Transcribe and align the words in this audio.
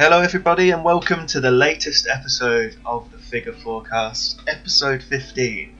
Hello, 0.00 0.22
everybody, 0.22 0.70
and 0.70 0.82
welcome 0.82 1.26
to 1.26 1.40
the 1.40 1.50
latest 1.50 2.08
episode 2.08 2.74
of 2.86 3.12
the 3.12 3.18
Figure 3.18 3.52
Fourcast, 3.52 4.40
episode 4.48 5.02
15. 5.02 5.76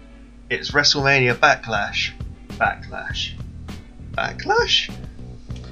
It's 0.50 0.72
WrestleMania 0.72 1.36
Backlash. 1.36 2.12
Backlash. 2.48 3.32
Backlash? 4.12 4.94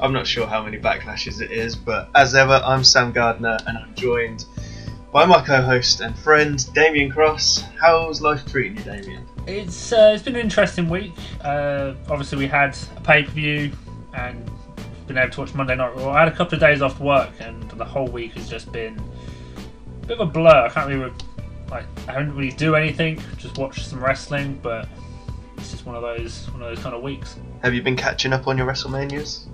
I'm 0.01 0.15
not 0.15 0.27
sure 0.27 0.47
how 0.47 0.63
many 0.63 0.79
backlashes 0.79 1.43
it 1.43 1.51
is, 1.51 1.77
but 1.77 2.09
as 2.15 2.35
ever, 2.35 2.63
I'm 2.65 2.85
Sam 2.85 3.13
Gardner, 3.13 3.59
and 3.67 3.77
I'm 3.77 3.95
joined 3.95 4.47
by 5.13 5.27
my 5.27 5.45
co 5.45 5.61
host 5.61 6.01
and 6.01 6.19
friend, 6.19 6.59
Damien 6.73 7.11
Cross. 7.11 7.65
How's 7.79 8.23
life 8.23 8.51
treating 8.51 8.79
you, 8.79 8.83
Damien? 8.83 9.27
It's 9.47 9.93
uh, 9.93 10.13
it's 10.15 10.23
been 10.23 10.37
an 10.37 10.41
interesting 10.41 10.89
week. 10.89 11.13
Uh, 11.43 11.93
obviously, 12.09 12.39
we 12.39 12.47
had 12.47 12.75
a 12.97 13.01
pay 13.03 13.25
per 13.25 13.31
view 13.31 13.73
and 14.15 14.51
been 15.09 15.19
able 15.19 15.31
to 15.31 15.41
watch 15.41 15.55
Monday 15.55 15.75
Night 15.75 15.97
Raw. 15.97 16.11
I 16.11 16.21
had 16.21 16.29
a 16.29 16.37
couple 16.37 16.55
of 16.55 16.61
days 16.61 16.83
off 16.83 17.01
work, 17.01 17.31
and 17.41 17.69
the 17.71 17.85
whole 17.85 18.07
week 18.07 18.35
has 18.35 18.49
just 18.49 18.71
been 18.71 19.01
a 20.03 20.07
bit 20.07 20.21
of 20.21 20.29
a 20.29 20.31
blur. 20.31 20.67
I 20.67 20.69
can't 20.69 20.89
really 20.89 21.13
like 21.71 21.85
I 22.07 22.13
haven't 22.13 22.37
really 22.37 22.53
do 22.53 22.77
anything. 22.77 23.21
Just 23.39 23.59
watch 23.59 23.85
some 23.85 24.05
wrestling, 24.05 24.61
but 24.63 24.89
it's 25.57 25.71
just 25.71 25.87
one 25.87 25.97
of 25.97 26.03
those 26.03 26.49
one 26.51 26.63
of 26.63 26.69
those 26.69 26.83
kind 26.83 26.95
of 26.95 27.03
weeks. 27.03 27.37
Have 27.63 27.75
you 27.75 27.83
been 27.83 27.97
catching 27.97 28.33
up 28.33 28.47
on 28.47 28.57
your 28.57 28.67
WrestleManias? 28.67 29.47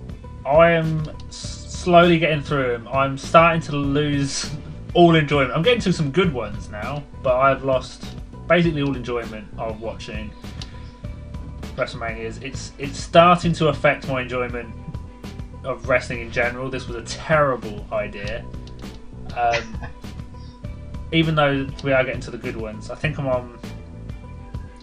I 0.44 0.72
am 0.72 1.08
slowly 1.30 2.18
getting 2.18 2.42
through 2.42 2.72
them. 2.72 2.88
I'm 2.88 3.16
starting 3.16 3.62
to 3.62 3.76
lose 3.76 4.50
all 4.92 5.14
enjoyment. 5.14 5.52
I'm 5.52 5.62
getting 5.62 5.80
to 5.80 5.92
some 5.92 6.10
good 6.10 6.32
ones 6.32 6.68
now, 6.68 7.02
but 7.22 7.36
I've 7.36 7.64
lost 7.64 8.04
basically 8.46 8.82
all 8.82 8.94
enjoyment 8.94 9.46
of 9.56 9.80
watching 9.80 10.30
WrestleManias. 11.76 12.42
It's 12.42 12.72
it's 12.78 12.98
starting 12.98 13.52
to 13.54 13.68
affect 13.68 14.08
my 14.08 14.22
enjoyment 14.22 14.74
of 15.64 15.88
wrestling 15.88 16.20
in 16.20 16.30
general. 16.30 16.70
This 16.70 16.86
was 16.86 16.96
a 16.96 17.02
terrible 17.02 17.86
idea. 17.92 18.44
Um, 19.36 19.78
even 21.12 21.34
though 21.34 21.66
we 21.82 21.92
are 21.92 22.04
getting 22.04 22.20
to 22.22 22.30
the 22.30 22.38
good 22.38 22.56
ones, 22.56 22.90
I 22.90 22.94
think 22.94 23.18
I'm 23.18 23.26
on 23.26 23.58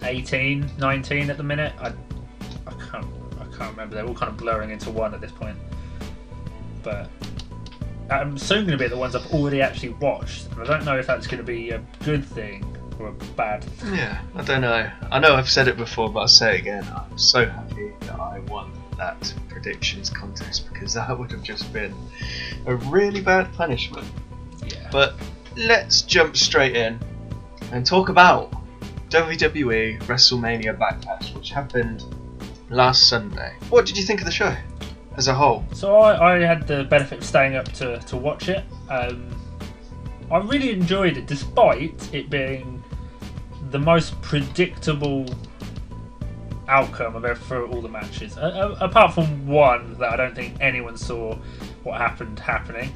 18, 0.02 0.70
19 0.78 1.30
at 1.30 1.36
the 1.36 1.42
minute. 1.42 1.72
I, 1.80 1.88
I 2.66 2.72
can't 2.90 3.06
I 3.40 3.56
can't 3.56 3.70
remember. 3.70 3.94
They're 3.94 4.06
all 4.06 4.14
kind 4.14 4.30
of 4.30 4.36
blurring 4.36 4.70
into 4.70 4.90
one 4.90 5.14
at 5.14 5.20
this 5.20 5.32
point. 5.32 5.56
But 6.82 7.08
I'm 8.10 8.36
soon 8.36 8.66
going 8.66 8.72
to 8.72 8.78
be 8.78 8.84
at 8.84 8.90
the 8.90 8.96
ones 8.96 9.14
I've 9.14 9.32
already 9.32 9.62
actually 9.62 9.90
watched, 9.90 10.50
and 10.52 10.60
I 10.60 10.64
don't 10.64 10.84
know 10.84 10.98
if 10.98 11.06
that's 11.06 11.26
going 11.26 11.38
to 11.38 11.44
be 11.44 11.70
a 11.70 11.78
good 12.04 12.24
thing 12.24 12.64
or 12.98 13.08
a 13.08 13.12
bad 13.12 13.62
thing. 13.64 13.94
Yeah, 13.94 14.20
I 14.34 14.42
don't 14.42 14.60
know. 14.60 14.90
I 15.10 15.18
know 15.18 15.34
I've 15.34 15.48
said 15.48 15.68
it 15.68 15.76
before, 15.76 16.10
but 16.10 16.20
I'll 16.20 16.28
say 16.28 16.56
it 16.56 16.60
again. 16.60 16.84
I'm 16.94 17.16
so 17.16 17.46
happy 17.46 17.92
that 18.00 18.18
I 18.18 18.40
won 18.48 18.72
that 18.96 19.34
predictions 19.48 20.10
contest 20.10 20.72
because 20.72 20.94
that 20.94 21.18
would 21.18 21.30
have 21.30 21.42
just 21.42 21.72
been 21.72 21.94
a 22.66 22.74
really 22.76 23.20
bad 23.20 23.52
punishment. 23.54 24.06
Yeah. 24.66 24.88
But 24.90 25.14
let's 25.56 26.02
jump 26.02 26.36
straight 26.36 26.76
in 26.76 26.98
and 27.72 27.86
talk 27.86 28.08
about 28.08 28.52
WWE 29.10 30.00
WrestleMania 30.02 30.76
Backlash, 30.78 31.34
which 31.34 31.50
happened 31.50 32.04
last 32.70 33.08
Sunday. 33.08 33.54
What 33.70 33.86
did 33.86 33.96
you 33.96 34.04
think 34.04 34.20
of 34.20 34.26
the 34.26 34.32
show 34.32 34.54
as 35.16 35.28
a 35.28 35.34
whole? 35.34 35.64
So 35.72 35.96
I, 35.96 36.34
I 36.34 36.38
had 36.40 36.66
the 36.66 36.84
benefit 36.84 37.18
of 37.18 37.24
staying 37.24 37.56
up 37.56 37.70
to, 37.72 37.98
to 37.98 38.16
watch 38.16 38.48
it. 38.48 38.64
Um, 38.88 39.28
I 40.30 40.38
really 40.38 40.70
enjoyed 40.70 41.18
it, 41.18 41.26
despite 41.26 42.14
it 42.14 42.30
being 42.30 42.82
the 43.70 43.78
most 43.78 44.20
predictable 44.22 45.26
outcome 46.72 47.22
of 47.22 47.38
for 47.38 47.66
all 47.66 47.82
the 47.82 47.88
matches. 47.88 48.36
Uh, 48.38 48.76
uh, 48.80 48.84
apart 48.84 49.12
from 49.12 49.46
one 49.46 49.98
that 49.98 50.12
I 50.12 50.16
don't 50.16 50.34
think 50.34 50.56
anyone 50.60 50.96
saw 50.96 51.36
what 51.82 51.98
happened 52.00 52.38
happening. 52.38 52.92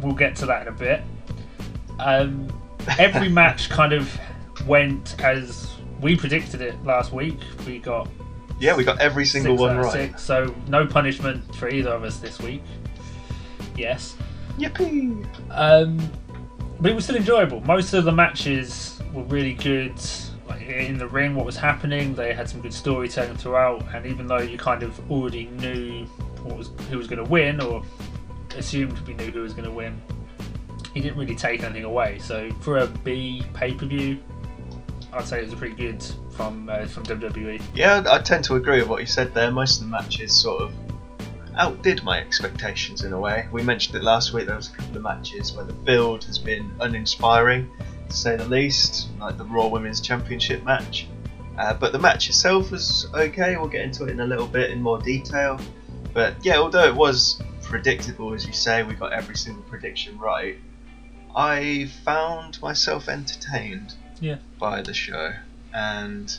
We'll 0.00 0.14
get 0.14 0.36
to 0.36 0.46
that 0.46 0.62
in 0.62 0.68
a 0.68 0.76
bit. 0.76 1.02
Um, 1.98 2.48
every 2.98 3.28
match 3.28 3.68
kind 3.68 3.92
of 3.92 4.18
went 4.66 5.20
as 5.20 5.70
we 6.00 6.16
predicted 6.16 6.60
it 6.60 6.82
last 6.84 7.12
week. 7.12 7.38
We 7.66 7.78
got 7.78 8.08
Yeah, 8.60 8.76
we 8.76 8.84
got 8.84 9.00
every 9.00 9.26
single 9.26 9.56
one 9.56 9.76
right. 9.76 9.92
six, 9.92 10.22
so 10.22 10.54
no 10.68 10.86
punishment 10.86 11.54
for 11.56 11.68
either 11.68 11.90
of 11.90 12.04
us 12.04 12.18
this 12.18 12.38
week. 12.38 12.62
Yes. 13.76 14.16
Yippee! 14.58 15.26
Um, 15.50 15.98
but 16.80 16.90
it 16.90 16.94
was 16.94 17.04
still 17.04 17.16
enjoyable. 17.16 17.60
Most 17.62 17.92
of 17.92 18.04
the 18.04 18.12
matches 18.12 19.00
were 19.12 19.24
really 19.24 19.54
good. 19.54 20.00
In 20.58 20.98
the 20.98 21.06
ring, 21.06 21.34
what 21.34 21.46
was 21.46 21.56
happening, 21.56 22.14
they 22.14 22.32
had 22.32 22.48
some 22.48 22.60
good 22.60 22.74
storytelling 22.74 23.36
throughout. 23.36 23.84
And 23.94 24.06
even 24.06 24.26
though 24.26 24.40
you 24.40 24.58
kind 24.58 24.82
of 24.82 25.10
already 25.10 25.46
knew 25.46 26.04
what 26.42 26.56
was 26.56 26.70
who 26.90 26.98
was 26.98 27.06
going 27.06 27.22
to 27.22 27.30
win, 27.30 27.60
or 27.60 27.82
assumed 28.56 28.98
we 29.00 29.14
knew 29.14 29.30
who 29.30 29.42
was 29.42 29.52
going 29.52 29.64
to 29.64 29.70
win, 29.70 30.00
he 30.94 31.00
didn't 31.00 31.18
really 31.18 31.36
take 31.36 31.62
anything 31.62 31.84
away. 31.84 32.18
So 32.18 32.50
for 32.60 32.78
a 32.78 32.86
B 32.86 33.44
pay 33.54 33.74
per 33.74 33.86
view, 33.86 34.18
I'd 35.12 35.24
say 35.24 35.40
it 35.40 35.44
was 35.44 35.52
a 35.52 35.56
pretty 35.56 35.74
good 35.74 36.04
from 36.30 36.68
uh, 36.68 36.86
from 36.86 37.04
WWE. 37.04 37.60
Yeah, 37.74 38.04
I 38.08 38.18
tend 38.18 38.44
to 38.44 38.56
agree 38.56 38.80
with 38.80 38.88
what 38.88 39.00
you 39.00 39.06
said 39.06 39.34
there. 39.34 39.50
Most 39.50 39.80
of 39.80 39.86
the 39.86 39.90
matches 39.90 40.34
sort 40.34 40.62
of 40.62 40.72
outdid 41.56 42.02
my 42.02 42.18
expectations 42.18 43.02
in 43.04 43.12
a 43.12 43.18
way. 43.18 43.48
We 43.52 43.62
mentioned 43.62 43.96
it 43.96 44.02
last 44.02 44.32
week. 44.32 44.46
There 44.46 44.56
was 44.56 44.68
a 44.68 44.72
couple 44.72 44.96
of 44.96 45.02
matches 45.02 45.52
where 45.52 45.64
the 45.64 45.72
build 45.72 46.24
has 46.24 46.38
been 46.38 46.72
uninspiring, 46.80 47.70
to 48.08 48.16
say 48.16 48.36
the 48.36 48.46
least, 48.48 49.08
like 49.20 49.36
the 49.38 49.44
Raw 49.44 49.68
Women's 49.68 50.00
Championship 50.00 50.64
match. 50.64 51.06
Uh, 51.58 51.74
but 51.74 51.92
the 51.92 51.98
match 51.98 52.28
itself 52.28 52.70
was 52.70 53.06
okay. 53.14 53.56
We'll 53.56 53.68
get 53.68 53.82
into 53.84 54.04
it 54.04 54.10
in 54.10 54.20
a 54.20 54.26
little 54.26 54.46
bit 54.46 54.70
in 54.70 54.80
more 54.80 54.98
detail. 54.98 55.60
But 56.14 56.34
yeah, 56.44 56.56
although 56.56 56.84
it 56.84 56.94
was 56.94 57.40
predictable, 57.62 58.32
as 58.34 58.46
you 58.46 58.52
say, 58.52 58.82
we 58.82 58.94
got 58.94 59.12
every 59.12 59.36
single 59.36 59.62
prediction 59.64 60.18
right. 60.18 60.58
I 61.36 61.88
found 62.04 62.60
myself 62.62 63.08
entertained 63.08 63.94
Yeah. 64.20 64.38
by 64.58 64.82
the 64.82 64.92
show, 64.94 65.32
and 65.72 66.36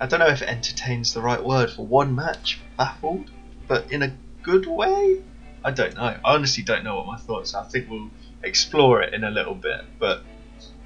I 0.00 0.06
don't 0.06 0.20
know 0.20 0.26
if 0.28 0.42
entertains 0.42 1.14
the 1.14 1.20
right 1.22 1.42
word 1.42 1.70
for 1.70 1.84
one 1.86 2.14
match. 2.14 2.60
Baffled, 2.76 3.30
but 3.66 3.90
in 3.90 4.02
a 4.02 4.16
good 4.42 4.66
way. 4.66 5.22
I 5.64 5.70
don't 5.70 5.94
know. 5.94 6.02
I 6.02 6.18
honestly 6.22 6.62
don't 6.62 6.84
know 6.84 6.96
what 6.96 7.06
my 7.06 7.16
thoughts 7.16 7.54
are. 7.54 7.64
I 7.64 7.68
think 7.68 7.88
we'll 7.88 8.10
explore 8.42 9.02
it 9.02 9.14
in 9.14 9.24
a 9.24 9.30
little 9.30 9.54
bit, 9.54 9.82
but 9.98 10.22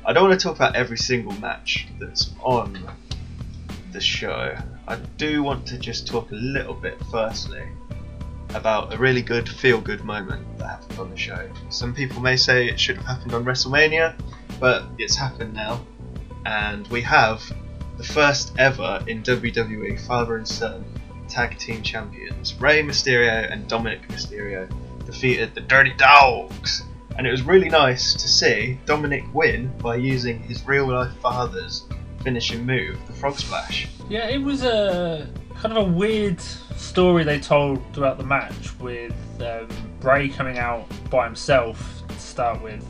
I 0.05 0.13
don't 0.13 0.29
want 0.29 0.41
to 0.41 0.43
talk 0.43 0.57
about 0.57 0.77
every 0.77 0.97
single 0.97 1.33
match 1.33 1.89
that's 1.99 2.31
on 2.41 2.89
the 3.93 4.01
show. 4.01 4.57
I 4.87 4.97
do 5.17 5.43
want 5.43 5.67
to 5.67 5.79
just 5.79 6.07
talk 6.07 6.31
a 6.31 6.37
little 6.37 6.75
bit, 6.75 6.97
firstly, 7.11 7.65
about 8.55 8.95
a 8.95 8.99
really 8.99 9.23
good 9.23 9.49
feel 9.49 9.81
good 9.81 10.05
moment 10.05 10.47
that 10.59 10.67
happened 10.67 10.99
on 11.01 11.11
the 11.11 11.17
show. 11.17 11.51
Some 11.69 11.93
people 11.93 12.23
may 12.23 12.37
say 12.37 12.69
it 12.69 12.79
should 12.79 12.97
have 12.97 13.07
happened 13.07 13.35
on 13.35 13.45
WrestleMania, 13.45 14.15
but 14.61 14.85
it's 14.99 15.17
happened 15.17 15.55
now, 15.55 15.85
and 16.47 16.87
we 16.87 17.03
have 17.03 17.43
the 17.97 18.05
first 18.05 18.53
ever 18.59 19.03
in 19.09 19.23
WWE 19.25 19.99
father 20.07 20.37
and 20.37 20.47
son 20.47 20.85
tag 21.29 21.59
team 21.59 21.83
champions. 21.83 22.55
Rey 22.61 22.83
Mysterio 22.83 23.51
and 23.53 23.69
Dominic 23.69 24.07
Mysterio 24.09 24.69
defeated 25.05 25.55
the 25.55 25.61
Dirty 25.61 25.93
Dogs, 25.95 26.83
and 27.17 27.27
it 27.27 27.31
was 27.31 27.43
really 27.43 27.69
nice 27.69 28.15
to 28.15 28.29
see 28.29 28.79
Dominic 28.87 29.25
win 29.33 29.73
by 29.79 29.97
using 29.97 30.41
his 30.41 30.67
real 30.67 30.89
life 30.89 31.13
father's 31.19 31.85
finishing 32.23 32.65
move, 32.67 32.99
the 33.07 33.13
Frog 33.13 33.39
Splash. 33.39 33.89
Yeah, 34.09 34.29
it 34.29 34.39
was 34.39 34.65
a 34.65 35.29
kind 35.57 35.77
of 35.77 35.89
a 35.89 35.91
weird 35.91 36.41
story 36.41 37.25
they 37.25 37.41
told 37.41 37.83
throughout 37.93 38.19
the 38.19 38.25
match 38.25 38.79
with 38.79 39.15
um, 39.41 39.69
Rey 40.01 40.29
coming 40.29 40.59
out 40.59 40.87
by 41.11 41.25
himself 41.25 42.03
to 42.09 42.19
start 42.19 42.63
with, 42.63 42.85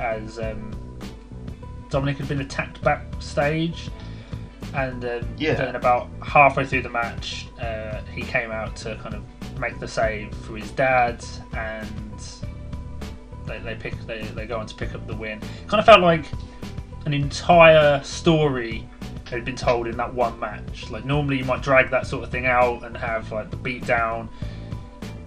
as 0.00 0.38
um, 0.38 0.72
Dominic 1.88 2.18
had 2.18 2.28
been 2.28 2.40
attacked 2.40 2.82
backstage, 2.82 3.90
and 4.74 5.04
um, 5.04 5.24
Yeah. 5.36 5.54
then 5.54 5.76
about 5.76 6.08
halfway 6.22 6.64
through 6.66 6.82
the 6.82 6.90
match, 6.90 7.46
uh, 7.60 8.00
he 8.14 8.22
came 8.22 8.50
out 8.50 8.76
to 8.76 8.96
kind 8.96 9.14
of 9.14 9.22
make 9.58 9.78
the 9.80 9.88
save 9.88 10.34
for 10.34 10.56
his 10.56 10.70
dad, 10.70 11.24
and 11.54 12.22
they, 13.46 13.58
they 13.58 13.74
pick 13.74 13.94
they, 14.06 14.22
they 14.22 14.46
go 14.46 14.58
on 14.58 14.66
to 14.66 14.74
pick 14.74 14.94
up 14.94 15.06
the 15.06 15.14
win. 15.16 15.38
It 15.38 15.68
kind 15.68 15.80
of 15.80 15.86
felt 15.86 16.00
like 16.00 16.24
an 17.06 17.14
entire 17.14 18.02
story 18.04 18.86
had 19.28 19.44
been 19.44 19.56
told 19.56 19.86
in 19.86 19.96
that 19.96 20.12
one 20.12 20.38
match. 20.40 20.90
Like 20.90 21.04
normally 21.04 21.38
you 21.38 21.44
might 21.44 21.62
drag 21.62 21.90
that 21.90 22.06
sort 22.06 22.24
of 22.24 22.30
thing 22.30 22.46
out 22.46 22.84
and 22.84 22.96
have 22.96 23.30
like 23.32 23.50
the 23.50 23.56
beat 23.56 23.86
down 23.86 24.28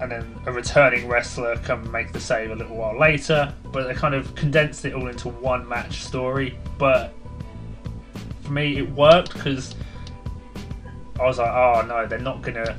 and 0.01 0.11
then 0.11 0.37
a 0.45 0.51
returning 0.51 1.07
wrestler 1.07 1.55
come 1.57 1.89
make 1.89 2.11
the 2.11 2.19
save 2.19 2.51
a 2.51 2.55
little 2.55 2.75
while 2.75 2.99
later, 2.99 3.53
but 3.71 3.87
they 3.87 3.93
kind 3.93 4.13
of 4.13 4.35
condensed 4.35 4.83
it 4.83 4.93
all 4.93 5.07
into 5.07 5.29
one 5.29 5.65
match 5.69 6.01
story. 6.03 6.57
But 6.77 7.13
me 8.53 8.77
it 8.77 8.89
worked 8.91 9.33
because 9.33 9.75
I 11.19 11.23
was 11.23 11.37
like, 11.39 11.51
oh 11.51 11.83
no, 11.87 12.05
they're 12.05 12.19
not 12.19 12.41
gonna 12.41 12.77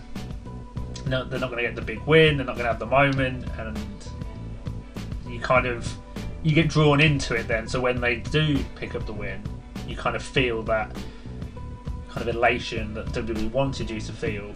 no, 1.06 1.24
they're 1.24 1.40
not 1.40 1.50
gonna 1.50 1.62
get 1.62 1.74
the 1.74 1.82
big 1.82 2.00
win, 2.02 2.36
they're 2.36 2.46
not 2.46 2.56
gonna 2.56 2.68
have 2.68 2.78
the 2.78 2.86
moment 2.86 3.46
and 3.58 3.78
you 5.28 5.40
kind 5.40 5.66
of 5.66 5.92
you 6.42 6.54
get 6.54 6.68
drawn 6.68 7.00
into 7.00 7.34
it 7.34 7.48
then. 7.48 7.66
So 7.66 7.80
when 7.80 8.00
they 8.00 8.16
do 8.16 8.62
pick 8.76 8.94
up 8.94 9.06
the 9.06 9.12
win, 9.12 9.42
you 9.88 9.96
kind 9.96 10.14
of 10.14 10.22
feel 10.22 10.62
that 10.64 10.94
kind 12.10 12.28
of 12.28 12.34
elation 12.34 12.94
that 12.94 13.06
WWE 13.06 13.50
wanted 13.50 13.90
you 13.90 14.00
to 14.00 14.12
feel. 14.12 14.52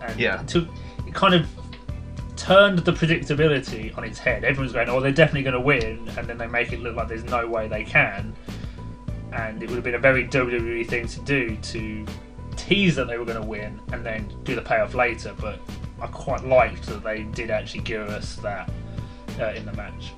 And 0.00 0.18
Yeah. 0.20 0.40
it 0.40 0.48
took 0.48 0.68
it 1.06 1.14
kind 1.14 1.34
of 1.34 1.46
turned 2.36 2.78
the 2.80 2.92
predictability 2.92 3.96
on 3.96 4.04
its 4.04 4.18
head. 4.18 4.44
Everyone's 4.44 4.72
going, 4.72 4.88
"Oh, 4.88 5.00
they're 5.00 5.10
definitely 5.10 5.42
going 5.42 5.54
to 5.54 5.60
win," 5.60 6.08
and 6.18 6.26
then 6.28 6.36
they 6.36 6.46
make 6.46 6.72
it 6.72 6.80
look 6.80 6.94
like 6.94 7.08
there's 7.08 7.24
no 7.24 7.46
way 7.48 7.66
they 7.66 7.82
can. 7.82 8.34
And 9.36 9.62
it 9.62 9.68
would 9.68 9.76
have 9.76 9.84
been 9.84 9.94
a 9.94 9.98
very 9.98 10.26
WWE 10.26 10.86
thing 10.88 11.06
to 11.06 11.20
do 11.20 11.56
to 11.56 12.06
tease 12.56 12.96
that 12.96 13.06
they 13.06 13.18
were 13.18 13.24
going 13.24 13.40
to 13.40 13.46
win 13.46 13.80
and 13.92 14.04
then 14.04 14.32
do 14.44 14.54
the 14.54 14.62
payoff 14.62 14.94
later. 14.94 15.34
But 15.38 15.60
I 16.00 16.06
quite 16.06 16.44
liked 16.44 16.86
that 16.86 17.04
they 17.04 17.24
did 17.24 17.50
actually 17.50 17.82
give 17.82 18.08
us 18.08 18.36
that 18.36 18.70
uh, 19.38 19.52
in 19.52 19.66
the 19.66 19.72
match. 19.74 20.12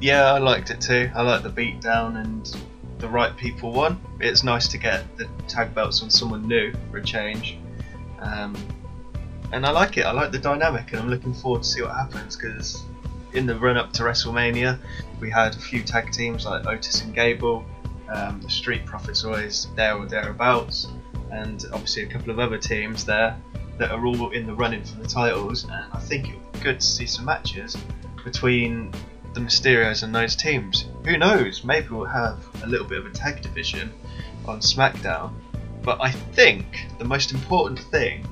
Yeah, 0.00 0.32
I 0.32 0.38
liked 0.38 0.70
it 0.70 0.80
too. 0.80 1.10
I 1.14 1.22
liked 1.22 1.44
the 1.44 1.50
beatdown 1.50 2.22
and 2.22 2.56
the 2.98 3.08
right 3.08 3.36
people 3.36 3.72
won. 3.72 4.00
It's 4.20 4.44
nice 4.44 4.68
to 4.68 4.78
get 4.78 5.04
the 5.16 5.28
tag 5.48 5.74
belts 5.74 6.02
on 6.02 6.10
someone 6.10 6.46
new 6.46 6.72
for 6.90 6.98
a 6.98 7.04
change. 7.04 7.58
Um, 8.20 8.56
and 9.52 9.66
I 9.66 9.70
like 9.70 9.96
it. 9.98 10.02
I 10.02 10.12
like 10.12 10.32
the 10.32 10.38
dynamic, 10.38 10.92
and 10.92 11.00
I'm 11.00 11.08
looking 11.08 11.34
forward 11.34 11.64
to 11.64 11.68
see 11.68 11.82
what 11.82 11.92
happens 11.92 12.36
because 12.36 12.84
in 13.32 13.46
the 13.46 13.58
run 13.58 13.76
up 13.76 13.92
to 13.94 14.02
WrestleMania, 14.02 14.78
we 15.20 15.30
had 15.30 15.54
a 15.54 15.58
few 15.58 15.82
tag 15.82 16.12
teams 16.12 16.44
like 16.44 16.66
Otis 16.66 17.02
and 17.02 17.14
Gable. 17.14 17.64
Um, 18.08 18.40
the 18.42 18.50
Street 18.50 18.84
Profits 18.84 19.24
always 19.24 19.68
there 19.74 19.96
or 19.96 20.06
thereabouts, 20.06 20.88
and 21.30 21.64
obviously 21.72 22.02
a 22.02 22.06
couple 22.06 22.30
of 22.30 22.38
other 22.38 22.58
teams 22.58 23.04
there 23.04 23.40
that 23.78 23.90
are 23.90 24.04
all 24.04 24.30
in 24.30 24.46
the 24.46 24.54
running 24.54 24.84
for 24.84 25.00
the 25.00 25.08
titles. 25.08 25.64
And 25.64 25.72
I 25.92 25.98
think 25.98 26.28
it 26.28 26.34
would 26.34 26.52
be 26.52 26.58
good 26.60 26.80
to 26.80 26.86
see 26.86 27.06
some 27.06 27.24
matches 27.24 27.76
between 28.22 28.92
the 29.34 29.40
Mysterios 29.40 30.02
and 30.02 30.14
those 30.14 30.36
teams. 30.36 30.86
Who 31.06 31.16
knows? 31.16 31.64
Maybe 31.64 31.88
we'll 31.88 32.04
have 32.04 32.44
a 32.62 32.66
little 32.66 32.86
bit 32.86 32.98
of 32.98 33.06
a 33.06 33.10
tag 33.10 33.40
division 33.40 33.92
on 34.46 34.60
SmackDown. 34.60 35.32
But 35.82 36.00
I 36.00 36.10
think 36.10 36.86
the 36.98 37.04
most 37.04 37.32
important 37.32 37.78
thing 37.78 38.28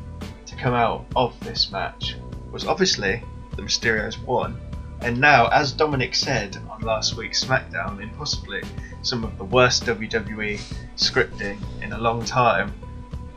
to 0.47 0.57
come 0.57 0.75
out 0.75 1.07
of 1.17 1.39
this 1.41 1.71
match 1.73 2.17
was 2.53 2.67
obviously 2.67 3.23
the 3.57 3.63
Mysterios 3.63 4.23
won. 4.23 4.61
And 5.03 5.19
now, 5.19 5.49
as 5.49 5.73
Dominic 5.73 6.15
said 6.15 6.59
on 6.71 6.83
last 6.83 7.17
week's 7.17 7.43
SmackDown, 7.43 8.03
in 8.03 8.11
possibly 8.11 8.63
some 9.03 9.25
of 9.25 9.39
the 9.39 9.45
worst 9.45 9.85
WWE 9.85 10.61
scripting 10.97 11.59
in 11.83 11.93
a 11.93 11.99
long 11.99 12.25
time, 12.25 12.73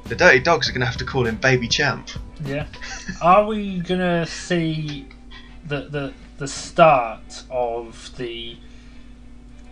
the 0.05 0.15
Dirty 0.15 0.39
Dogs 0.39 0.67
are 0.67 0.73
going 0.73 0.81
to 0.81 0.85
have 0.85 0.97
to 0.97 1.05
call 1.05 1.25
him 1.25 1.37
Baby 1.37 1.67
Champ. 1.67 2.09
Yeah. 2.43 2.67
Are 3.21 3.45
we 3.45 3.79
gonna 3.79 4.25
see 4.25 5.07
the 5.65 5.81
the 5.81 6.13
the 6.37 6.47
start 6.47 7.43
of 7.49 8.11
the 8.17 8.57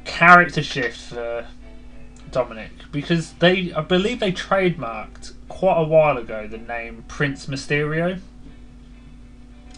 character 0.06 0.64
shift 0.64 1.00
for 1.00 1.48
Dominic? 2.32 2.72
Because 2.92 3.34
they, 3.34 3.74
I 3.74 3.82
believe, 3.82 4.20
they 4.20 4.32
trademarked 4.32 5.34
quite 5.50 5.82
a 5.82 5.84
while 5.84 6.18
ago 6.18 6.48
the 6.48 6.58
name 6.58 7.04
Prince 7.08 7.48
Mysterio, 7.48 8.22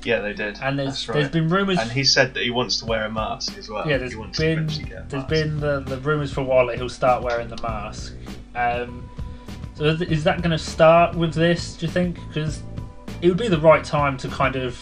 Yeah, 0.06 0.20
they 0.20 0.34
did. 0.34 0.60
and 0.62 0.78
there's 0.78 1.08
right. 1.08 1.16
there's 1.16 1.30
been 1.30 1.50
rumors. 1.50 1.78
And 1.80 1.92
he 1.92 2.04
said 2.04 2.34
that 2.34 2.44
he 2.44 2.50
wants 2.50 2.78
to 2.80 2.86
wear 2.86 3.06
a 3.06 3.12
mask 3.12 3.58
as 3.58 3.70
well. 3.70 3.88
yeah, 3.88 3.98
there's 3.98 4.14
he 4.14 4.18
been 4.20 4.32
to 4.34 4.52
eventually 4.52 4.86
get 4.86 4.98
a 5.00 5.06
there's 5.10 5.24
been 5.26 5.60
the, 5.60 5.80
the 5.82 5.98
rumors 6.00 6.32
for 6.34 6.42
a 6.42 6.44
while 6.44 6.68
that 6.68 6.78
he'll 6.78 6.90
start 6.90 7.24
wearing 7.24 7.48
the 7.48 7.62
mask. 7.62 8.14
Um, 8.56 9.10
so 9.76 9.86
is- 9.86 10.02
is 10.02 10.24
that 10.26 10.40
going 10.42 10.52
to 10.52 10.58
start 10.58 11.16
with 11.16 11.34
this? 11.34 11.76
Do 11.76 11.86
you 11.86 11.92
think? 11.92 12.18
Because 12.28 12.62
it 13.22 13.30
would 13.30 13.38
be 13.38 13.48
the 13.48 13.60
right 13.60 13.84
time 13.84 14.18
to 14.18 14.28
kind 14.28 14.56
of 14.56 14.80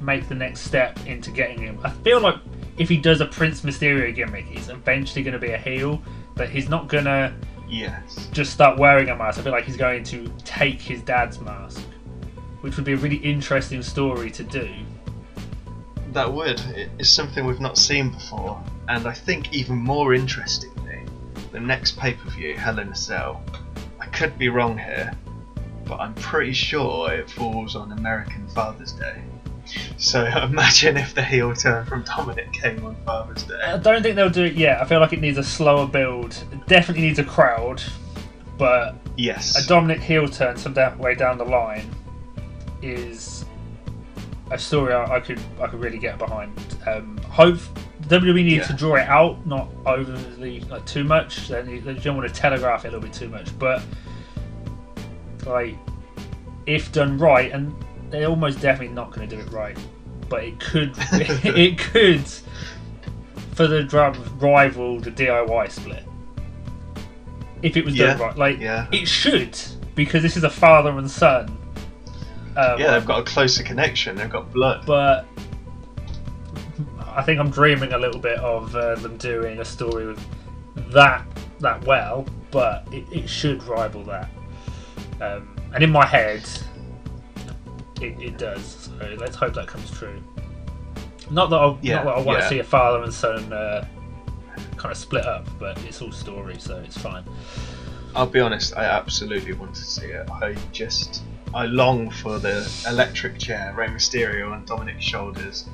make 0.00 0.28
the 0.28 0.34
next 0.34 0.60
step 0.62 0.98
into 1.06 1.30
getting 1.30 1.60
him. 1.60 1.78
I 1.84 1.90
feel 1.90 2.20
like 2.20 2.36
if 2.78 2.88
he 2.88 2.96
does 2.96 3.20
a 3.20 3.26
Prince 3.26 3.60
Mysterio 3.60 4.12
gimmick, 4.14 4.46
he's 4.46 4.68
eventually 4.70 5.22
going 5.22 5.34
to 5.34 5.38
be 5.38 5.52
a 5.52 5.58
heel, 5.58 6.02
but 6.34 6.48
he's 6.48 6.68
not 6.68 6.88
going 6.88 7.04
to 7.04 7.32
Yes. 7.68 8.28
just 8.32 8.52
start 8.52 8.78
wearing 8.78 9.08
a 9.10 9.16
mask. 9.16 9.38
I 9.38 9.42
feel 9.42 9.52
like 9.52 9.64
he's 9.64 9.76
going 9.76 10.02
to 10.04 10.30
take 10.44 10.80
his 10.80 11.00
dad's 11.02 11.40
mask, 11.40 11.80
which 12.62 12.76
would 12.76 12.84
be 12.86 12.92
a 12.94 12.96
really 12.96 13.16
interesting 13.16 13.82
story 13.82 14.30
to 14.30 14.42
do. 14.42 14.68
That 16.12 16.32
would. 16.32 16.60
It- 16.76 16.90
It's 16.98 17.10
something 17.10 17.44
we've 17.46 17.60
not 17.60 17.76
seen 17.78 18.10
before. 18.10 18.62
And 18.88 19.06
I 19.06 19.12
think 19.12 19.52
even 19.52 19.76
more 19.76 20.14
interestingly, 20.14 21.00
the 21.52 21.60
next 21.60 21.98
pay 21.98 22.14
per 22.14 22.30
view, 22.30 22.56
Hell 22.56 22.78
in 22.78 22.88
a 22.88 22.94
Cell, 22.96 23.42
I 24.00 24.06
could 24.06 24.36
be 24.38 24.48
wrong 24.48 24.76
here, 24.78 25.12
but 25.86 26.00
I'm 26.00 26.14
pretty 26.14 26.52
sure 26.52 27.12
it 27.12 27.30
falls 27.30 27.76
on 27.76 27.92
American 27.92 28.46
Father's 28.48 28.92
Day. 28.92 29.22
So 29.96 30.24
imagine 30.42 30.96
if 30.96 31.14
the 31.14 31.22
heel 31.22 31.54
turn 31.54 31.86
from 31.86 32.02
Dominic 32.02 32.52
came 32.52 32.84
on 32.84 32.96
Father's 33.06 33.44
Day. 33.44 33.60
I 33.64 33.78
don't 33.78 34.02
think 34.02 34.16
they'll 34.16 34.28
do 34.30 34.44
it 34.44 34.54
yet. 34.54 34.80
I 34.80 34.84
feel 34.84 35.00
like 35.00 35.12
it 35.12 35.20
needs 35.20 35.38
a 35.38 35.44
slower 35.44 35.86
build. 35.86 36.32
It 36.52 36.66
definitely 36.66 37.02
needs 37.06 37.18
a 37.18 37.24
crowd, 37.24 37.82
but 38.58 38.96
Yes. 39.16 39.56
a 39.56 39.66
Dominic 39.68 40.00
heel 40.00 40.28
turn 40.28 40.56
some 40.56 40.74
way 40.98 41.14
down 41.14 41.38
the 41.38 41.44
line 41.44 41.88
is 42.82 43.44
a 44.50 44.58
story 44.58 44.92
I, 44.92 45.16
I 45.16 45.20
could 45.20 45.40
I 45.60 45.66
could 45.66 45.80
really 45.80 45.98
get 45.98 46.18
behind. 46.18 46.52
Um, 46.86 47.16
hope 47.28 47.56
WWE 48.08 48.34
needs 48.44 48.52
Yeah. 48.56 48.66
to 48.66 48.72
draw 48.74 48.94
it 48.96 49.08
out, 49.08 49.46
not 49.46 49.70
overly 49.86 50.60
like 50.62 50.84
too 50.86 51.04
much. 51.04 51.48
They, 51.48 51.62
need- 51.64 51.84
they 51.84 51.94
don't 51.94 52.16
want 52.16 52.28
to 52.28 52.34
telegraph 52.34 52.84
it 52.84 52.88
a 52.88 52.90
little 52.90 53.00
bit 53.02 53.12
too 53.12 53.28
much, 53.28 53.56
but 53.58 53.82
like 55.46 55.76
if 56.66 56.92
done 56.92 57.18
right, 57.18 57.50
and 57.52 57.74
they're 58.10 58.28
almost 58.28 58.60
definitely 58.60 58.94
not 58.94 59.12
going 59.12 59.28
to 59.28 59.36
do 59.36 59.40
it 59.42 59.50
right, 59.52 59.76
but 60.28 60.44
it 60.44 60.60
could 60.60 60.92
it 61.12 61.78
could 61.78 62.24
for 63.54 63.66
the 63.66 63.82
drum 63.82 64.14
rival 64.38 64.98
the 65.00 65.10
DIY 65.10 65.70
split. 65.70 66.04
If 67.62 67.76
it 67.76 67.84
was 67.84 67.94
Yeah, 67.96 68.14
done 68.14 68.18
right, 68.20 68.36
like 68.36 68.58
yeah. 68.60 68.86
it 68.92 69.06
should, 69.06 69.56
because 69.94 70.22
this 70.22 70.36
is 70.36 70.42
a 70.44 70.50
father 70.50 70.98
and 70.98 71.08
son. 71.10 71.56
Um, 72.56 72.78
yeah, 72.78 72.92
they've 72.92 73.06
got 73.06 73.20
a 73.20 73.24
closer 73.24 73.62
connection. 73.62 74.16
They've 74.16 74.28
got 74.30 74.52
blood. 74.52 74.84
but 74.86 75.26
I 77.06 77.22
think 77.22 77.40
I'm 77.40 77.50
dreaming 77.50 77.92
a 77.92 77.98
little 77.98 78.20
bit 78.20 78.38
of 78.38 78.74
uh, 78.74 78.94
them 78.96 79.16
doing 79.16 79.60
a 79.60 79.64
story 79.64 80.06
with 80.06 80.20
that 80.92 81.26
that 81.60 81.84
well, 81.86 82.26
but 82.50 82.86
it, 82.92 83.04
it 83.12 83.28
should 83.28 83.62
rival 83.64 84.02
that. 84.04 84.28
Um, 85.20 85.56
and 85.74 85.82
in 85.82 85.90
my 85.90 86.04
head, 86.04 86.42
it, 88.00 88.20
it 88.20 88.38
does. 88.38 88.90
So 88.98 89.16
let's 89.18 89.36
hope 89.36 89.54
that 89.54 89.68
comes 89.68 89.90
true. 89.90 90.22
Not 91.30 91.50
that 91.50 91.56
I, 91.56 91.78
Yeah, 91.80 91.96
not 91.96 92.04
that 92.04 92.14
I 92.16 92.20
want 92.20 92.38
yeah. 92.38 92.44
to 92.44 92.48
see 92.48 92.58
a 92.58 92.64
father 92.64 93.02
and 93.02 93.14
son 93.14 93.52
uh, 93.52 93.86
kind 94.76 94.92
of 94.92 94.98
split 94.98 95.24
up, 95.24 95.46
but 95.58 95.82
it's 95.84 96.02
all 96.02 96.12
story, 96.12 96.56
so 96.58 96.76
it's 96.78 96.98
fine. 96.98 97.24
I'll 98.14 98.26
be 98.26 98.40
honest, 98.40 98.76
I 98.76 98.84
absolutely 98.84 99.54
want 99.54 99.74
to 99.74 99.84
see 99.84 100.06
it. 100.06 100.28
I 100.30 100.54
just, 100.72 101.22
I 101.54 101.66
long 101.66 102.10
for 102.10 102.38
the 102.38 102.70
electric 102.88 103.38
chair, 103.38 103.74
Rey 103.76 103.88
Mysterio 103.88 104.52
on 104.52 104.64
Dominic's 104.64 105.04
shoulders, 105.04 105.66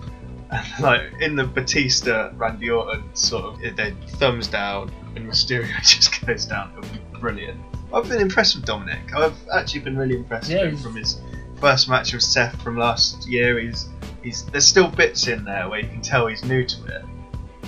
and 0.51 0.67
like 0.81 1.03
in 1.21 1.37
the 1.37 1.45
Batista 1.45 2.33
Randy 2.37 2.71
Orton 2.71 3.05
sort 3.15 3.65
of, 3.65 3.77
they 3.77 3.93
thumbs 4.17 4.49
down, 4.49 4.91
and 5.15 5.29
Mysterio 5.29 5.69
just 5.83 6.25
goes 6.27 6.47
down. 6.47 6.73
It 6.77 6.81
would 6.81 6.93
be 6.93 7.19
brilliant. 7.21 7.61
I've 7.93 8.09
been 8.09 8.21
impressed 8.21 8.57
with 8.57 8.65
Dominic. 8.67 9.15
I've 9.15 9.37
actually 9.55 9.81
been 9.81 9.97
really 9.97 10.17
impressed 10.17 10.51
Yeah, 10.51 10.65
with 10.65 10.75
him 10.75 10.79
from 10.79 10.97
his 10.97 11.21
first 11.61 11.89
match 11.89 12.13
with 12.13 12.23
Seth 12.23 12.61
from 12.63 12.77
last 12.77 13.27
year. 13.27 13.59
He's, 13.59 13.89
he's, 14.23 14.45
there's 14.47 14.67
still 14.67 14.89
bits 14.89 15.27
in 15.27 15.45
there 15.45 15.69
where 15.69 15.81
you 15.81 15.89
can 15.89 16.03
tell 16.03 16.27
he's 16.27 16.45
new 16.45 16.65
to 16.65 16.85
it, 16.87 17.05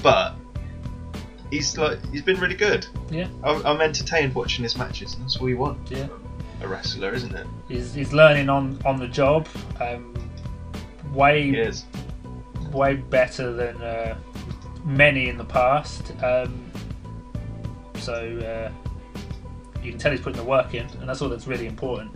but 0.02 0.34
he's 1.50 1.76
like, 1.78 1.98
he's 2.10 2.22
been 2.22 2.38
really 2.38 2.54
good. 2.54 2.86
Yeah, 3.10 3.28
I'm, 3.42 3.64
I'm 3.64 3.80
entertained 3.80 4.34
watching 4.34 4.62
his 4.62 4.76
matches, 4.76 5.14
and 5.14 5.22
that's 5.22 5.36
all 5.38 5.48
you 5.48 5.56
want 5.56 5.90
Yeah. 5.90 6.08
A 6.62 6.68
wrestler, 6.68 7.12
isn't 7.14 7.34
it? 7.34 7.46
he's, 7.68 7.94
he's 7.94 8.12
learning 8.12 8.48
on 8.48 8.78
on 8.84 8.98
the 8.98 9.08
job. 9.08 9.48
Um, 9.80 10.14
way 11.12 11.50
He 11.50 11.56
is. 11.56 11.84
way 12.70 12.94
better 12.96 13.52
than 13.52 13.80
uh, 13.82 14.16
many 14.84 15.28
in 15.28 15.36
the 15.38 15.44
past. 15.44 16.12
Um, 16.22 16.70
so 17.96 18.14
uh, 18.14 18.70
you 19.82 19.90
can 19.90 19.98
tell 19.98 20.10
he's 20.12 20.20
putting 20.20 20.38
the 20.38 20.44
work 20.48 20.74
in, 20.74 20.86
and 21.00 21.08
that's 21.08 21.20
all 21.22 21.28
that's 21.28 21.46
really 21.46 21.66
important. 21.66 22.10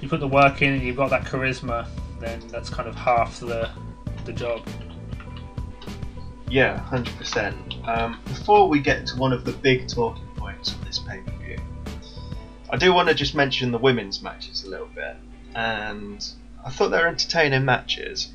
You 0.00 0.08
put 0.08 0.20
the 0.20 0.28
work 0.28 0.62
in, 0.62 0.72
and 0.74 0.82
you've 0.82 0.96
got 0.96 1.10
that 1.10 1.24
charisma, 1.24 1.86
then 2.20 2.40
that's 2.48 2.68
kind 2.70 2.88
of 2.88 2.94
half 2.94 3.40
the 3.40 3.70
the 4.24 4.32
job. 4.32 4.66
Yeah, 6.48 6.78
hundred 6.80 7.16
percent. 7.16 7.56
Um, 7.88 8.20
before 8.26 8.68
we 8.68 8.78
get 8.80 9.06
to 9.08 9.16
one 9.16 9.32
of 9.32 9.44
the 9.44 9.52
big 9.52 9.88
talking 9.88 10.26
points 10.36 10.72
of 10.72 10.84
this 10.84 10.98
pay 10.98 11.18
per 11.18 11.30
view, 11.30 11.31
I 12.72 12.78
do 12.78 12.94
want 12.94 13.10
to 13.10 13.14
just 13.14 13.34
mention 13.34 13.70
the 13.70 13.78
women's 13.78 14.22
matches 14.22 14.64
a 14.64 14.70
little 14.70 14.88
bit, 14.94 15.14
and 15.54 16.26
I 16.64 16.70
thought 16.70 16.88
they 16.88 16.96
were 16.96 17.06
entertaining 17.06 17.66
matches. 17.66 18.32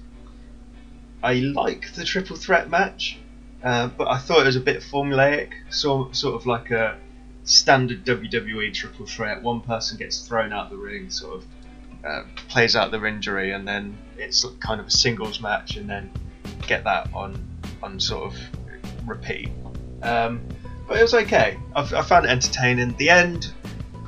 I 1.24 1.34
like 1.34 1.96
the 1.96 2.06
triple 2.06 2.36
threat 2.36 2.70
match, 2.70 3.18
uh, 3.64 3.88
but 3.88 4.08
I 4.08 4.20
thought 4.20 4.42
it 4.42 4.46
was 4.46 4.56
a 4.56 4.62
bit 4.62 4.84
formulaic, 4.84 5.54
so, 5.72 6.10
sort 6.12 6.36
of 6.36 6.46
like 6.46 6.70
a 6.70 7.00
standard 7.46 8.06
WWE 8.06 8.72
triple 8.76 9.08
threat. 9.08 9.42
One 9.42 9.62
person 9.62 9.98
gets 9.98 10.28
thrown 10.28 10.54
out 10.54 10.66
of 10.66 10.70
the 10.70 10.78
ring, 10.78 11.10
sort 11.10 11.38
of 11.38 11.46
uh, 12.06 12.22
plays 12.48 12.76
out 12.76 12.92
their 12.92 13.08
injury, 13.08 13.54
and 13.54 13.68
then 13.68 13.98
it's 14.20 14.46
kind 14.60 14.80
of 14.80 14.86
a 14.86 14.92
singles 14.92 15.42
match, 15.42 15.78
and 15.78 15.90
then 15.90 16.12
get 16.68 16.84
that 16.84 17.12
on 17.12 17.44
on 17.82 18.00
sort 18.00 18.32
of 18.32 18.40
repeat. 19.08 19.50
Um, 20.04 20.42
but 20.88 21.00
it 21.00 21.02
was 21.02 21.16
okay. 21.16 21.58
I, 21.76 21.82
I 21.82 22.02
found 22.04 22.26
it 22.26 22.30
entertaining. 22.30 22.96
The 22.98 23.10
end 23.10 23.52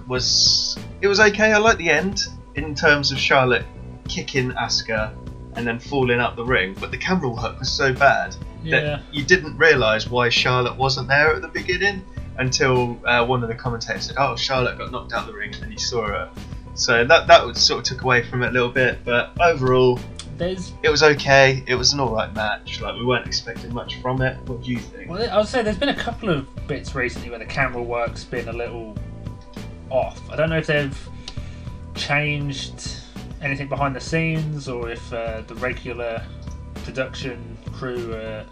was 0.09 0.77
it 1.01 1.07
was 1.07 1.19
okay. 1.19 1.53
I 1.53 1.57
like 1.57 1.77
the 1.77 1.89
end 1.89 2.27
in 2.55 2.75
terms 2.75 3.11
of 3.11 3.17
Charlotte 3.17 3.65
kicking 4.09 4.51
Asuka 4.51 5.13
and 5.55 5.65
then 5.65 5.79
falling 5.79 6.19
up 6.19 6.35
the 6.35 6.43
ring, 6.43 6.75
but 6.79 6.91
the 6.91 6.97
camera 6.97 7.29
work 7.29 7.57
was 7.59 7.71
so 7.71 7.93
bad 7.93 8.35
Yeah. 8.63 8.79
that 8.81 9.01
you 9.13 9.23
didn't 9.23 9.57
realise 9.57 10.09
why 10.09 10.29
Charlotte 10.29 10.75
wasn't 10.75 11.07
there 11.07 11.33
at 11.33 11.41
the 11.41 11.47
beginning 11.47 12.03
until 12.37 12.99
uh, 13.05 13.25
one 13.25 13.43
of 13.43 13.49
the 13.49 13.55
commentators 13.55 14.05
said, 14.05 14.15
"Oh, 14.17 14.35
Charlotte 14.35 14.77
got 14.77 14.91
knocked 14.91 15.13
out 15.13 15.27
the 15.27 15.33
ring," 15.33 15.53
and 15.53 15.63
then 15.63 15.71
you 15.71 15.77
saw 15.77 16.05
her. 16.07 16.29
So 16.73 17.03
that 17.05 17.27
that 17.27 17.45
was 17.45 17.59
sort 17.59 17.79
of 17.79 17.85
took 17.85 18.03
away 18.03 18.23
from 18.23 18.43
it 18.43 18.47
a 18.49 18.51
little 18.51 18.69
bit, 18.69 18.99
but 19.05 19.31
overall 19.41 19.99
There's 20.37 20.71
it 20.83 20.89
was 20.89 21.03
okay. 21.03 21.63
It 21.67 21.75
was 21.75 21.91
an 21.93 21.99
alright 21.99 22.33
match. 22.33 22.79
Like 22.81 22.95
we 22.95 23.03
weren't 23.05 23.27
expecting 23.27 23.73
much 23.73 23.95
from 24.01 24.21
it. 24.21 24.37
What 24.47 24.63
do 24.63 24.71
you 24.71 24.79
think? 24.79 25.09
Well, 25.09 25.29
I 25.29 25.37
would 25.37 25.47
say 25.47 25.61
there's 25.61 25.77
been 25.77 25.89
a 25.89 25.95
couple 25.95 26.29
of 26.29 26.47
bits 26.67 26.95
recently 26.95 27.29
where 27.29 27.39
the 27.39 27.45
camera 27.45 27.81
work's 27.83 28.23
been 28.23 28.47
a 28.47 28.53
little 28.53 28.95
off. 29.89 30.19
I 30.29 30.35
don't 30.35 30.49
know 30.49 30.57
if 30.57 30.67
they've 30.67 31.09
changed 31.95 33.01
anything 33.41 33.67
behind 33.67 33.95
the 33.95 34.01
scenes 34.01 34.67
or 34.67 34.89
if 34.89 35.13
uh, 35.13 35.41
the 35.41 35.55
regular 35.55 36.21
production 36.83 37.57
crew 37.73 38.13
are 38.13 38.45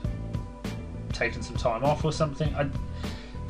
taking 1.13 1.41
some 1.41 1.57
time 1.57 1.83
off 1.83 2.05
or 2.05 2.11
something. 2.11 2.53
I, 2.55 2.69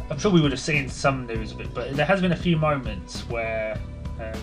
I'm 0.10 0.17
sure 0.17 0.32
we 0.32 0.41
would 0.41 0.51
have 0.51 0.60
seen 0.60 0.88
some 0.88 1.27
news 1.27 1.51
of 1.51 1.60
it, 1.60 1.74
but 1.74 1.96
there 1.96 2.06
has 2.06 2.22
been 2.22 2.32
a 2.32 2.38
few 2.38 2.58
moments 2.58 3.22
where 3.29 3.77
um, 4.20 4.41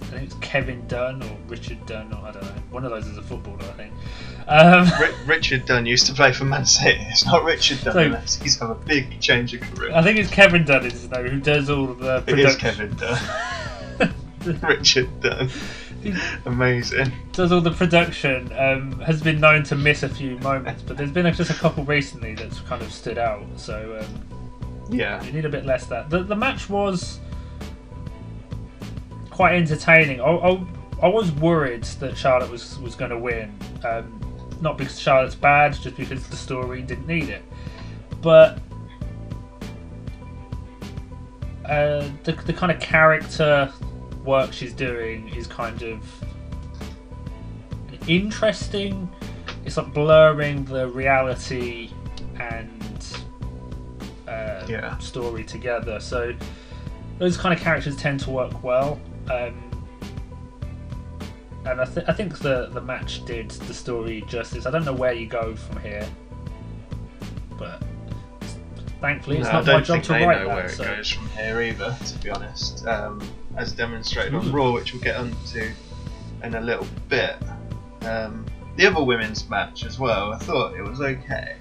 I 0.00 0.04
think 0.04 0.22
it's 0.22 0.34
Kevin 0.34 0.86
Dunn 0.86 1.22
or 1.22 1.36
Richard 1.48 1.84
Dunne, 1.86 2.12
or 2.12 2.18
I 2.18 2.30
don't 2.30 2.44
know. 2.44 2.62
One 2.70 2.84
of 2.84 2.90
those 2.90 3.06
is 3.06 3.18
a 3.18 3.22
footballer, 3.22 3.58
I 3.62 3.72
think. 3.72 3.92
Um, 4.46 4.86
Ri- 5.00 5.14
Richard 5.26 5.64
Dunne 5.64 5.86
used 5.86 6.06
to 6.06 6.12
play 6.12 6.32
for 6.32 6.44
Man 6.44 6.66
City. 6.66 6.98
It's 7.08 7.24
not 7.24 7.44
Richard 7.44 7.80
Dunne. 7.82 7.92
So- 7.94 8.00
unless 8.00 8.36
he's 8.36 8.58
had 8.58 8.70
a 8.70 8.74
big 8.74 9.20
change 9.20 9.54
of 9.54 9.60
career. 9.62 9.92
I 9.94 10.02
think 10.02 10.18
it's 10.18 10.30
Kevin 10.30 10.64
Dunn 10.64 10.84
is 10.84 10.92
his 10.92 11.10
name, 11.10 11.28
who 11.28 11.40
does 11.40 11.70
all 11.70 11.90
of 11.90 11.98
the 11.98 12.22
It 12.26 12.38
is 12.38 12.56
production. 12.56 12.96
Kevin 12.96 12.96
Dunn. 13.98 14.14
Richard 14.68 15.20
Dunne. 15.20 15.48
Amazing. 16.44 17.10
does 17.32 17.50
all 17.50 17.62
the 17.62 17.70
production. 17.70 18.52
Um, 18.58 19.00
has 19.00 19.22
been 19.22 19.40
known 19.40 19.62
to 19.64 19.74
miss 19.76 20.02
a 20.02 20.08
few 20.10 20.36
moments, 20.40 20.82
but 20.82 20.98
there's 20.98 21.10
been 21.10 21.32
just 21.32 21.50
a 21.50 21.54
couple 21.54 21.82
recently 21.84 22.34
that's 22.34 22.60
kind 22.60 22.82
of 22.82 22.92
stood 22.92 23.16
out. 23.16 23.42
So 23.56 23.98
um, 24.02 24.86
Yeah. 24.90 25.22
you 25.24 25.32
need 25.32 25.46
a 25.46 25.48
bit 25.48 25.64
less 25.64 25.84
of 25.84 25.88
that. 25.90 26.10
The, 26.10 26.22
the 26.22 26.36
match 26.36 26.68
was 26.68 27.20
quite 29.30 29.54
entertaining. 29.56 30.20
I, 30.20 30.26
I, 30.26 30.66
I 31.02 31.08
was 31.08 31.32
worried 31.32 31.84
that 32.00 32.16
Charlotte 32.18 32.50
was 32.50 32.78
was 32.80 32.94
going 32.94 33.10
to 33.10 33.18
win, 33.18 33.58
um, 33.84 34.20
not 34.60 34.78
because 34.78 34.98
Charlotte's 34.98 35.34
bad, 35.34 35.74
just 35.74 35.96
because 35.96 36.26
the 36.28 36.36
story 36.36 36.82
didn't 36.82 37.06
need 37.06 37.28
it. 37.28 37.42
But 38.22 38.58
uh, 41.66 42.08
the 42.24 42.32
the 42.46 42.52
kind 42.52 42.70
of 42.72 42.80
character 42.80 43.72
work 44.24 44.52
she's 44.52 44.72
doing 44.72 45.28
is 45.34 45.46
kind 45.46 45.82
of 45.82 46.04
interesting. 48.08 49.08
It's 49.64 49.76
like 49.76 49.92
blurring 49.94 50.64
the 50.64 50.88
reality 50.88 51.90
and 52.38 53.06
uh, 54.28 54.64
Yeah. 54.68 54.98
story 54.98 55.44
together. 55.44 56.00
So 56.00 56.34
those 57.18 57.36
kind 57.36 57.54
of 57.54 57.60
characters 57.60 57.96
tend 57.96 58.20
to 58.20 58.30
work 58.30 58.62
well. 58.62 59.00
Um, 59.30 59.63
and 61.66 61.80
I, 61.80 61.84
th- 61.84 62.06
I 62.08 62.12
think 62.12 62.38
the, 62.38 62.68
the 62.72 62.80
match 62.80 63.24
did 63.24 63.50
the 63.50 63.74
story 63.74 64.22
justice. 64.28 64.66
I 64.66 64.70
don't 64.70 64.84
know 64.84 64.92
where 64.92 65.12
you 65.12 65.26
go 65.26 65.54
from 65.56 65.80
here, 65.80 66.06
but 67.58 67.82
thankfully 69.00 69.38
it's 69.38 69.44
No, 69.46 69.50
I 69.50 69.54
not 69.54 69.66
my 69.66 69.72
don't 69.72 69.84
job 69.84 69.94
think 69.94 70.04
to 70.04 70.12
they 70.14 70.26
write 70.26 70.38
know 70.42 70.48
that. 70.48 70.54
where 70.56 70.66
it 70.66 70.96
goes 70.96 71.10
from 71.10 71.28
here 71.30 71.60
either, 71.60 71.96
to 72.04 72.18
be 72.22 72.30
honest. 72.30 72.86
Um, 72.86 73.22
as 73.56 73.72
demonstrated 73.72 74.34
on 74.34 74.50
Raw, 74.52 74.72
which 74.72 74.92
we'll 74.92 75.02
get 75.02 75.16
onto 75.16 75.70
in 76.42 76.54
a 76.54 76.60
little 76.60 76.86
bit. 77.08 77.36
Um, 78.02 78.44
the 78.76 78.86
other 78.86 79.02
women's 79.02 79.48
match 79.48 79.84
as 79.84 79.98
well, 79.98 80.32
I 80.32 80.38
thought 80.38 80.74
it 80.74 80.82
was 80.82 81.00
okay, 81.00 81.56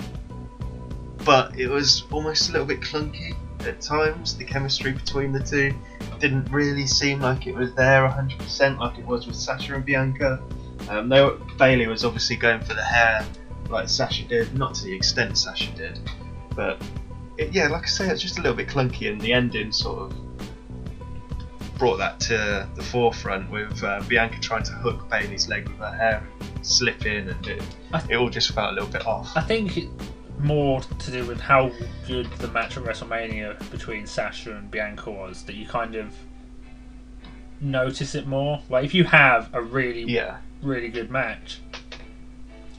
but 1.23 1.57
it 1.57 1.67
was 1.67 2.03
almost 2.11 2.49
a 2.49 2.51
little 2.51 2.67
bit 2.67 2.81
clunky 2.81 3.35
at 3.67 3.79
times. 3.79 4.35
The 4.35 4.43
chemistry 4.43 4.91
between 4.91 5.31
the 5.31 5.39
two 5.39 5.73
didn't 6.23 6.49
really 6.53 6.87
seem 6.87 7.19
like 7.19 7.47
it 7.47 7.53
was 7.53 7.73
there 7.73 8.07
100% 8.07 8.79
like 8.79 8.97
it 8.97 9.05
was 9.05 9.27
with 9.27 9.35
Sasha 9.35 9.75
and 9.75 9.83
Bianca. 9.83 10.41
Um, 10.87 11.09
they 11.09 11.21
were, 11.21 11.37
Bayley 11.59 11.85
was 11.85 12.05
obviously 12.05 12.37
going 12.37 12.61
for 12.61 12.73
the 12.73 12.81
hair 12.81 13.25
like 13.69 13.89
Sasha 13.89 14.23
did, 14.23 14.57
not 14.57 14.73
to 14.75 14.85
the 14.85 14.93
extent 14.93 15.37
Sasha 15.37 15.69
did, 15.71 15.99
but 16.55 16.81
it, 17.37 17.53
yeah, 17.53 17.67
like 17.67 17.83
I 17.83 17.87
say, 17.87 18.07
it's 18.09 18.21
just 18.21 18.39
a 18.39 18.41
little 18.41 18.55
bit 18.55 18.69
clunky, 18.69 19.11
and 19.11 19.19
the 19.19 19.33
ending 19.33 19.73
sort 19.73 20.13
of 20.13 21.77
brought 21.77 21.97
that 21.97 22.21
to 22.21 22.69
the 22.75 22.83
forefront 22.83 23.51
with 23.51 23.83
uh, 23.83 24.01
Bianca 24.07 24.39
trying 24.39 24.63
to 24.63 24.71
hook 24.71 25.09
Bayley's 25.09 25.49
leg 25.49 25.67
with 25.67 25.77
her 25.79 25.91
hair, 25.93 26.25
slip 26.61 27.05
in, 27.05 27.27
and 27.27 27.47
it, 27.47 27.61
it 28.09 28.15
all 28.15 28.29
just 28.29 28.51
felt 28.51 28.71
a 28.71 28.73
little 28.73 28.89
bit 28.89 29.05
off. 29.05 29.35
I 29.35 29.41
think 29.41 29.89
more 30.43 30.81
to 30.81 31.11
do 31.11 31.25
with 31.25 31.39
how 31.39 31.71
good 32.07 32.31
the 32.33 32.47
match 32.49 32.77
at 32.77 32.83
WrestleMania 32.83 33.71
between 33.71 34.05
Sasha 34.05 34.55
and 34.55 34.69
Bianca 34.69 35.09
was 35.09 35.43
that 35.43 35.55
you 35.55 35.65
kind 35.65 35.95
of 35.95 36.13
notice 37.59 38.15
it 38.15 38.27
more. 38.27 38.61
Like 38.69 38.85
if 38.85 38.93
you 38.93 39.03
have 39.05 39.49
a 39.53 39.61
really 39.61 40.03
Yeah, 40.03 40.37
really 40.61 40.89
good 40.89 41.09
match 41.09 41.59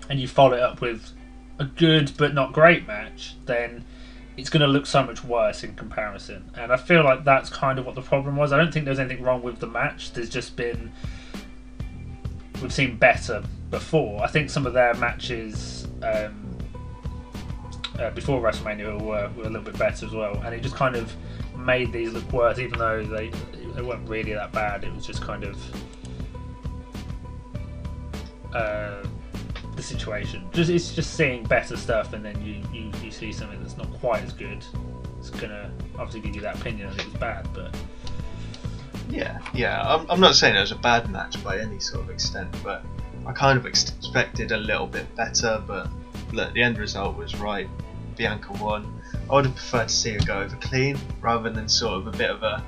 and 0.09 0.21
you 0.21 0.29
follow 0.29 0.57
it 0.57 0.63
up 0.63 0.81
with 0.81 1.11
a 1.59 1.65
good 1.65 2.13
but 2.17 2.35
not 2.35 2.53
great 2.53 2.87
match, 2.87 3.37
then 3.47 3.85
it's 4.37 4.51
going 4.51 4.61
to 4.61 4.67
look 4.67 4.87
so 4.87 5.03
much 5.03 5.23
worse 5.23 5.63
in 5.63 5.75
comparison. 5.75 6.51
And 6.57 6.73
I 6.73 6.77
feel 6.77 7.05
like 7.05 7.25
that's 7.25 7.49
kind 7.49 7.79
of 7.79 7.87
what 7.87 7.95
the 7.95 8.03
problem 8.03 8.37
was. 8.37 8.53
I 8.53 8.57
don't 8.57 8.73
think 8.73 8.85
there's 8.85 8.99
anything 8.99 9.23
wrong 9.23 9.43
with 9.43 9.61
the 9.61 9.67
match. 9.67 10.13
There's 10.13 10.29
just 10.29 10.57
been 10.57 10.93
we've 12.61 12.73
seen 12.73 12.97
better 12.97 13.43
before. 13.71 14.23
I 14.23 14.27
think 14.27 14.51
some 14.51 14.67
of 14.67 14.73
their 14.73 14.95
matches 14.95 15.87
um, 16.03 16.44
uh, 17.99 18.11
before 18.11 18.41
WrestleMania 18.41 19.01
were, 19.01 19.31
were 19.37 19.45
a 19.45 19.47
little 19.47 19.63
bit 19.63 19.79
better 19.79 20.07
as 20.07 20.13
well, 20.13 20.37
and 20.45 20.55
it 20.55 20.63
just 20.63 20.75
kind 20.75 20.97
of 20.97 21.15
made 21.57 21.93
these 21.93 22.13
look 22.13 22.31
worse, 22.33 22.59
even 22.59 22.79
though 22.79 23.05
they 23.05 23.31
they 23.75 23.83
weren't 23.83 24.09
really 24.09 24.33
that 24.35 24.53
bad. 24.53 24.85
It 24.85 24.95
was 24.95 25.07
just 25.07 25.23
kind 25.23 25.45
of 25.45 25.57
uh, 28.55 29.05
the 29.77 29.83
situation. 29.83 30.49
Just 30.53 30.71
it's 30.71 30.95
just 30.95 31.15
seeing 31.15 31.45
better 31.45 31.77
stuff, 31.77 32.13
and 32.13 32.25
then 32.25 32.41
you, 32.45 32.63
you, 32.73 32.91
you 33.03 33.11
see 33.11 33.33
something 33.33 33.61
that's 33.61 33.77
not 33.77 33.93
quite 33.95 34.23
as 34.23 34.33
good. 34.33 34.65
It's 35.19 35.31
gonna 35.31 35.71
obviously 35.99 36.21
give 36.21 36.35
you 36.35 36.43
that 36.43 36.57
opinion 36.57 36.91
that 36.91 37.01
it 37.01 37.07
was 37.07 37.15
bad, 37.15 37.49
but 37.55 37.75
yeah, 39.09 39.39
yeah. 39.55 39.83
I'm, 39.83 40.11
I'm 40.11 40.21
not 40.21 40.35
saying 40.35 40.57
it 40.57 40.61
was 40.61 40.73
a 40.73 40.77
bad 40.77 41.11
match 41.11 41.43
by 41.43 41.59
any 41.59 41.79
sort 41.81 42.05
of 42.05 42.11
extent, 42.11 42.55
but 42.63 42.85
I 43.27 43.33
kind 43.33 43.59
of 43.59 43.67
expected 43.67 44.53
a 44.53 44.59
little 44.59 44.87
bit 44.87 45.15
better. 45.17 45.63
But 45.67 45.89
look, 46.33 46.53
the 46.53 46.63
end 46.63 46.79
result 46.79 47.17
was 47.17 47.35
right. 47.37 47.69
Bianca 48.17 48.53
won. 48.63 49.01
I 49.31 49.35
would 49.35 49.47
have 49.47 49.55
preferred 49.55 49.89
to 49.89 49.95
see 49.95 50.13
her 50.13 50.21
go 50.21 50.41
over 50.41 50.57
clean 50.57 50.99
rather 51.21 51.51
than 51.51 51.69
sort 51.69 51.99
of 51.99 52.07
a 52.07 52.17
bit 52.17 52.31
of 52.31 52.43
a 52.43 52.65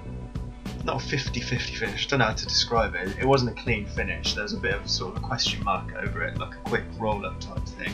not 0.85 1.03
a 1.03 1.05
50-50 1.05 1.77
finish. 1.77 2.07
don't 2.07 2.21
know 2.21 2.27
how 2.27 2.33
to 2.33 2.47
describe 2.47 2.95
it. 2.95 3.17
It 3.19 3.27
wasn't 3.27 3.59
a 3.59 3.61
clean 3.61 3.87
finish. 3.87 4.35
There 4.35 4.45
was 4.45 4.53
a 4.53 4.59
bit 4.59 4.75
of 4.75 4.89
sort 4.89 5.17
of 5.17 5.23
a 5.23 5.27
question 5.27 5.65
mark 5.65 5.93
over 5.97 6.23
it, 6.23 6.39
like 6.39 6.55
a 6.55 6.59
quick 6.59 6.85
roll-up 6.97 7.41
type 7.41 7.67
thing. 7.67 7.93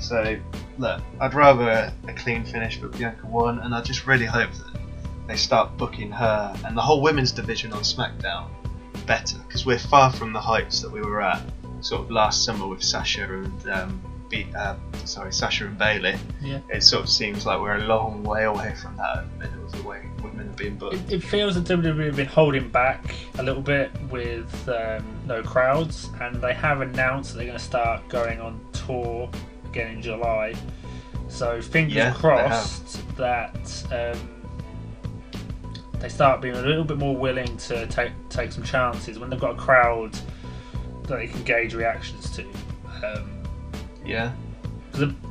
So 0.00 0.36
look, 0.76 1.00
I'd 1.20 1.32
rather 1.32 1.68
a, 1.68 1.94
a 2.08 2.12
clean 2.12 2.44
finish, 2.44 2.78
but 2.80 2.90
Bianca 2.98 3.26
won, 3.26 3.60
and 3.60 3.72
I 3.72 3.80
just 3.82 4.08
really 4.08 4.26
hope 4.26 4.50
that 4.52 4.80
they 5.28 5.36
start 5.36 5.76
booking 5.76 6.10
her 6.10 6.54
and 6.64 6.76
the 6.76 6.82
whole 6.82 7.00
women's 7.00 7.32
division 7.32 7.72
on 7.72 7.82
SmackDown 7.82 8.48
better 9.06 9.38
because 9.46 9.64
we're 9.64 9.78
far 9.78 10.12
from 10.12 10.32
the 10.32 10.40
heights 10.40 10.80
that 10.80 10.90
we 10.90 11.00
were 11.00 11.22
at 11.22 11.40
sort 11.80 12.02
of 12.02 12.10
last 12.10 12.44
summer 12.44 12.66
with 12.66 12.82
Sasha 12.82 13.24
and 13.32 13.68
um, 13.68 14.13
Be- 14.34 14.54
uh, 14.56 14.74
sorry 15.04 15.32
Sasha 15.32 15.66
and 15.66 15.78
Bayley. 15.78 16.14
Yeah. 16.42 16.60
It 16.68 16.82
sort 16.82 17.04
of 17.04 17.10
seems 17.10 17.46
like 17.46 17.60
we're 17.60 17.76
a 17.76 17.84
long 17.84 18.22
way 18.24 18.44
away 18.44 18.74
from 18.80 18.96
that 18.96 19.18
at 19.18 19.30
the 19.30 19.38
minute 19.46 19.62
with 19.62 19.72
the 19.72 19.88
way 19.88 20.08
women 20.22 20.46
have 20.46 20.56
been 20.56 20.76
booked. 20.76 20.94
it, 20.94 21.12
it 21.14 21.22
feels 21.22 21.54
that 21.54 21.64
WWE 21.64 22.06
have 22.06 22.16
been 22.16 22.26
holding 22.26 22.68
back 22.68 23.14
a 23.38 23.42
little 23.42 23.62
bit 23.62 23.90
with 24.10 24.68
um, 24.68 25.04
no 25.26 25.42
crowds, 25.42 26.10
and 26.20 26.36
they 26.42 26.54
have 26.54 26.80
announced 26.80 27.32
that 27.32 27.38
they're 27.38 27.46
going 27.46 27.58
to 27.58 27.64
start 27.64 28.06
going 28.08 28.40
on 28.40 28.60
tour 28.72 29.30
again 29.66 29.92
in 29.96 30.02
July. 30.02 30.54
So 31.28 31.60
fingers 31.60 31.94
Yeah, 31.96 32.12
crossed 32.14 32.98
that 33.16 33.84
um, 33.92 34.30
they 36.00 36.08
start 36.08 36.40
being 36.40 36.54
a 36.54 36.62
little 36.62 36.84
bit 36.84 36.98
more 36.98 37.16
willing 37.16 37.56
to 37.56 37.86
take 37.86 38.12
take 38.28 38.52
some 38.52 38.62
chances 38.64 39.18
when 39.18 39.30
they've 39.30 39.40
got 39.40 39.52
a 39.52 39.58
crowd 39.58 40.12
that 41.04 41.16
they 41.18 41.26
can 41.26 41.42
gauge 41.44 41.74
reactions 41.74 42.30
to. 42.30 42.44
Um, 43.04 43.30
Yeah. 44.04 44.32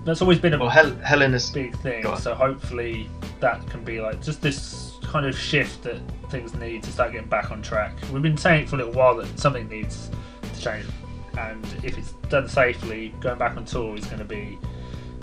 that's 0.06 0.22
always 0.22 0.40
been 0.40 0.54
a 0.54 0.58
Well, 0.60 0.70
Hel- 0.70 0.96
Helen 0.98 1.34
is. 1.34 1.50
big 1.50 1.76
thing. 1.78 2.04
So 2.18 2.34
hopefully 2.34 3.10
that 3.40 3.66
can 3.70 3.84
be 3.84 4.02
like 4.02 4.22
just 4.22 4.42
this 4.42 4.94
kind 5.04 5.26
of 5.26 5.38
shift 5.38 5.84
that 5.84 6.00
things 6.30 6.54
need 6.56 6.84
to 6.84 6.92
start 6.92 7.12
getting 7.12 7.30
back 7.30 7.52
on 7.52 7.62
track. 7.62 7.94
We've 8.12 8.22
been 8.22 8.38
saying 8.38 8.68
for 8.68 8.76
a 8.76 8.80
little 8.80 8.94
while 8.94 9.16
that 9.18 9.40
something 9.40 9.68
needs 9.70 10.10
to 10.54 10.60
change, 10.62 10.86
and 11.38 11.64
if 11.84 11.98
it's 11.98 12.12
done 12.30 12.48
safely, 12.50 13.14
going 13.22 13.38
back 13.38 13.56
on 13.56 13.64
tour 13.66 13.96
is 13.96 14.06
going 14.06 14.20
to 14.20 14.26
be 14.26 14.58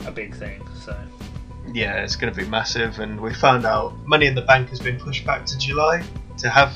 a 0.06 0.10
big 0.10 0.34
thing. 0.34 0.62
So 0.84 0.96
Yeah, 1.74 1.96
it's 2.02 2.16
going 2.16 2.32
to 2.32 2.40
be 2.40 2.46
massive, 2.48 3.00
and 3.00 3.20
we 3.20 3.34
found 3.34 3.66
out 3.66 3.94
Money 4.06 4.26
in 4.26 4.34
the 4.34 4.42
Bank 4.42 4.68
has 4.70 4.80
been 4.80 4.98
pushed 4.98 5.26
back 5.26 5.44
to 5.46 5.58
July 5.58 6.02
to 6.38 6.48
have 6.48 6.72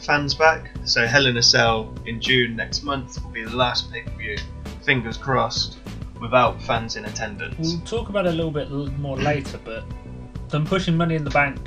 fans 0.00 0.34
back. 0.34 0.70
So 0.84 1.06
Hell 1.06 1.26
in 1.26 1.36
a 1.36 1.42
Cell 1.42 1.92
in 2.06 2.20
June 2.20 2.56
next 2.56 2.82
month 2.82 3.22
will 3.22 3.30
be 3.30 3.44
the 3.44 3.54
last 3.54 3.92
pay 3.92 4.02
per 4.02 4.10
view. 4.12 4.38
Fingers 4.82 5.16
crossed, 5.16 5.78
without 6.20 6.60
fans 6.62 6.96
in 6.96 7.04
attendance. 7.04 7.56
We'll 7.58 7.80
talk 7.80 8.08
about 8.08 8.26
it 8.26 8.30
a 8.30 8.36
little 8.36 8.50
bit 8.50 8.70
more 8.98 9.16
later, 9.16 9.58
but 9.64 9.84
them 10.48 10.66
pushing 10.66 10.96
Money 10.96 11.14
in 11.14 11.24
the 11.24 11.30
Bank 11.30 11.58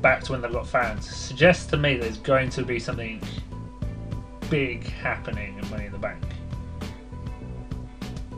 back 0.00 0.22
to 0.24 0.32
when 0.32 0.42
they've 0.42 0.52
got 0.52 0.66
fans 0.66 1.08
suggests 1.08 1.66
to 1.66 1.76
me 1.76 1.96
there's 1.96 2.18
going 2.18 2.50
to 2.50 2.64
be 2.64 2.78
something 2.78 3.22
big 4.50 4.84
happening 4.84 5.58
in 5.58 5.70
Money 5.70 5.86
in 5.86 5.92
the 5.92 5.98
Bank. 5.98 6.22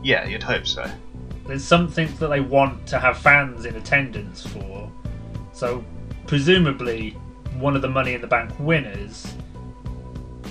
Yeah, 0.03 0.27
you'd 0.27 0.43
hope 0.43 0.67
so. 0.67 0.89
There's 1.47 1.63
something 1.63 2.13
that 2.17 2.27
they 2.27 2.39
want 2.39 2.87
to 2.87 2.99
have 2.99 3.17
fans 3.17 3.65
in 3.65 3.75
attendance 3.75 4.45
for. 4.45 4.91
So, 5.53 5.83
presumably, 6.27 7.11
one 7.59 7.75
of 7.75 7.81
the 7.81 7.89
Money 7.89 8.13
in 8.13 8.21
the 8.21 8.27
Bank 8.27 8.51
winners 8.59 9.33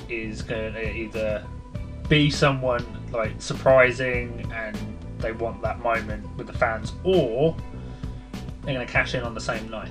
is 0.09 0.43
going 0.43 0.75
to 0.75 0.93
either 0.93 1.45
be 2.09 2.31
someone 2.31 2.85
like 3.11 3.41
surprising 3.41 4.51
and 4.53 4.77
they 5.25 5.33
want 5.33 5.63
that 5.63 5.81
moment 5.81 6.25
with 6.37 6.47
the 6.47 6.53
fans, 6.53 6.93
or 7.03 7.57
they're 8.63 8.75
going 8.75 8.87
to 8.87 8.93
cash 8.93 9.15
in 9.15 9.23
on 9.23 9.35
the 9.35 9.41
same 9.41 9.69
night. 9.71 9.91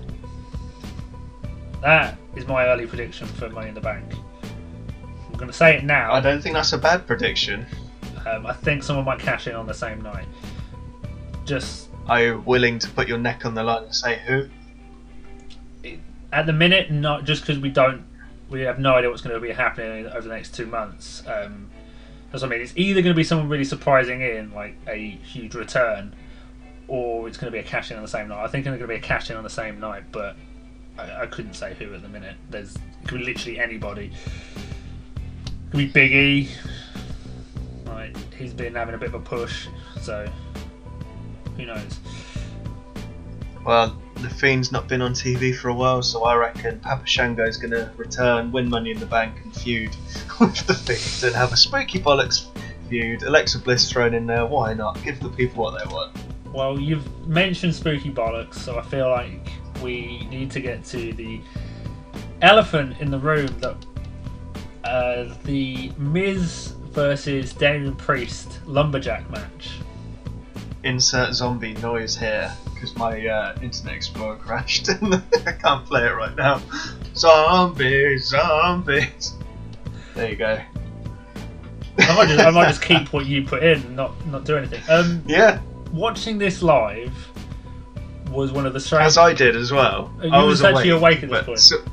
That 1.81 2.17
is 2.35 2.47
my 2.47 2.67
early 2.67 2.85
prediction 2.85 3.27
for 3.27 3.49
Money 3.49 3.69
in 3.69 3.75
the 3.75 3.81
Bank. 3.81 4.05
I'm 5.27 5.33
going 5.33 5.51
to 5.51 5.57
say 5.57 5.77
it 5.77 5.83
now. 5.83 6.13
I 6.13 6.21
don't 6.21 6.41
think 6.41 6.55
that's 6.55 6.71
a 6.71 6.77
bad 6.77 7.05
prediction. 7.07 7.65
Um, 8.25 8.45
I 8.45 8.53
think 8.53 8.83
someone 8.83 9.05
might 9.05 9.19
cash 9.19 9.47
in 9.47 9.55
on 9.55 9.67
the 9.67 9.73
same 9.73 10.01
night. 10.01 10.27
Just 11.45 11.89
Are 12.07 12.23
you 12.23 12.43
willing 12.45 12.79
to 12.79 12.89
put 12.89 13.07
your 13.07 13.17
neck 13.17 13.45
on 13.45 13.55
the 13.55 13.63
line 13.63 13.83
and 13.83 13.95
say 13.95 14.19
who? 14.25 14.47
at 16.31 16.47
the 16.47 16.53
minute, 16.53 16.89
not 16.91 17.25
just 17.25 17.43
because 17.43 17.59
we 17.59 17.69
don't, 17.69 18.03
we 18.49 18.61
have 18.61 18.79
no 18.79 18.95
idea 18.95 19.09
what's 19.09 19.21
going 19.21 19.35
to 19.35 19.39
be 19.39 19.53
happening 19.53 20.07
over 20.07 20.27
the 20.27 20.33
next 20.33 20.55
two 20.55 20.65
months. 20.65 21.21
Um, 21.27 21.69
that's 22.33 22.41
what 22.41 22.51
I 22.51 22.55
mean. 22.55 22.61
It's 22.61 22.73
either 22.75 23.03
going 23.03 23.13
to 23.13 23.17
be 23.17 23.23
someone 23.23 23.47
really 23.47 23.63
surprising 23.63 24.21
in, 24.21 24.51
like 24.55 24.75
a 24.87 25.11
huge 25.23 25.53
return, 25.53 26.15
or 26.87 27.27
it's 27.27 27.37
going 27.37 27.53
to 27.53 27.55
be 27.55 27.59
a 27.59 27.63
cash 27.63 27.91
in 27.91 27.97
on 27.97 28.01
the 28.01 28.09
same 28.09 28.27
night. 28.27 28.43
I 28.43 28.47
think 28.47 28.65
it's 28.65 28.69
going 28.69 28.79
to 28.79 28.87
be 28.87 28.95
a 28.95 28.99
cash 28.99 29.29
in 29.29 29.37
on 29.37 29.43
the 29.43 29.51
same 29.51 29.79
night, 29.79 30.05
but 30.11 30.35
I, 30.97 31.21
I 31.21 31.25
couldn't 31.27 31.53
say 31.53 31.75
who 31.75 31.93
at 31.93 32.01
the 32.01 32.09
minute. 32.09 32.35
There's 32.49 32.75
could 33.05 33.19
be 33.19 33.25
literally 33.25 33.59
anybody. 33.59 34.11
It 34.55 35.69
could 35.69 35.77
be 35.77 35.87
Big 35.89 36.11
E. 36.11 36.49
Like 37.85 38.17
he's 38.33 38.53
been 38.53 38.73
having 38.73 38.95
a 38.95 38.97
bit 38.97 39.09
of 39.09 39.13
a 39.13 39.19
push, 39.19 39.67
so 40.01 40.27
who 41.55 41.67
knows? 41.67 41.99
Well, 43.63 44.01
the 44.15 44.29
Fiend's 44.29 44.71
not 44.71 44.87
been 44.87 45.01
on 45.01 45.13
TV 45.13 45.55
for 45.55 45.69
a 45.69 45.73
while, 45.73 46.01
so 46.01 46.23
I 46.23 46.35
reckon 46.35 46.79
Papa 46.79 47.05
Shango's 47.05 47.57
going 47.57 47.71
to 47.71 47.91
return, 47.97 48.51
win 48.51 48.69
Money 48.69 48.91
in 48.91 48.99
the 48.99 49.05
Bank, 49.05 49.35
and 49.43 49.55
feud 49.55 49.95
with 50.39 50.65
the 50.65 50.73
Fiend 50.73 51.23
and 51.23 51.35
have 51.35 51.51
a 51.51 51.57
spooky 51.57 51.99
bollocks 51.99 52.47
feud. 52.89 53.23
Alexa 53.23 53.59
Bliss 53.59 53.91
thrown 53.91 54.13
in 54.13 54.25
there. 54.25 54.45
Why 54.45 54.73
not? 54.73 55.01
Give 55.03 55.19
the 55.19 55.29
people 55.29 55.63
what 55.63 55.77
they 55.77 55.93
want. 55.93 56.15
Well, 56.53 56.79
you've 56.79 57.27
mentioned 57.27 57.75
spooky 57.75 58.11
bollocks, 58.11 58.55
so 58.55 58.77
I 58.77 58.83
feel 58.83 59.09
like 59.09 59.51
we 59.81 60.27
need 60.29 60.51
to 60.51 60.59
get 60.59 60.85
to 60.85 61.13
the 61.13 61.41
elephant 62.41 62.99
in 62.99 63.09
the 63.09 63.19
room 63.19 63.47
that 63.59 63.75
uh, 64.83 65.33
the 65.43 65.91
Miz 65.97 66.75
versus 66.91 67.53
Damien 67.53 67.95
Priest 67.95 68.59
lumberjack 68.65 69.29
match. 69.31 69.79
Insert 70.83 71.33
zombie 71.33 71.73
noise 71.75 72.15
here 72.15 72.53
because 72.83 72.97
my 72.97 73.25
uh, 73.25 73.55
Internet 73.61 73.95
Explorer 73.95 74.35
crashed 74.35 74.89
and 74.89 75.15
I 75.47 75.53
can't 75.53 75.85
play 75.85 76.05
it 76.05 76.11
right 76.11 76.35
now. 76.35 76.61
Zombies, 77.15 78.27
zombies. 78.27 79.35
There 80.15 80.29
you 80.29 80.35
go. 80.35 80.59
I 81.99 82.15
might, 82.15 82.27
just, 82.27 82.39
I 82.45 82.49
might 82.49 82.67
just 82.67 82.81
keep 82.89 83.13
what 83.13 83.25
you 83.25 83.45
put 83.45 83.63
in, 83.63 83.79
and 83.81 83.95
not 83.95 84.13
not 84.27 84.43
do 84.43 84.57
anything. 84.57 84.81
Um, 84.89 85.23
Yeah, 85.25 85.61
watching 85.93 86.37
this 86.37 86.61
live 86.61 87.13
was 88.29 88.51
one 88.51 88.65
of 88.65 88.73
the 88.73 88.79
strange. 88.81 89.05
as 89.05 89.17
I 89.17 89.33
did 89.33 89.55
as 89.55 89.71
well. 89.71 90.13
You 90.21 90.29
I 90.31 90.43
was 90.43 90.61
actually 90.61 90.89
awake 90.89 91.23
at 91.23 91.29
this 91.29 91.45
point. 91.45 91.59
so- 91.59 91.85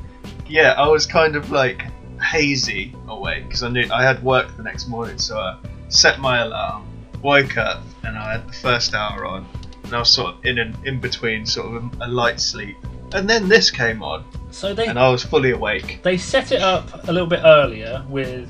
yeah, 0.47 0.73
I 0.73 0.89
was 0.89 1.05
kind 1.05 1.37
of 1.37 1.51
like 1.51 1.83
hazy 2.21 2.93
awake 3.07 3.45
because 3.45 3.63
I 3.63 3.69
knew 3.69 3.87
I 3.93 4.03
had 4.03 4.21
work 4.21 4.57
the 4.57 4.63
next 4.63 4.89
morning, 4.89 5.17
so 5.17 5.37
I 5.37 5.57
set 5.87 6.19
my 6.19 6.39
alarm, 6.39 6.85
woke 7.21 7.55
up, 7.57 7.81
and 8.03 8.17
I 8.17 8.33
had 8.33 8.47
the 8.49 8.53
first 8.53 8.93
hour 8.93 9.25
on, 9.25 9.47
and 9.91 9.97
I 9.97 9.99
was 9.99 10.09
sort 10.13 10.35
of 10.35 10.45
in 10.45 10.57
an 10.57 10.77
in 10.85 10.99
between, 11.01 11.45
sort 11.45 11.75
of 11.75 12.01
a, 12.01 12.05
a 12.05 12.07
light 12.07 12.39
sleep, 12.39 12.77
and 13.13 13.29
then 13.29 13.49
this 13.49 13.69
came 13.69 14.01
on, 14.01 14.23
so 14.51 14.73
they 14.73 14.87
and 14.87 14.97
I 14.97 15.09
was 15.09 15.23
fully 15.23 15.51
awake. 15.51 15.99
they 16.03 16.17
set 16.17 16.51
it 16.53 16.61
up 16.61 17.07
a 17.09 17.11
little 17.11 17.27
bit 17.27 17.41
earlier 17.43 18.05
with 18.09 18.49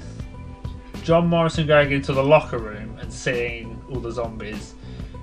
John 1.03 1.27
Morrison 1.27 1.65
going 1.65 1.91
into 1.91 2.13
the 2.13 2.23
locker 2.23 2.59
room 2.59 2.95
and 2.99 3.11
seeing 3.11 3.81
all 3.89 3.99
the 3.99 4.11
zombies, 4.11 4.75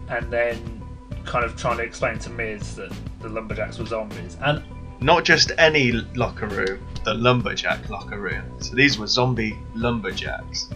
and 0.09 0.29
then 0.33 0.83
kind 1.25 1.45
of 1.45 1.57
trying 1.57 1.77
to 1.77 1.85
explain 1.85 2.19
to 2.19 2.31
Miz 2.31 2.75
that 2.75 2.93
the 3.21 3.29
lumberjacks 3.29 3.79
were 3.79 3.87
zombies. 3.87 4.37
And 4.43 4.63
Not 5.01 5.25
just 5.25 5.53
any 5.57 5.93
locker 5.93 6.49
room, 6.49 6.85
the 7.05 7.15
lumberjack 7.15 7.89
locker 7.89 8.19
room. 8.19 8.43
So 8.61 8.75
these 8.75 8.99
were 8.99 9.07
zombie 9.07 9.57
lumberjacks. 9.77 10.69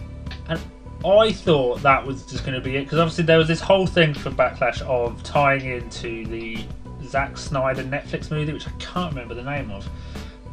I 1.05 1.31
thought 1.31 1.81
that 1.81 2.05
was 2.05 2.25
just 2.25 2.45
going 2.45 2.55
to 2.55 2.61
be 2.61 2.77
it 2.77 2.83
because 2.85 2.99
obviously 2.99 3.25
there 3.25 3.37
was 3.37 3.47
this 3.47 3.59
whole 3.59 3.85
thing 3.85 4.13
for 4.13 4.31
Backlash 4.31 4.81
of 4.81 5.21
tying 5.23 5.65
into 5.65 6.25
the 6.27 6.63
Zack 7.03 7.37
Snyder 7.37 7.83
Netflix 7.83 8.31
movie, 8.31 8.53
which 8.53 8.67
I 8.67 8.71
can't 8.79 9.13
remember 9.13 9.33
the 9.33 9.43
name 9.43 9.69
of, 9.71 9.87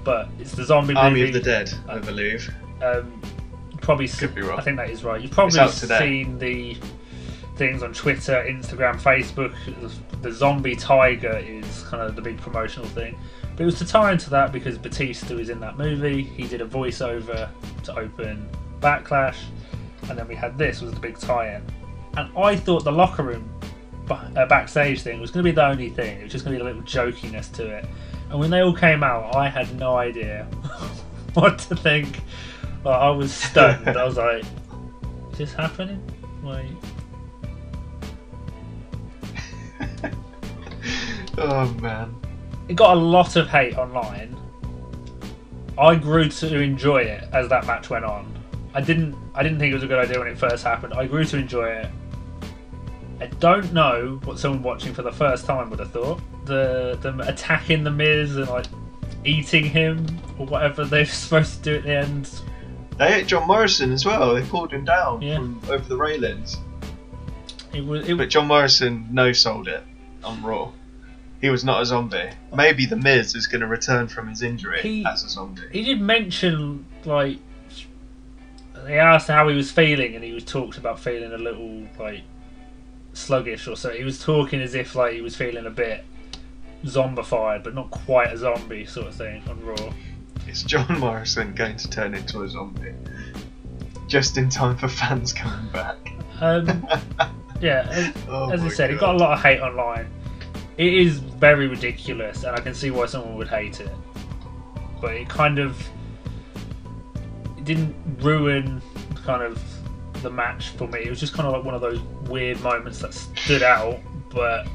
but 0.05 0.29
it's 0.39 0.53
the 0.53 0.65
zombie 0.65 0.95
Army 0.95 1.21
movie. 1.21 1.29
of 1.29 1.35
the 1.35 1.51
Dead, 1.51 1.73
I 1.89 1.99
believe. 1.99 2.53
Um, 2.83 3.21
probably 3.81 4.09
Could 4.09 4.35
be 4.35 4.43
wrong. 4.43 4.59
I 4.59 4.63
think 4.63 4.77
that 4.77 4.91
is 4.91 5.05
right. 5.05 5.21
You've 5.21 5.31
probably 5.31 5.69
seen 5.69 6.39
the 6.39 6.77
things 7.57 7.83
on 7.83 7.93
Twitter, 7.93 8.45
Instagram, 8.49 9.01
Facebook. 9.01 9.55
The, 9.81 10.19
the 10.23 10.33
zombie 10.33 10.77
tiger 10.77 11.39
is 11.39 11.83
kind 11.85 12.03
of 12.03 12.17
the 12.17 12.23
big 12.23 12.39
promotional 12.39 12.89
thing. 12.89 13.19
But 13.53 13.63
it 13.63 13.67
was 13.67 13.79
to 13.79 13.85
tie 13.85 14.13
into 14.13 14.31
that 14.31 14.53
because 14.53 14.79
Batista 14.79 15.37
is 15.37 15.49
in 15.51 15.61
that 15.61 15.77
movie. 15.77 16.23
He 16.23 16.47
did 16.47 16.61
a 16.61 16.67
voiceover 16.67 17.49
to 17.85 17.99
open 17.99 18.49
Backlash, 18.81 19.37
and 20.09 20.19
then 20.19 20.27
we 20.29 20.35
had 20.35 20.57
this 20.59 20.81
was 20.81 20.93
the 20.93 21.01
big 21.01 21.19
tie-in. 21.19 21.63
And 22.17 22.37
I 22.37 22.57
thought 22.57 22.85
the 22.85 22.93
locker 22.93 23.23
room 23.23 23.49
uh, 24.11 24.47
backstage 24.47 25.03
thing 25.03 25.21
was 25.21 25.31
going 25.31 25.45
to 25.45 25.51
be 25.51 25.55
the 25.55 25.67
only 25.67 25.91
thing. 25.91 26.19
It 26.19 26.25
was 26.25 26.33
just 26.33 26.45
going 26.45 26.59
to 26.59 26.65
be 26.65 26.69
a 26.69 26.73
little 26.73 26.83
jokiness 26.83 27.53
to 27.55 27.67
it. 27.69 27.87
And 28.31 28.39
when 28.39 28.51
they 28.51 28.61
all 28.61 28.75
came 28.75 29.03
out, 29.03 29.35
I 29.35 29.49
had 29.49 29.77
no 29.79 29.97
idea 29.97 30.45
what 31.35 31.59
to 31.61 31.77
think. 31.77 32.21
Like, 32.85 32.97
I 32.97 33.11
was 33.11 33.33
stunned. 33.33 33.89
I 33.89 34.05
was 34.05 34.17
like, 34.17 34.45
"Is 35.33 35.39
this 35.39 35.53
happening?" 35.53 36.03
Like, 36.43 36.67
oh 41.39 41.69
man. 41.81 42.15
it 42.69 42.77
got 42.77 42.97
a 42.97 43.01
lot 43.01 43.37
of 43.37 43.49
hate 43.49 43.77
online. 43.77 44.37
I 45.79 45.95
grew 45.95 46.29
to 46.29 46.61
enjoy 46.61 46.99
it 46.99 47.29
as 47.33 47.49
that 47.49 47.67
match 47.67 47.91
went 47.91 48.05
on. 48.05 48.40
I 48.75 48.81
didn't. 48.81 49.17
I 49.35 49.43
didn't 49.43 49.59
think 49.59 49.71
it 49.71 49.75
was 49.75 49.83
a 49.83 49.87
good 49.89 49.99
idea 49.99 50.19
when 50.19 50.29
it 50.29 50.39
first 50.39 50.63
happened. 50.65 50.95
I 50.95 51.07
grew 51.07 51.25
to 51.25 51.37
enjoy 51.37 51.67
it. 51.69 51.89
I 53.21 53.27
don't 53.27 53.73
know 53.73 54.21
what 54.25 54.39
someone 54.39 54.63
watching 54.63 54.95
for 54.95 55.03
the 55.03 55.13
first 55.13 55.45
time 55.45 55.71
would 55.71 55.79
have 55.81 55.91
thought. 55.91 56.21
The 56.47 56.97
them 57.03 57.21
attacking 57.21 57.85
the 57.85 57.91
Miz 57.91 58.37
and 58.37 58.49
like 58.49 58.67
eating 59.25 59.65
him 59.65 60.07
or 60.39 60.47
whatever 60.47 60.85
they're 60.85 61.05
supposed 61.25 61.63
to 61.65 61.71
do 61.71 61.77
at 61.77 61.83
the 61.85 61.95
end. 61.97 62.31
They 62.97 63.15
ate 63.15 63.27
John 63.27 63.47
Morrison 63.47 63.93
as 63.93 64.05
well. 64.05 64.35
They 64.35 64.43
pulled 64.43 64.73
him 64.73 64.85
down 64.85 65.23
Yeah. 65.23 65.37
from 65.37 65.61
over 65.69 65.85
the 65.89 65.97
railings. 65.97 66.57
It 67.73 67.85
was. 67.85 68.09
It, 68.09 68.17
But 68.17 68.31
John 68.31 68.47
Morrison 68.47 69.09
no 69.11 69.33
sold 69.33 69.69
it 69.69 69.83
on 70.25 70.43
Raw. 70.43 70.71
He 71.41 71.49
was 71.49 71.65
not 71.65 71.81
a 71.81 71.87
zombie. 71.87 72.29
Maybe 72.55 72.85
the 72.85 72.97
Miz 72.97 73.35
is 73.35 73.47
going 73.47 73.63
to 73.63 73.67
return 73.67 74.07
from 74.09 74.29
his 74.29 74.43
injury 74.43 74.81
He- 74.83 75.05
as 75.07 75.25
a 75.25 75.29
zombie. 75.29 75.63
he 75.73 75.83
did 75.83 76.01
mention 76.01 76.85
like 77.05 77.39
they 78.85 78.99
asked 78.99 79.29
how 79.29 79.49
he 79.49 79.55
was 79.55 79.71
feeling 79.71 80.15
and 80.15 80.25
he 80.25 80.33
was 80.33 80.45
talked 80.45 80.79
about 80.79 80.99
feeling 80.99 81.33
a 81.33 81.39
little 81.39 81.87
like 81.99 82.23
sluggish 83.13 83.67
or 83.67 83.77
so. 83.77 83.91
He 83.91 84.05
was 84.05 84.23
talking 84.23 84.61
as 84.61 84.75
if 84.75 84.95
like 84.95 85.15
he 85.15 85.21
was 85.21 85.37
feeling 85.37 85.67
a 85.67 85.71
bit 85.71 86.05
zombified 86.85 87.63
but 87.63 87.75
not 87.75 87.91
quite 87.91 88.33
a 88.33 88.39
zombie 88.39 88.87
sort 88.87 89.09
of 89.09 89.15
thing 89.15 89.43
on 89.49 89.61
raw. 89.65 89.93
Is 90.49 90.63
John 90.63 90.99
Morrison 90.99 91.55
going 91.55 91.77
to 91.77 91.91
turn 91.91 92.15
into 92.15 92.43
a 92.43 92.49
zombie? 92.49 92.95
Just 94.09 94.37
in 94.39 94.49
time 94.49 94.77
for 94.77 94.89
fans 94.89 95.33
coming 95.33 95.71
back. 95.73 95.97
um, 96.41 96.87
yeah 97.61 97.87
as, 97.91 98.15
Oh 98.29 98.51
as 98.51 98.63
i 98.63 98.69
said 98.69 98.91
it 98.91 98.99
got 98.99 99.15
a 99.15 99.19
lot 99.19 99.33
of 99.33 99.43
hate 99.43 99.61
online. 99.61 100.09
It 100.79 100.95
is 100.95 101.19
very 101.19 101.69
ridiculous 101.69 102.45
and 102.45 102.57
i 102.57 102.61
can 102.61 102.75
see 102.75 102.91
why 102.91 103.07
someone 103.07 103.37
would 103.37 103.49
hate 103.49 103.81
it. 103.81 103.93
But 105.01 105.15
it 105.15 105.29
kind 105.29 105.59
of 105.59 105.83
didn't 107.75 107.95
ruin 108.21 108.83
kind 109.25 109.43
of 109.43 109.63
the 110.23 110.31
match 110.31 110.71
for 110.71 110.87
me 110.89 111.01
it 111.01 111.11
was 111.11 111.21
just 111.21 111.33
kind 111.33 111.47
of 111.47 111.53
like 111.53 111.65
one 111.65 111.75
of 111.75 111.81
those 111.81 112.01
weird 112.29 112.61
moments 112.61 112.99
that 113.01 113.15
stood 113.15 113.63
out 113.63 113.99
but 114.29 114.67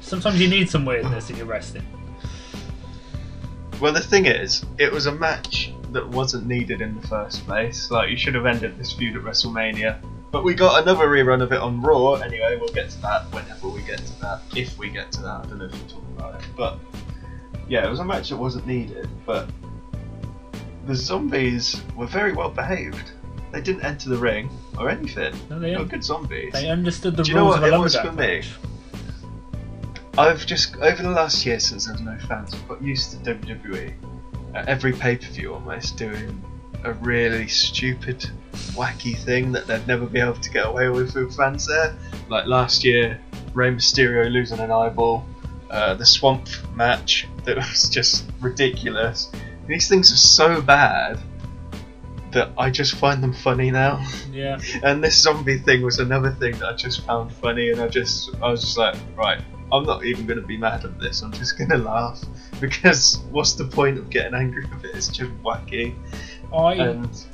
sometimes 0.00 0.40
you 0.40 0.48
need 0.48 0.68
some 0.68 0.84
weirdness 0.84 1.30
in 1.30 1.36
your 1.36 1.46
wrestling 1.46 1.86
Well, 3.80 3.92
the 3.92 4.00
thing 4.00 4.26
is, 4.26 4.64
it 4.78 4.90
was 4.90 5.06
a 5.06 5.12
match 5.12 5.72
that 5.92 6.08
wasn't 6.08 6.48
needed 6.48 6.80
in 6.80 7.00
the 7.00 7.06
first 7.06 7.46
place. 7.46 7.92
Like 7.92 8.10
you 8.10 8.16
should 8.16 8.34
have 8.34 8.44
ended 8.44 8.76
this 8.76 8.92
feud 8.92 9.14
at 9.14 9.22
WrestleMania. 9.22 10.00
But 10.32 10.42
we 10.42 10.54
got 10.54 10.82
another 10.82 11.06
rerun 11.06 11.42
of 11.42 11.52
it 11.52 11.60
on 11.60 11.80
Raw. 11.80 12.14
Anyway, 12.14 12.58
we'll 12.60 12.72
get 12.74 12.90
to 12.90 13.00
that 13.02 13.32
whenever 13.32 13.68
we 13.68 13.82
get 13.82 13.98
to 13.98 14.20
that. 14.20 14.40
If 14.56 14.76
we 14.78 14.90
get 14.90 15.12
to 15.12 15.22
that, 15.22 15.44
I 15.44 15.46
don't 15.46 15.58
know 15.58 15.66
if 15.66 15.72
we'll 15.72 15.88
talk 15.88 16.02
about 16.16 16.42
it. 16.42 16.48
But 16.56 16.78
yeah, 17.68 17.86
it 17.86 17.90
was 17.90 18.00
a 18.00 18.04
match 18.04 18.30
that 18.30 18.36
wasn't 18.36 18.66
needed. 18.66 19.08
But 19.24 19.48
the 20.88 20.96
zombies 20.96 21.80
were 21.94 22.06
very 22.06 22.32
well 22.32 22.48
behaved. 22.50 23.12
They 23.52 23.60
didn't 23.60 23.82
enter 23.84 24.08
the 24.08 24.16
ring 24.18 24.50
or 24.78 24.88
anything. 24.90 25.34
No, 25.48 25.58
They 25.60 25.70
they, 25.72 25.76
were 25.76 25.84
good 25.84 26.02
zombies. 26.02 26.52
they 26.52 26.68
understood 26.68 27.16
the 27.16 27.22
Do 27.22 27.30
you 27.30 27.36
know 27.36 27.42
rules 27.44 27.60
what 27.60 27.64
of 27.68 27.72
a 27.72 27.76
it 27.76 27.78
was 27.78 27.96
for 27.96 28.12
me? 28.12 28.16
match. 28.38 28.50
I've 30.16 30.44
just 30.46 30.76
over 30.78 31.02
the 31.02 31.10
last 31.10 31.46
year 31.46 31.60
since 31.60 31.88
was 31.88 32.00
no 32.00 32.16
fans, 32.26 32.52
I've 32.54 32.66
got 32.68 32.82
used 32.82 33.12
to 33.24 33.34
WWE 33.34 33.92
at 34.54 34.66
every 34.68 34.92
pay 34.92 35.16
per 35.16 35.26
view 35.28 35.54
almost 35.54 35.96
doing 35.96 36.42
a 36.84 36.92
really 36.94 37.46
stupid, 37.48 38.28
wacky 38.72 39.16
thing 39.16 39.52
that 39.52 39.66
they'd 39.66 39.86
never 39.86 40.06
be 40.06 40.20
able 40.20 40.34
to 40.34 40.50
get 40.50 40.66
away 40.66 40.88
with 40.88 41.14
with 41.14 41.36
fans 41.36 41.66
there. 41.66 41.94
Like 42.28 42.46
last 42.46 42.82
year, 42.84 43.20
Rey 43.54 43.70
Mysterio 43.70 44.30
losing 44.30 44.58
an 44.58 44.70
eyeball, 44.70 45.24
uh, 45.70 45.94
the 45.94 46.06
Swamp 46.06 46.48
match 46.74 47.26
that 47.44 47.56
was 47.70 47.88
just 47.88 48.24
ridiculous. 48.40 49.30
These 49.68 49.88
things 49.88 50.10
are 50.12 50.16
so 50.16 50.60
bad 50.60 51.20
that 52.32 52.50
I 52.58 52.70
just 52.70 52.94
find 52.94 53.22
them 53.22 53.32
funny 53.32 53.70
now. 53.70 54.04
Yeah, 54.32 54.58
And 54.82 55.02
this 55.02 55.20
zombie 55.20 55.58
thing 55.58 55.82
was 55.82 55.98
another 55.98 56.30
thing 56.32 56.52
that 56.58 56.66
I 56.66 56.72
just 56.74 57.02
found 57.02 57.32
funny, 57.32 57.70
and 57.70 57.80
I 57.80 57.88
just 57.88 58.34
I 58.42 58.50
was 58.50 58.62
just 58.62 58.78
like, 58.78 58.96
right, 59.16 59.40
I'm 59.72 59.84
not 59.84 60.04
even 60.04 60.26
going 60.26 60.40
to 60.40 60.46
be 60.46 60.56
mad 60.56 60.84
at 60.84 60.98
this. 60.98 61.22
I'm 61.22 61.32
just 61.32 61.58
going 61.58 61.70
to 61.70 61.78
laugh 61.78 62.20
because 62.60 63.18
what's 63.30 63.52
the 63.52 63.64
point 63.64 63.98
of 63.98 64.10
getting 64.10 64.34
angry 64.34 64.64
with 64.66 64.84
it? 64.84 64.94
It's 64.94 65.08
just 65.08 65.30
wacky, 65.42 65.94
I 66.52 66.74
and 66.74 67.24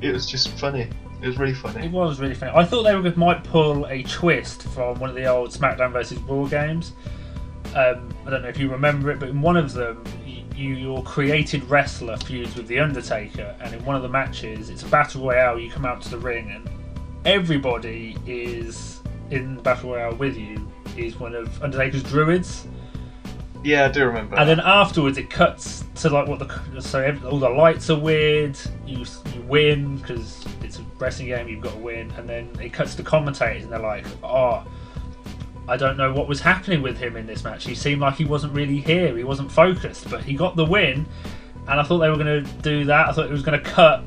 it 0.00 0.12
was 0.12 0.26
just 0.26 0.48
funny. 0.58 0.88
It 1.22 1.26
was 1.26 1.38
really 1.38 1.54
funny. 1.54 1.84
It 1.84 1.92
was 1.92 2.18
really 2.18 2.34
funny. 2.34 2.52
I 2.54 2.64
thought 2.64 2.84
they 2.84 2.94
were 2.94 3.14
might 3.16 3.44
pull 3.44 3.84
a 3.86 4.02
twist 4.04 4.62
from 4.62 4.98
one 4.98 5.10
of 5.10 5.16
the 5.16 5.26
old 5.26 5.50
SmackDown 5.50 5.92
versus 5.92 6.18
Raw 6.20 6.46
games. 6.46 6.92
Um, 7.74 8.08
I 8.26 8.30
don't 8.30 8.42
know 8.42 8.48
if 8.48 8.58
you 8.58 8.70
remember 8.70 9.10
it, 9.10 9.20
but 9.20 9.28
in 9.28 9.42
one 9.42 9.56
of 9.56 9.74
them, 9.74 10.02
you, 10.60 10.74
your 10.74 11.02
created 11.02 11.64
wrestler 11.64 12.16
feuds 12.18 12.54
with 12.54 12.66
the 12.68 12.78
Undertaker, 12.78 13.56
and 13.60 13.74
in 13.74 13.84
one 13.84 13.96
of 13.96 14.02
the 14.02 14.08
matches, 14.08 14.68
it's 14.70 14.82
a 14.82 14.86
battle 14.88 15.24
royale. 15.26 15.58
You 15.58 15.70
come 15.70 15.84
out 15.86 16.02
to 16.02 16.08
the 16.10 16.18
ring, 16.18 16.50
and 16.50 16.68
everybody 17.24 18.16
is 18.26 19.00
in 19.30 19.56
the 19.56 19.62
battle 19.62 19.90
royale 19.90 20.14
with 20.14 20.36
you. 20.36 20.70
Is 20.96 21.18
one 21.18 21.34
of 21.34 21.62
Undertaker's 21.62 22.02
druids, 22.02 22.66
Yeah, 23.62 23.84
I 23.86 23.88
do 23.92 24.04
remember. 24.06 24.36
and 24.36 24.48
then 24.48 24.58
afterwards 24.60 25.18
it 25.18 25.30
cuts 25.30 25.84
to 25.96 26.10
like 26.10 26.26
what 26.26 26.40
the 26.40 26.80
so 26.80 27.16
all 27.30 27.38
the 27.38 27.48
lights 27.48 27.88
are 27.90 27.98
weird. 27.98 28.58
You 28.86 29.04
you 29.34 29.40
win 29.42 29.96
because 29.98 30.44
it's 30.62 30.78
a 30.80 30.82
wrestling 30.98 31.28
game. 31.28 31.48
You've 31.48 31.62
got 31.62 31.72
to 31.74 31.78
win, 31.78 32.10
and 32.18 32.28
then 32.28 32.50
it 32.60 32.72
cuts 32.72 32.94
to 32.96 33.02
commentators, 33.04 33.62
and 33.62 33.72
they're 33.72 33.78
like, 33.78 34.04
"Oh, 34.22 34.64
I 35.70 35.76
don't 35.76 35.96
know 35.96 36.12
what 36.12 36.26
was 36.26 36.40
happening 36.40 36.82
with 36.82 36.98
him 36.98 37.16
in 37.16 37.26
this 37.26 37.44
match. 37.44 37.64
He 37.64 37.76
seemed 37.76 38.00
like 38.00 38.16
he 38.16 38.24
wasn't 38.24 38.52
really 38.52 38.80
here. 38.80 39.16
He 39.16 39.22
wasn't 39.22 39.52
focused, 39.52 40.10
but 40.10 40.24
he 40.24 40.34
got 40.34 40.56
the 40.56 40.64
win." 40.64 41.06
And 41.68 41.78
I 41.78 41.84
thought 41.84 41.98
they 41.98 42.08
were 42.08 42.16
going 42.16 42.44
to 42.44 42.52
do 42.62 42.84
that. 42.86 43.08
I 43.08 43.12
thought 43.12 43.26
it 43.26 43.30
was 43.30 43.42
going 43.42 43.62
to 43.62 43.70
cut 43.70 44.02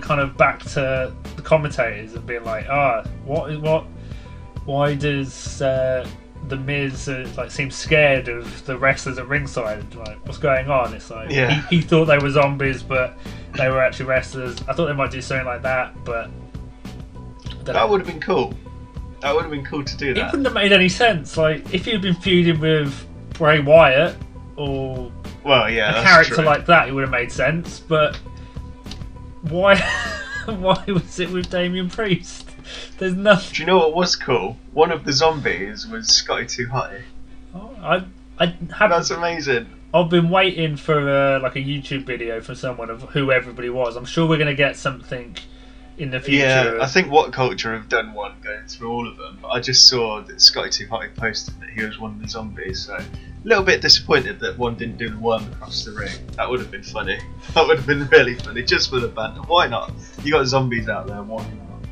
kind 0.00 0.20
of 0.20 0.36
back 0.36 0.60
to 0.60 1.12
the 1.36 1.42
commentators 1.42 2.14
and 2.14 2.26
being 2.26 2.44
like, 2.44 2.66
"Ah, 2.68 3.04
what 3.24 3.50
is 3.52 3.58
what? 3.58 3.84
Why 4.64 4.94
does 4.94 5.62
uh, 5.62 6.06
the 6.48 6.56
Miz 6.56 7.08
uh, 7.08 7.28
like 7.36 7.50
seem 7.50 7.70
scared 7.70 8.28
of 8.28 8.66
the 8.66 8.76
wrestlers 8.76 9.18
at 9.18 9.28
ringside? 9.28 9.94
Like, 9.94 10.24
what's 10.26 10.38
going 10.38 10.68
on?" 10.70 10.92
It's 10.94 11.10
like 11.10 11.30
Yeah. 11.30 11.50
he, 11.68 11.76
he 11.76 11.82
thought 11.82 12.06
they 12.06 12.18
were 12.18 12.30
zombies, 12.30 12.82
but 12.82 13.16
they 13.56 13.68
were 13.68 13.80
actually 13.80 14.06
wrestlers. 14.06 14.56
I 14.68 14.72
thought 14.72 14.86
they 14.86 14.92
might 14.92 15.10
do 15.12 15.20
something 15.20 15.46
like 15.46 15.62
that, 15.62 15.94
but 16.04 16.30
that 17.64 17.88
would 17.88 18.00
have 18.00 18.08
been 18.08 18.20
cool. 18.20 18.54
That 19.20 19.34
would 19.34 19.42
have 19.42 19.50
been 19.50 19.64
cool 19.64 19.84
to 19.84 19.96
do 19.96 20.10
It 20.12 20.24
wouldn't 20.24 20.44
have 20.44 20.54
made 20.54 20.72
any 20.72 20.88
sense. 20.88 21.36
Like 21.36 21.72
if 21.74 21.86
you'd 21.86 22.02
been 22.02 22.14
feuding 22.14 22.60
with 22.60 23.06
Bray 23.34 23.60
Wyatt 23.60 24.16
or 24.56 25.12
Well, 25.44 25.70
yeah, 25.70 26.00
a 26.00 26.02
character 26.02 26.36
true. 26.36 26.44
like 26.44 26.66
that, 26.66 26.88
it 26.88 26.92
would 26.92 27.02
have 27.02 27.10
made 27.10 27.30
sense. 27.30 27.80
But 27.80 28.16
why? 29.42 29.76
why 30.46 30.82
was 30.88 31.20
it 31.20 31.30
with 31.30 31.50
Damien 31.50 31.88
Priest? 31.90 32.48
There's 32.98 33.14
nothing. 33.14 33.54
Do 33.54 33.62
you 33.62 33.66
know 33.66 33.78
what 33.78 33.94
was 33.94 34.16
cool? 34.16 34.56
One 34.72 34.92
of 34.92 35.04
the 35.04 35.12
zombies 35.12 35.86
was 35.86 36.08
Scotty 36.08 36.46
2 36.46 36.66
Hotty. 36.68 37.02
Oh, 37.54 37.76
I 37.82 38.04
I 38.38 38.46
have. 38.76 38.90
That's 38.90 39.10
amazing. 39.10 39.66
I've 39.92 40.08
been 40.08 40.30
waiting 40.30 40.76
for 40.76 41.08
uh, 41.08 41.40
like 41.40 41.56
a 41.56 41.60
YouTube 41.60 42.04
video 42.04 42.40
from 42.40 42.54
someone 42.54 42.90
of 42.90 43.02
who 43.02 43.32
everybody 43.32 43.70
was. 43.70 43.96
I'm 43.96 44.04
sure 44.04 44.28
we're 44.28 44.38
gonna 44.38 44.54
get 44.54 44.76
something 44.76 45.36
in 46.00 46.10
the 46.10 46.18
future. 46.18 46.38
Yeah, 46.38 46.78
I 46.80 46.86
think 46.86 47.08
WhatCulture 47.08 47.74
have 47.74 47.88
done 47.88 48.14
one 48.14 48.34
going 48.42 48.66
through 48.66 48.90
all 48.90 49.06
of 49.06 49.18
them. 49.18 49.38
But 49.42 49.48
I 49.48 49.60
just 49.60 49.86
saw 49.86 50.22
that 50.22 50.40
Scotty 50.40 50.70
2 50.70 50.86
Hotty 50.86 51.14
posted 51.14 51.60
that 51.60 51.68
he 51.70 51.84
was 51.84 51.98
one 51.98 52.12
of 52.12 52.22
the 52.22 52.28
zombies, 52.28 52.86
so 52.86 52.94
a 52.94 53.04
little 53.44 53.62
bit 53.62 53.82
disappointed 53.82 54.40
that 54.40 54.56
one 54.56 54.76
didn't 54.76 54.96
do 54.96 55.10
the 55.10 55.18
worm 55.18 55.44
across 55.52 55.84
the 55.84 55.92
ring. 55.92 56.12
That 56.36 56.48
would 56.48 56.60
have 56.60 56.70
been 56.70 56.82
funny. 56.82 57.18
That 57.54 57.66
would 57.66 57.78
have 57.78 57.86
been 57.86 58.06
really 58.08 58.34
funny, 58.36 58.62
just 58.62 58.90
for 58.90 59.00
the 59.00 59.08
banter. 59.08 59.42
Why 59.42 59.66
not? 59.66 59.92
You 60.22 60.32
got 60.32 60.46
zombies 60.46 60.88
out 60.88 61.06
there, 61.06 61.22
why 61.22 61.42
not? 61.42 61.88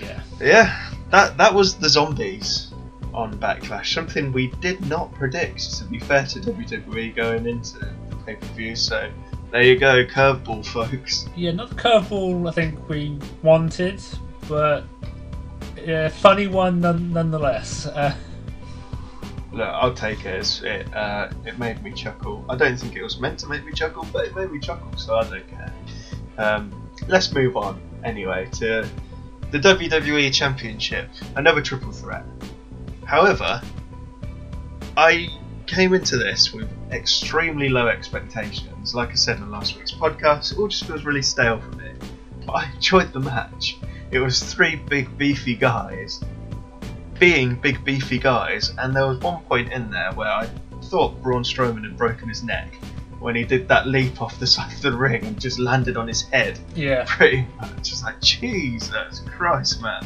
yeah. 0.00 0.20
But 0.38 0.46
yeah, 0.46 0.90
that 1.10 1.36
that 1.36 1.52
was 1.52 1.76
the 1.76 1.88
zombies 1.88 2.72
on 3.12 3.38
Backlash. 3.38 3.92
Something 3.92 4.32
we 4.32 4.48
did 4.60 4.86
not 4.88 5.12
predict, 5.14 5.78
to 5.78 5.84
be 5.84 5.98
fair 5.98 6.24
to 6.26 6.40
WWE 6.40 7.14
going 7.14 7.46
into 7.46 7.78
the 7.78 8.16
pay 8.24 8.36
per 8.36 8.46
view. 8.48 8.76
So 8.76 9.10
there 9.54 9.62
you 9.62 9.78
go, 9.78 10.04
curveball, 10.04 10.66
folks. 10.66 11.28
Yeah, 11.36 11.52
not 11.52 11.68
the 11.70 11.76
curveball 11.76 12.48
I 12.48 12.50
think 12.50 12.88
we 12.88 13.16
wanted, 13.40 14.02
but 14.48 14.82
yeah, 15.80 16.08
funny 16.08 16.48
one 16.48 16.80
none, 16.80 17.12
nonetheless. 17.12 17.86
Uh, 17.86 18.12
Look, 19.52 19.68
I'll 19.68 19.94
take 19.94 20.24
it. 20.24 20.60
It 20.64 20.92
uh, 20.92 21.30
it 21.46 21.56
made 21.56 21.80
me 21.84 21.92
chuckle. 21.92 22.44
I 22.48 22.56
don't 22.56 22.76
think 22.76 22.96
it 22.96 23.02
was 23.04 23.20
meant 23.20 23.38
to 23.38 23.46
make 23.46 23.64
me 23.64 23.70
chuckle, 23.70 24.04
but 24.12 24.26
it 24.26 24.34
made 24.34 24.50
me 24.50 24.58
chuckle, 24.58 24.90
so 24.96 25.14
I 25.14 25.22
don't 25.22 25.48
care. 25.48 25.72
Um, 26.36 26.90
let's 27.06 27.32
move 27.32 27.56
on 27.56 27.80
anyway 28.02 28.48
to 28.54 28.88
the 29.52 29.58
WWE 29.60 30.34
Championship, 30.34 31.08
another 31.36 31.62
triple 31.62 31.92
threat. 31.92 32.24
However, 33.04 33.62
I 34.96 35.28
came 35.66 35.94
into 35.94 36.16
this 36.16 36.52
with 36.52 36.68
extremely 36.94 37.68
low 37.68 37.88
expectations. 37.88 38.94
Like 38.94 39.10
I 39.10 39.14
said 39.14 39.38
in 39.38 39.50
last 39.50 39.76
week's 39.76 39.92
podcast, 39.92 40.52
it 40.52 40.58
all 40.58 40.68
just 40.68 40.84
feels 40.84 41.04
really 41.04 41.22
stale 41.22 41.60
for 41.60 41.76
me. 41.76 41.90
But 42.46 42.52
I 42.52 42.70
enjoyed 42.74 43.12
the 43.12 43.20
match. 43.20 43.76
It 44.10 44.18
was 44.20 44.42
three 44.42 44.76
big 44.76 45.16
beefy 45.18 45.54
guys 45.56 46.22
being 47.18 47.54
big 47.56 47.84
beefy 47.84 48.18
guys, 48.18 48.72
and 48.78 48.94
there 48.94 49.06
was 49.06 49.18
one 49.18 49.42
point 49.44 49.72
in 49.72 49.90
there 49.90 50.12
where 50.12 50.28
I 50.28 50.48
thought 50.84 51.20
Braun 51.22 51.42
Strowman 51.42 51.84
had 51.84 51.96
broken 51.96 52.28
his 52.28 52.42
neck 52.42 52.74
when 53.20 53.34
he 53.36 53.44
did 53.44 53.68
that 53.68 53.86
leap 53.86 54.20
off 54.20 54.38
the 54.38 54.46
side 54.54 54.72
of 54.72 54.82
the 54.82 54.92
ring 54.92 55.24
and 55.24 55.40
just 55.40 55.58
landed 55.58 55.96
on 55.96 56.08
his 56.08 56.22
head. 56.22 56.58
yeah, 56.74 57.04
Pretty 57.06 57.46
much, 57.60 57.88
just 57.90 58.04
like 58.04 58.20
Jesus 58.20 59.20
Christ, 59.26 59.80
man. 59.80 60.04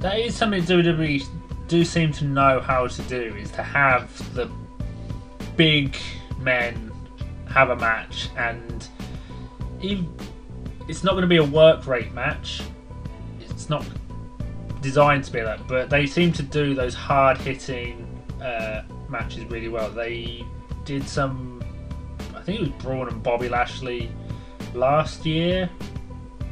that 0.00 0.18
is 0.18 0.36
something 0.36 0.62
WWE 0.62 1.24
do 1.68 1.84
seem 1.84 2.12
to 2.12 2.24
know 2.24 2.60
how 2.60 2.86
to 2.86 3.02
do 3.02 3.34
is 3.36 3.50
to 3.52 3.62
have 3.62 4.34
the 4.34 4.48
big 5.56 5.96
men 6.42 6.92
have 7.48 7.70
a 7.70 7.76
match, 7.76 8.28
and 8.36 8.88
even, 9.80 10.14
it's 10.88 11.04
not 11.04 11.12
going 11.12 11.22
to 11.22 11.28
be 11.28 11.36
a 11.36 11.44
work 11.44 11.86
rate 11.86 12.12
match. 12.12 12.62
It's 13.40 13.68
not 13.68 13.84
designed 14.80 15.24
to 15.24 15.32
be 15.32 15.40
that, 15.40 15.66
but 15.68 15.90
they 15.90 16.06
seem 16.06 16.32
to 16.32 16.42
do 16.42 16.74
those 16.74 16.94
hard 16.94 17.38
hitting 17.38 18.06
uh, 18.42 18.82
matches 19.08 19.44
really 19.44 19.68
well. 19.68 19.90
They 19.90 20.44
did 20.84 21.06
some, 21.06 21.62
I 22.34 22.40
think 22.40 22.60
it 22.60 22.62
was 22.62 22.82
Braun 22.82 23.08
and 23.08 23.22
Bobby 23.22 23.48
Lashley 23.48 24.10
last 24.74 25.24
year. 25.24 25.70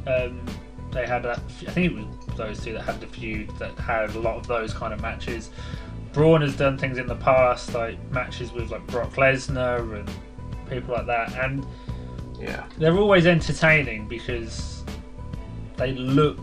Um, 0.06 0.44
they 0.92 1.06
had 1.06 1.22
that. 1.22 1.38
I 1.38 1.70
think 1.70 1.92
it 1.92 1.94
was 1.94 2.36
those 2.36 2.64
two 2.64 2.72
that 2.72 2.82
had 2.82 3.00
the 3.00 3.06
feud 3.06 3.50
that 3.58 3.78
had 3.78 4.14
a 4.14 4.18
lot 4.18 4.36
of 4.36 4.46
those 4.46 4.72
kind 4.72 4.92
of 4.92 5.00
matches. 5.00 5.50
Braun 6.12 6.40
has 6.42 6.56
done 6.56 6.76
things 6.76 6.98
in 6.98 7.06
the 7.06 7.14
past, 7.16 7.74
like 7.74 7.98
matches 8.10 8.52
with 8.52 8.70
like 8.70 8.86
Brock 8.88 9.12
Lesnar 9.12 9.98
and 10.00 10.10
people 10.68 10.94
like 10.94 11.06
that, 11.06 11.32
and 11.34 11.64
Yeah. 12.38 12.64
they're 12.78 12.96
always 12.96 13.26
entertaining 13.26 14.08
because 14.08 14.82
they 15.76 15.92
look 15.92 16.38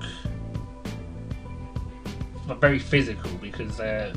like 2.48 2.60
very 2.62 2.80
physical 2.80 3.32
because 3.42 3.76
they're 3.78 4.14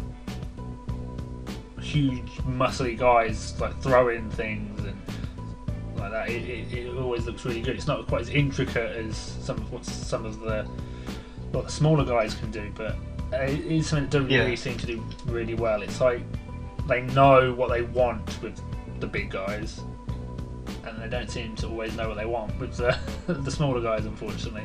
huge, 1.81 2.31
muscly 2.47 2.97
guys 2.97 3.59
like 3.61 3.77
throwing 3.81 4.31
things 4.31 4.81
and 4.85 4.97
like 5.97 6.13
that. 6.13 6.29
It, 6.31 6.49
it, 6.49 6.73
it 6.73 6.97
always 6.97 7.27
looks 7.27 7.45
really 7.45 7.61
good. 7.61 7.75
It's 7.77 7.87
not 7.89 8.07
quite 8.07 8.21
as 8.23 8.29
intricate 8.31 8.97
as 8.97 9.17
some 9.17 9.57
of 9.57 9.73
what 9.73 9.85
some 9.85 10.25
of 10.25 10.41
the 10.41 10.63
what 11.53 11.67
the 11.67 11.73
smaller 11.73 12.05
guys 12.05 12.35
can 12.35 12.51
do, 12.53 12.71
but 12.77 12.95
Uh, 13.33 13.37
it 13.43 13.61
is 13.61 13.87
something 13.89 14.09
that 14.09 14.29
WWE 14.29 14.49
Yeah. 14.51 14.55
seem 14.57 14.77
to 14.79 14.87
do 14.87 15.03
really 15.27 15.55
well. 15.55 15.83
It's 15.83 16.01
like 16.01 16.23
they 16.89 17.03
know 17.03 17.53
what 17.53 17.71
they 17.71 17.83
want 17.83 18.41
with 18.43 18.61
the 19.01 19.07
big 19.07 19.31
guys. 19.31 19.81
and 20.87 21.01
they 21.03 21.09
don't 21.09 21.31
seem 21.31 21.55
to 21.57 21.67
always 21.69 21.95
know 21.97 22.09
what 22.09 22.17
they 22.17 22.25
want 22.27 22.59
with 22.59 22.77
the 22.77 22.97
the 23.33 23.51
smaller 23.51 23.81
guys, 23.81 24.05
unfortunately. 24.07 24.65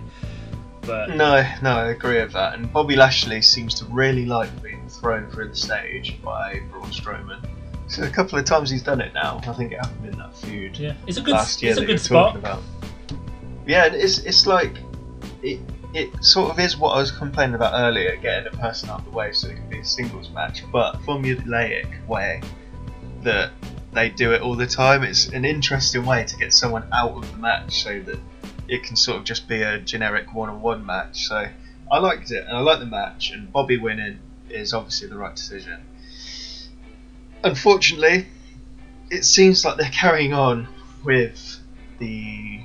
But 0.82 1.10
No, 1.10 1.44
no, 1.62 1.72
I 1.78 1.90
agree 1.90 2.22
with 2.22 2.32
that. 2.34 2.54
And 2.54 2.72
Bobby 2.72 2.96
Lashley 2.96 3.42
seems 3.42 3.74
to 3.76 3.86
really 3.86 4.26
like 4.26 4.50
being 4.62 4.88
thrown 4.88 5.30
through 5.32 5.50
the 5.50 5.56
stage 5.56 6.22
by 6.24 6.62
Braun 6.72 6.86
Strowman. 6.92 7.44
So 7.88 8.04
a 8.04 8.10
couple 8.10 8.38
of 8.40 8.46
times 8.46 8.70
he's 8.70 8.82
done 8.84 9.02
it 9.02 9.14
now. 9.14 9.42
I 9.48 9.54
think 9.54 9.72
it 9.74 9.78
happened 9.78 10.08
in 10.14 10.18
that 10.20 10.36
feud 10.38 10.78
yeah, 10.78 10.94
it's 11.08 11.18
a 11.18 11.22
good 11.22 11.34
last 11.34 11.62
year 11.62 11.72
it's 11.72 11.78
a 11.80 11.82
that 11.82 11.88
good 11.88 11.92
you 11.92 11.96
were 11.96 12.00
spot. 12.00 12.26
talking 12.36 12.40
about. 12.40 12.64
Yeah, 13.68 13.86
and 13.86 13.96
it's 13.96 14.20
it's 14.20 14.46
like 14.48 14.78
it 15.44 15.60
it 15.96 16.24
sort 16.24 16.52
of 16.52 16.60
is 16.60 16.76
what 16.78 16.90
I 16.90 17.00
was 17.00 17.10
complaining 17.10 17.56
about 17.56 17.74
earlier, 17.74 18.18
getting 18.18 18.54
a 18.54 18.58
person 18.58 18.90
out 18.90 19.00
of 19.00 19.06
the 19.06 19.12
way 19.12 19.32
so 19.32 19.48
it 19.48 19.56
can 19.56 19.70
be 19.70 19.80
a 19.80 19.86
singles 19.86 20.30
match, 20.30 20.64
but 20.70 20.98
formulaic 21.04 22.06
way 22.06 22.42
that 23.22 23.52
they 23.94 24.10
do 24.10 24.34
it 24.34 24.42
all 24.42 24.56
the 24.56 24.68
time. 24.68 25.04
It's 25.04 25.30
an 25.30 25.46
interesting 25.46 26.06
way 26.06 26.26
to 26.26 26.36
get 26.36 26.52
someone 26.52 26.86
out 26.92 27.12
of 27.12 27.32
the 27.32 27.38
match 27.38 27.82
so 27.82 28.02
that 28.02 28.20
it 28.68 28.84
can 28.84 28.98
sort 28.98 29.20
of 29.20 29.24
just 29.24 29.48
be 29.48 29.62
a 29.62 29.80
generic 29.80 30.34
one-on-one 30.34 30.86
match. 30.86 31.28
So 31.28 31.48
I 31.90 32.00
liked 32.00 32.30
it, 32.30 32.46
and 32.46 32.58
I 32.58 32.60
like 32.60 32.80
the 32.80 32.86
match, 32.86 33.32
and 33.32 33.50
Bobby 33.50 33.78
winning 33.78 34.20
is 34.50 34.74
obviously 34.74 35.08
the 35.08 35.18
right 35.18 35.34
decision. 35.34 35.82
Unfortunately, 37.42 38.28
it 39.10 39.24
seems 39.24 39.64
like 39.64 39.78
they're 39.78 39.90
carrying 39.92 40.34
on 40.34 40.68
with 41.06 41.62
the 42.00 42.60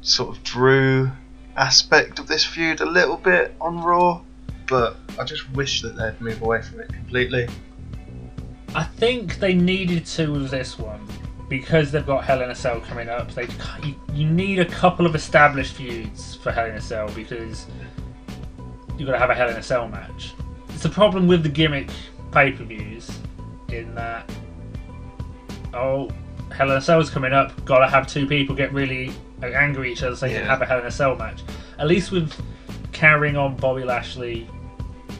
sort 0.00 0.34
of 0.34 0.42
Drew 0.42 1.10
aspect 1.58 2.18
of 2.18 2.26
this 2.26 2.44
feud 2.44 2.80
a 2.80 2.86
little 2.86 3.16
bit 3.16 3.54
on 3.60 3.82
Raw, 3.82 4.22
but 4.66 4.96
I 5.18 5.24
just 5.24 5.50
wish 5.50 5.82
that 5.82 5.96
they'd 5.96 6.20
move 6.20 6.40
away 6.40 6.62
from 6.62 6.80
it 6.80 6.88
completely. 6.88 7.48
I 8.74 8.84
think 8.84 9.38
they 9.38 9.54
needed 9.54 10.06
to 10.06 10.32
with 10.32 10.50
this 10.50 10.78
one 10.78 11.06
because 11.48 11.90
they've 11.90 12.06
got 12.06 12.24
Hell 12.24 12.42
in 12.42 12.50
a 12.50 12.54
Cell 12.54 12.80
coming 12.80 13.08
up. 13.08 13.32
They 13.32 13.48
you, 14.12 14.26
need 14.26 14.58
a 14.58 14.64
couple 14.64 15.06
of 15.06 15.14
established 15.14 15.74
feuds 15.74 16.36
for 16.36 16.52
Hell 16.52 16.66
in 16.66 16.74
a 16.74 16.80
Cell 16.80 17.08
because 17.14 17.66
you've 18.96 19.06
got 19.06 19.12
to 19.12 19.18
have 19.18 19.30
a 19.30 19.34
Hell 19.34 19.48
in 19.48 19.56
a 19.56 19.62
Cell 19.62 19.88
match. 19.88 20.34
It's 20.68 20.84
a 20.84 20.90
problem 20.90 21.26
with 21.26 21.42
the 21.42 21.48
gimmick 21.48 21.90
pay 22.30 22.52
per 22.52 22.64
views 22.64 23.10
in 23.70 23.94
that 23.94 24.30
oh 25.72 26.10
Hell 26.52 26.70
in 26.70 26.76
a 26.76 26.80
Cell's 26.80 27.10
coming 27.10 27.32
up, 27.32 27.64
got 27.64 27.78
to 27.80 27.88
have 27.88 28.06
two 28.06 28.26
people 28.26 28.54
get 28.54 28.72
really 28.72 29.12
angry 29.42 29.88
at 29.90 29.92
each 29.92 30.02
other 30.02 30.16
so 30.16 30.26
you 30.26 30.36
can 30.36 30.46
have 30.46 30.62
a 30.62 30.66
Hell 30.66 30.80
in 30.80 30.86
a 30.86 30.90
Cell 30.90 31.14
match. 31.16 31.42
At 31.78 31.86
least 31.88 32.10
with 32.12 32.32
carrying 32.92 33.36
on 33.36 33.56
Bobby 33.56 33.84
Lashley, 33.84 34.48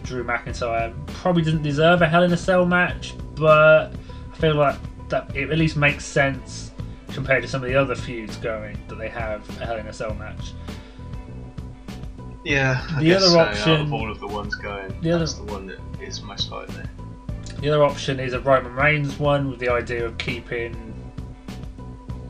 Drew 0.02 0.24
McIntyre 0.24 0.94
probably 1.07 1.42
didn't 1.42 1.62
deserve 1.62 2.02
a 2.02 2.09
Hell 2.09 2.22
in 2.22 2.33
a 2.33 2.37
Cell 2.37 2.66
match, 2.66 3.14
but 3.35 3.92
I 4.33 4.37
feel 4.37 4.54
like 4.54 4.76
that 5.09 5.35
it 5.37 5.50
at 5.50 5.59
least 5.59 5.76
makes 5.76 6.04
sense 6.04 6.72
compared 7.12 7.42
to 7.42 7.48
some 7.48 7.62
of 7.62 7.68
the 7.68 7.74
other 7.74 7.94
feuds 7.94 8.37
going 8.37 8.78
that 8.88 8.96
they 8.98 9.09
have 9.09 9.48
a 9.61 9.64
Hell 9.66 9.76
in 9.76 9.87
a 9.87 9.92
Cell 9.92 10.14
match. 10.14 10.52
Yeah, 12.44 12.83
I 12.96 13.02
The 13.02 13.14
other 13.14 13.26
so, 13.26 13.38
option- 13.40 13.81
of 13.83 13.92
all 13.92 14.11
of 14.11 14.20
the 14.20 14.26
ones 14.26 14.54
going, 14.54 14.94
the 15.02 15.11
other- 15.11 15.18
that's 15.20 15.35
the 15.35 15.44
one 15.44 15.66
that 15.66 15.78
is 16.00 16.22
most 16.22 16.50
likely. 16.50 16.85
The 17.61 17.68
other 17.70 17.83
option 17.85 18.20
is 18.20 18.33
a 18.35 18.40
Roman 18.40 18.74
Reigns 18.74 19.18
one 19.18 19.50
with 19.50 19.59
the 19.59 19.68
idea 19.68 20.04
of 20.07 20.16
keeping 20.18 20.88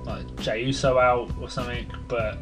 like 0.09 0.37
Jey 0.40 0.64
Uso 0.64 0.99
out 0.99 1.31
or 1.40 1.49
something, 1.51 1.87
but 2.09 2.38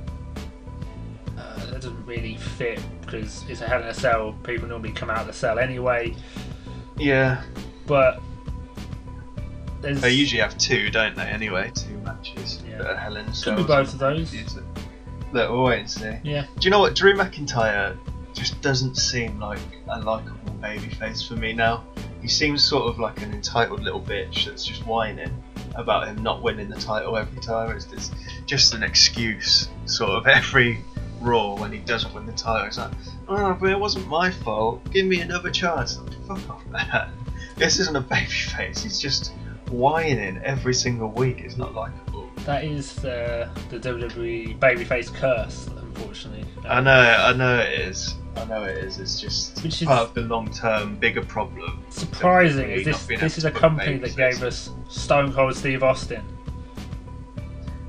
uh, 1.38 1.56
that 1.66 1.72
doesn't 1.82 2.06
really 2.06 2.36
fit 2.36 2.80
because 3.02 3.44
it's 3.48 3.60
a 3.60 3.66
Hell 3.66 3.82
in 3.82 3.88
a 3.88 3.94
Cell. 3.94 4.34
People 4.42 4.68
normally 4.68 4.92
come 4.92 5.10
out 5.10 5.20
of 5.20 5.26
the 5.26 5.32
cell 5.32 5.58
anyway, 5.58 6.14
Yeah, 6.96 7.42
but 7.86 8.20
there's 9.80 10.00
they 10.00 10.10
usually 10.12 10.40
have 10.40 10.56
two, 10.58 10.90
don't 10.90 11.14
they? 11.14 11.22
Anyway, 11.24 11.70
two 11.74 11.96
matches 11.98 12.62
Yeah. 12.68 12.78
that 12.78 12.86
are 12.92 12.96
Hell 12.96 13.16
in 13.16 13.22
a 13.24 13.26
could 13.26 13.36
Cell. 13.36 13.56
be 13.56 13.62
both 13.64 13.92
of 13.92 13.98
those. 13.98 14.32
Look, 15.32 15.50
we'll 15.50 15.64
wait 15.64 15.80
and 15.80 15.90
see. 15.90 16.16
Yeah, 16.22 16.46
Do 16.58 16.64
you 16.64 16.70
know 16.70 16.78
what? 16.80 16.94
Drew 16.94 17.14
McIntyre 17.14 17.96
just 18.32 18.60
doesn't 18.62 18.94
seem 18.96 19.38
like 19.40 19.58
a 19.88 20.00
likable 20.00 20.52
babyface 20.60 21.26
for 21.26 21.34
me 21.34 21.52
now. 21.52 21.84
He 22.22 22.28
seems 22.28 22.62
sort 22.62 22.86
of 22.88 22.98
like 22.98 23.20
an 23.22 23.32
entitled 23.32 23.82
little 23.82 24.00
bitch 24.00 24.46
that's 24.46 24.64
just 24.64 24.86
whining 24.86 25.30
about 25.76 26.08
him 26.08 26.22
not 26.22 26.42
winning 26.42 26.68
the 26.68 26.80
title 26.80 27.16
every 27.16 27.40
time. 27.40 27.74
It's 27.74 27.86
just, 27.86 28.12
just 28.46 28.74
an 28.74 28.82
excuse, 28.82 29.68
sort 29.86 30.10
of 30.10 30.26
every 30.26 30.82
Raw 31.20 31.56
when 31.58 31.72
he 31.72 31.78
doesn't 31.78 32.12
win 32.14 32.26
the 32.26 32.32
title. 32.32 32.66
It's 32.66 32.78
like, 32.78 32.92
oh, 33.28 33.56
but 33.58 33.70
it 33.70 33.78
wasn't 33.78 34.06
my 34.08 34.30
fault. 34.30 34.88
Give 34.90 35.06
me 35.06 35.20
another 35.20 35.50
chance. 35.50 35.98
Fuck 36.26 36.50
off, 36.50 36.66
man. 36.66 37.10
This 37.56 37.78
isn't 37.78 37.96
a 37.96 38.02
babyface. 38.02 38.80
He's 38.82 39.00
just 39.00 39.32
whining 39.70 40.36
every 40.44 40.74
single 40.74 41.08
week. 41.08 41.40
It's 41.40 41.56
not 41.56 41.74
likable. 41.74 42.28
that 42.44 42.64
is 42.64 42.94
the 42.96 43.48
the 43.70 43.78
WWE 43.78 44.58
babyface 44.58 45.12
curse, 45.14 45.66
unfortunately. 45.68 46.44
I 46.68 46.82
know, 46.82 46.92
I 46.92 47.32
know 47.32 47.58
it 47.58 47.80
is. 47.80 48.14
I 48.36 48.44
know 48.44 48.64
it 48.64 48.76
is. 48.78 48.98
It's 48.98 49.20
just 49.20 49.62
Which 49.62 49.80
is- 49.82 49.88
part 49.88 50.08
of 50.08 50.14
the 50.14 50.20
long-term 50.22 50.96
bigger 50.96 51.22
problem. 51.24 51.82
Surprising, 51.90 52.70
is 52.70 52.84
this 52.84 53.06
this 53.06 53.38
is 53.38 53.44
a 53.44 53.50
company 53.50 53.96
that 53.98 54.14
gave 54.16 54.42
us 54.42 54.70
Stone 54.88 55.32
Cold 55.32 55.56
Steve 55.56 55.82
Austin. 55.82 56.22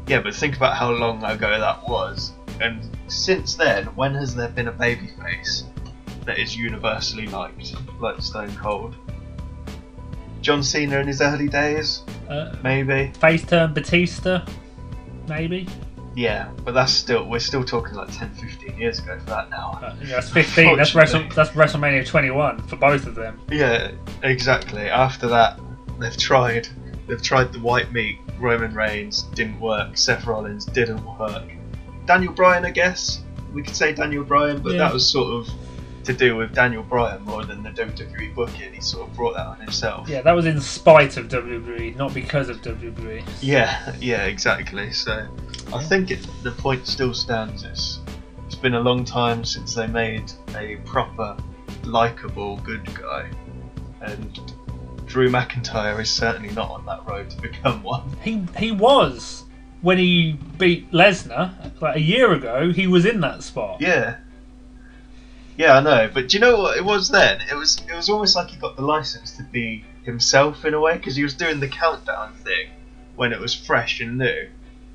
Yeah, 0.07 0.21
but 0.21 0.33
think 0.33 0.55
about 0.55 0.77
how 0.77 0.91
long 0.91 1.21
ago 1.23 1.59
that 1.59 1.87
was, 1.87 2.31
and 2.61 2.81
since 3.07 3.55
then, 3.55 3.85
when 3.87 4.13
has 4.15 4.33
there 4.35 4.47
been 4.47 4.69
a 4.69 4.71
babyface 4.71 5.63
that 6.25 6.39
is 6.39 6.55
universally 6.55 7.27
liked, 7.27 7.75
like 7.99 8.21
Stone 8.21 8.55
Cold? 8.55 8.95
John 10.41 10.63
Cena 10.63 10.99
in 10.99 11.07
his 11.07 11.19
early 11.21 11.49
days, 11.49 12.03
Uh, 12.29 12.55
maybe. 12.63 13.11
face 13.19 13.43
turn 13.45 13.73
Batista, 13.73 14.45
maybe. 15.27 15.67
Yeah, 16.17 16.49
but 16.65 16.73
that's 16.73 16.91
still 16.91 17.29
we're 17.29 17.37
still 17.37 17.63
talking 17.63 17.93
like 17.93 18.11
10, 18.11 18.31
15 18.33 18.75
years 18.75 18.97
ago 18.97 19.19
for 19.19 19.25
that 19.29 19.51
now. 19.51 19.79
Uh, 19.83 19.95
yeah, 20.01 20.15
that's 20.15 20.31
15. 20.31 20.75
That's, 20.75 20.95
Wrestle, 20.95 21.27
that's 21.35 21.51
WrestleMania 21.51 22.07
21 22.07 22.63
for 22.63 22.75
both 22.75 23.05
of 23.05 23.13
them. 23.13 23.39
Yeah, 23.51 23.91
exactly. 24.23 24.89
After 24.89 25.27
that, 25.27 25.59
they've 25.99 26.17
tried. 26.17 26.67
They've 27.05 27.21
tried 27.21 27.53
the 27.53 27.59
white 27.59 27.91
meat. 27.93 28.17
Roman 28.39 28.73
Reigns 28.73 29.23
didn't 29.35 29.59
work. 29.59 29.95
Seth 29.95 30.25
Rollins 30.25 30.65
didn't 30.65 31.05
work. 31.19 31.43
Daniel 32.07 32.33
Bryan, 32.33 32.65
I 32.65 32.71
guess 32.71 33.21
we 33.53 33.61
could 33.61 33.75
say 33.75 33.93
Daniel 33.93 34.23
Bryan, 34.23 34.59
but 34.59 34.71
Yeah. 34.71 34.79
that 34.79 34.93
was 34.93 35.07
sort 35.07 35.27
of 35.31 35.53
to 36.07 36.13
do 36.13 36.37
with 36.37 36.55
Daniel 36.55 36.83
Bryan 36.83 37.21
more 37.23 37.43
than 37.43 37.61
the 37.61 37.69
WWE 37.69 38.33
booking. 38.33 38.73
He 38.73 38.81
sort 38.81 39.07
of 39.07 39.15
brought 39.15 39.35
that 39.35 39.45
on 39.45 39.59
himself. 39.59 40.07
Yeah, 40.07 40.21
that 40.21 40.31
was 40.31 40.45
in 40.45 40.59
spite 40.59 41.17
of 41.17 41.27
WWE, 41.27 41.95
not 41.95 42.13
because 42.13 42.49
of. 42.49 42.57
WWE. 42.61 43.23
Yeah, 43.41 43.93
yeah, 43.99 44.25
exactly. 44.25 44.91
So 44.91 45.27
I 45.73 45.83
think 45.83 46.09
it, 46.11 46.25
the 46.43 46.51
point 46.51 46.87
still 46.87 47.13
stands. 47.13 47.63
It's 47.63 47.99
it's 48.45 48.55
been 48.55 48.73
a 48.73 48.79
long 48.79 49.05
time 49.05 49.43
since 49.43 49.75
they 49.75 49.87
made 49.87 50.31
a 50.55 50.77
proper, 50.85 51.37
likable 51.83 52.57
good 52.57 52.85
guy, 52.95 53.29
and 54.01 54.53
Drew 55.05 55.29
McIntyre 55.29 55.99
is 55.99 56.09
certainly 56.09 56.53
not 56.53 56.71
on 56.71 56.85
that 56.85 57.05
road 57.05 57.29
to 57.31 57.41
become 57.41 57.83
one. 57.83 58.09
He 58.23 58.45
he 58.57 58.71
was 58.71 59.43
when 59.81 59.97
he 59.97 60.39
beat 60.57 60.89
Lesnar 60.91 61.81
like 61.81 61.97
a 61.97 62.01
year 62.01 62.31
ago. 62.31 62.71
He 62.71 62.87
was 62.87 63.05
in 63.05 63.19
that 63.19 63.43
spot. 63.43 63.81
Yeah. 63.81 64.17
Yeah, 65.57 65.77
I 65.77 65.81
know, 65.81 66.09
but 66.13 66.29
do 66.29 66.37
you 66.37 66.41
know 66.41 66.59
what 66.59 66.77
it 66.77 66.85
was 66.85 67.09
then? 67.09 67.41
It 67.49 67.55
was 67.55 67.81
it 67.89 67.95
was 67.95 68.09
almost 68.09 68.35
like 68.35 68.49
he 68.49 68.57
got 68.57 68.75
the 68.75 68.83
license 68.83 69.31
to 69.37 69.43
be 69.43 69.83
himself 70.03 70.63
in 70.65 70.75
a 70.75 70.79
way 70.79 70.97
because 70.97 71.15
he 71.15 71.23
was 71.23 71.33
doing 71.33 71.59
the 71.59 71.67
countdown 71.67 72.33
thing 72.35 72.69
when 73.15 73.33
it 73.33 73.39
was 73.39 73.55
fresh 73.55 73.99
and 73.99 74.19
new, 74.19 74.49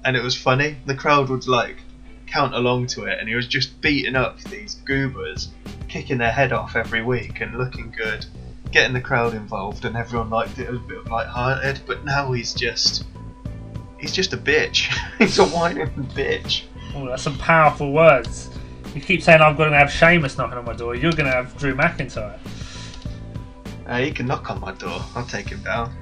and 0.05 0.17
it 0.17 0.23
was 0.23 0.37
funny. 0.37 0.77
The 0.87 0.95
crowd 0.95 1.31
would 1.31 1.49
like 1.49 1.79
count 2.27 2.55
along 2.55 2.87
to 2.87 3.05
it, 3.05 3.19
and 3.19 3.29
he 3.29 3.35
was 3.35 3.49
just 3.49 3.81
beating 3.81 4.15
up 4.15 4.41
these 4.45 4.77
goobers, 4.87 5.49
kicking 5.89 6.19
their 6.19 6.31
head 6.31 6.53
off 6.53 6.77
every 6.77 7.03
week 7.03 7.41
and 7.41 7.59
looking 7.59 7.91
good, 7.91 8.25
getting 8.71 8.95
the 8.95 9.01
crowd 9.01 9.35
involved, 9.35 9.85
and 9.85 9.97
everyone 9.97 10.31
liked 10.31 10.61
it. 10.61 10.69
It 10.69 10.71
was 10.71 10.81
a 10.81 10.85
bit 10.85 11.07
light-hearted, 11.09 11.81
but 11.89 12.05
now 12.05 12.31
he's 12.31 12.55
just 12.55 13.05
he's 13.99 14.13
just 14.13 14.33
a 14.33 14.39
bitch. 14.39 14.97
he's 15.19 15.41
a 15.41 15.45
whining 15.45 15.89
bitch. 16.15 16.63
Oh, 16.95 17.09
that's 17.09 17.23
some 17.23 17.39
powerful 17.39 17.93
words. 17.93 18.52
You 18.95 19.01
keep 19.01 19.23
saying 19.23 19.41
I'm 19.41 19.57
going 19.57 19.71
to 19.71 19.77
have 19.79 19.91
Sheamus 19.91 20.37
knocking 20.37 20.59
on 20.59 20.65
my 20.65 20.75
door. 20.75 20.95
You're 20.95 21.13
going 21.13 21.27
to 21.27 21.33
have 21.33 21.57
Drew 21.57 21.75
McIntyre. 21.75 22.39
Uh, 23.87 23.99
he 23.99 24.11
can 24.13 24.27
knock 24.27 24.51
on 24.51 24.61
my 24.61 24.73
door. 24.73 25.01
I'll 25.15 25.27
take 25.27 25.49
him 25.49 25.63
down. 25.63 25.93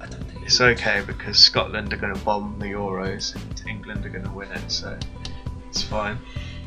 I 0.00 0.06
don't 0.06 0.22
think 0.30 0.44
It's 0.44 0.60
okay 0.60 1.02
because 1.06 1.38
Scotland 1.38 1.92
are 1.92 1.96
going 1.96 2.14
to 2.14 2.20
bomb 2.20 2.58
the 2.58 2.66
Euros 2.66 3.34
and 3.34 3.62
England 3.68 4.06
are 4.06 4.10
going 4.10 4.24
to 4.24 4.30
win 4.30 4.50
it, 4.52 4.70
so 4.70 4.96
it's 5.68 5.82
fine. 5.82 6.18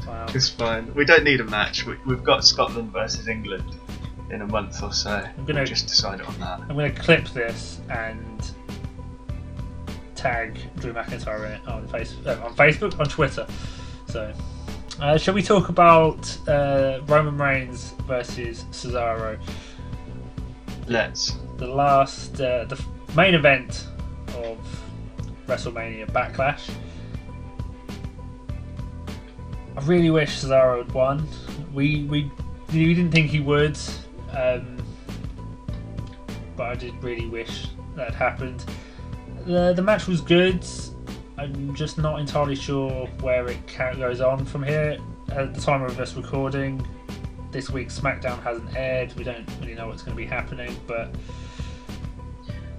Wow. 0.07 0.25
It's 0.33 0.49
fine. 0.49 0.93
We 0.93 1.05
don't 1.05 1.23
need 1.23 1.39
a 1.39 1.45
match. 1.45 1.85
We, 1.85 1.95
we've 2.05 2.23
got 2.23 2.43
Scotland 2.45 2.91
versus 2.91 3.27
England 3.27 3.63
in 4.29 4.41
a 4.41 4.47
month 4.47 4.83
or 4.83 4.91
so. 4.93 5.11
I'm 5.11 5.45
gonna- 5.45 5.59
We'll 5.59 5.65
just 5.67 5.87
decide 5.87 6.21
on 6.21 6.37
that. 6.39 6.59
I'm 6.69 6.75
going 6.75 6.93
to 6.93 7.01
clip 7.01 7.27
this 7.29 7.79
and 7.89 8.51
tag 10.25 10.57
Drew 10.77 10.91
McIntyre 10.91 11.67
on, 11.67 11.87
face, 11.87 12.15
uh, 12.25 12.41
on 12.43 12.55
Facebook, 12.55 12.99
on 12.99 13.05
Twitter. 13.05 13.45
So, 14.07 14.33
uh, 14.99 15.19
shall 15.19 15.35
we 15.35 15.43
talk 15.43 15.69
about 15.69 16.35
uh, 16.47 17.01
Roman 17.05 17.37
Reigns 17.37 17.93
versus 18.07 18.65
Cesaro? 18.71 19.39
Let's. 20.87 21.37
The 21.57 21.67
last, 21.67 22.41
uh, 22.41 22.65
the 22.65 22.83
main 23.15 23.35
event 23.35 23.87
of 24.29 24.57
WrestleMania 25.45 26.09
Backlash. 26.11 26.71
I 29.77 29.81
really 29.81 30.09
wish 30.09 30.41
Cesaro 30.41 30.83
had 30.83 30.91
won. 30.91 31.27
We 31.71 32.05
we 32.05 32.31
we 32.73 32.95
didn't 32.95 33.11
think 33.11 33.29
he 33.29 33.41
would, 33.41 33.77
um, 34.31 34.77
but 36.55 36.67
I 36.67 36.75
did 36.75 37.03
really 37.03 37.27
wish 37.27 37.67
that 37.95 38.15
happened. 38.15 38.65
The 39.45 39.73
the 39.73 39.81
match 39.81 40.07
was 40.07 40.21
good. 40.21 40.65
I'm 41.37 41.75
just 41.75 41.97
not 41.97 42.19
entirely 42.19 42.55
sure 42.55 43.07
where 43.21 43.47
it 43.47 43.59
goes 43.77 44.21
on 44.21 44.45
from 44.45 44.63
here. 44.63 44.97
At 45.29 45.53
the 45.53 45.61
time 45.61 45.81
of 45.83 45.99
us 45.99 46.15
recording, 46.15 46.85
this 47.51 47.69
week's 47.69 47.99
SmackDown 47.99 48.41
hasn't 48.41 48.75
aired. 48.75 49.13
We 49.13 49.23
don't 49.23 49.47
really 49.59 49.75
know 49.75 49.87
what's 49.87 50.01
going 50.01 50.15
to 50.15 50.21
be 50.21 50.27
happening, 50.27 50.75
but 50.87 51.13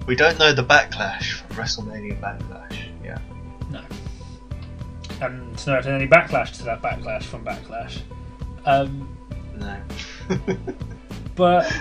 We 0.07 0.15
don't 0.15 0.39
know 0.39 0.53
the 0.53 0.63
backlash 0.63 1.41
from 1.41 1.57
WrestleMania 1.57 2.19
Backlash. 2.19 2.77
Yeah. 3.03 3.19
no. 3.69 3.81
And 5.21 5.57
to 5.59 5.69
know 5.69 5.77
if 5.77 5.85
there's 5.85 6.01
any 6.01 6.07
backlash 6.07 6.55
to 6.57 6.63
that 6.63 6.81
backlash 6.81 7.23
from 7.23 7.43
Backlash. 7.45 7.99
Um, 8.65 9.17
No. 9.55 9.81
but. 11.35 11.71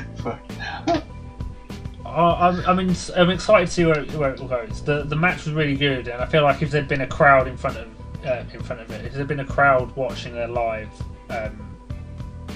I- 2.17 2.49
I'm, 2.49 2.65
I'm, 2.67 2.79
in, 2.79 2.97
I'm 3.17 3.31
excited 3.31 3.67
to 3.67 3.73
see 3.73 3.85
where, 3.85 4.01
it- 4.01 4.13
where 4.15 4.33
it 4.33 4.49
goes. 4.49 4.83
The 4.83 5.03
the 5.05 5.17
match 5.17 5.45
was 5.45 5.55
really 5.55 5.77
good, 5.77 6.09
and 6.09 6.23
I 6.23 6.27
feel 6.27 6.43
like 6.43 6.63
if 6.63 6.71
there'd 6.71 6.89
been 6.89 7.03
a 7.03 7.07
crowd 7.07 7.47
in 7.49 7.57
front 7.57 7.77
of 7.77 7.89
uh, 8.27 8.43
in 8.53 8.61
front 8.63 8.81
of 8.83 8.91
it, 8.91 9.05
if 9.05 9.13
there'd 9.15 9.29
been 9.29 9.41
a 9.41 9.45
crowd 9.45 9.95
watching 9.97 10.35
it 10.37 10.51
live, 10.51 10.89
um, 11.31 11.77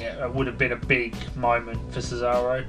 yeah, 0.01 0.25
it 0.25 0.35
would 0.35 0.47
have 0.47 0.57
been 0.59 0.73
a 0.73 0.77
big 0.77 1.15
moment 1.37 1.79
for 1.93 2.01
Cesaro. 2.01 2.65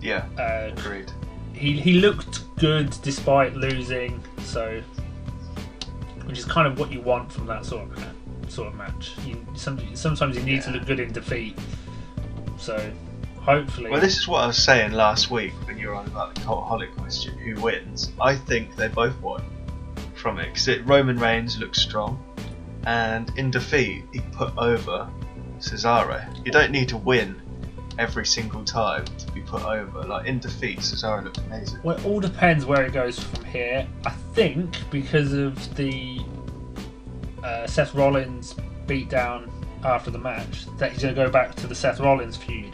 Yeah, 0.00 0.26
Uh, 0.38 0.70
agreed. 0.76 1.10
he 1.54 1.72
he 1.80 1.94
looked 1.94 2.44
good 2.58 2.94
despite 3.02 3.54
losing, 3.56 4.22
so 4.42 4.82
which 6.26 6.38
is 6.38 6.44
kind 6.44 6.66
of 6.66 6.78
what 6.78 6.90
you 6.92 7.00
want 7.00 7.30
from 7.32 7.46
that 7.46 7.64
sort 7.64 7.90
of 7.90 8.04
sort 8.52 8.68
of 8.68 8.74
match. 8.74 9.12
You, 9.26 9.44
some, 9.56 9.78
sometimes 9.96 10.36
you 10.36 10.42
need 10.42 10.62
to 10.62 10.70
look 10.70 10.84
good 10.86 11.00
in 11.00 11.12
defeat. 11.12 11.58
So 12.58 12.78
hopefully, 13.44 13.90
Well, 13.90 14.00
this 14.00 14.16
is 14.16 14.26
what 14.26 14.42
I 14.42 14.46
was 14.46 14.62
saying 14.62 14.92
last 14.92 15.30
week 15.30 15.52
when 15.66 15.78
you 15.78 15.88
were 15.88 15.94
on 15.94 16.06
about 16.06 16.34
the 16.34 16.40
Cultaholic 16.40 16.96
question 16.96 17.36
who 17.38 17.60
wins. 17.60 18.12
I 18.20 18.36
think 18.36 18.74
they 18.76 18.88
both 18.88 19.20
won 19.20 19.42
from 20.14 20.38
it 20.38 20.54
because 20.54 20.80
Roman 20.80 21.18
Reigns 21.18 21.58
looks 21.58 21.80
strong, 21.80 22.22
and 22.86 23.30
in 23.36 23.50
defeat, 23.50 24.04
he 24.12 24.20
put 24.32 24.56
over 24.56 25.08
Cesaro. 25.58 26.24
You 26.44 26.52
don't 26.52 26.70
need 26.70 26.88
to 26.88 26.96
win 26.96 27.40
every 27.98 28.26
single 28.26 28.64
time 28.64 29.04
to 29.04 29.32
be 29.32 29.40
put 29.40 29.62
over. 29.62 30.02
Like 30.02 30.26
in 30.26 30.38
defeat, 30.38 30.78
Cesaro 30.78 31.24
looked 31.24 31.38
amazing. 31.38 31.80
Well, 31.82 31.96
it 31.96 32.04
all 32.04 32.20
depends 32.20 32.66
where 32.66 32.84
it 32.84 32.92
goes 32.92 33.18
from 33.18 33.44
here. 33.44 33.86
I 34.04 34.10
think 34.34 34.76
because 34.90 35.32
of 35.32 35.76
the 35.76 36.20
uh, 37.42 37.66
Seth 37.66 37.94
Rollins 37.94 38.54
beatdown 38.86 39.50
after 39.84 40.10
the 40.10 40.18
match, 40.18 40.66
that 40.78 40.92
he's 40.92 41.02
going 41.02 41.14
to 41.14 41.24
go 41.24 41.30
back 41.30 41.54
to 41.56 41.66
the 41.66 41.74
Seth 41.74 42.00
Rollins 42.00 42.36
feud. 42.36 42.72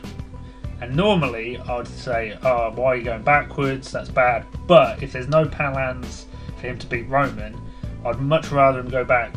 And 0.80 0.96
normally, 0.96 1.58
I 1.58 1.76
would 1.76 1.86
say, 1.88 2.38
oh, 2.42 2.70
why 2.74 2.86
are 2.86 2.96
you 2.96 3.04
going 3.04 3.22
backwards? 3.22 3.90
That's 3.92 4.08
bad. 4.08 4.46
But 4.66 5.02
if 5.02 5.12
there's 5.12 5.28
no 5.28 5.46
plans 5.46 6.26
for 6.56 6.66
him 6.68 6.78
to 6.78 6.86
beat 6.86 7.08
Roman, 7.08 7.60
I'd 8.04 8.18
much 8.20 8.50
rather 8.50 8.80
him 8.80 8.88
go 8.88 9.04
back 9.04 9.34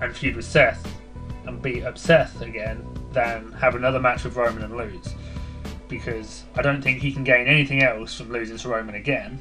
and 0.00 0.14
feud 0.16 0.34
with 0.36 0.44
Seth 0.44 0.84
and 1.46 1.62
beat 1.62 1.84
up 1.84 1.96
Seth 1.98 2.40
again 2.42 2.84
than 3.12 3.52
have 3.52 3.76
another 3.76 4.00
match 4.00 4.24
with 4.24 4.34
Roman 4.36 4.64
and 4.64 4.76
lose. 4.76 5.14
Because 5.88 6.44
I 6.56 6.62
don't 6.62 6.82
think 6.82 7.00
he 7.00 7.12
can 7.12 7.22
gain 7.22 7.46
anything 7.46 7.82
else 7.82 8.14
from 8.16 8.32
losing 8.32 8.56
to 8.56 8.68
Roman 8.68 8.94
again. 8.96 9.38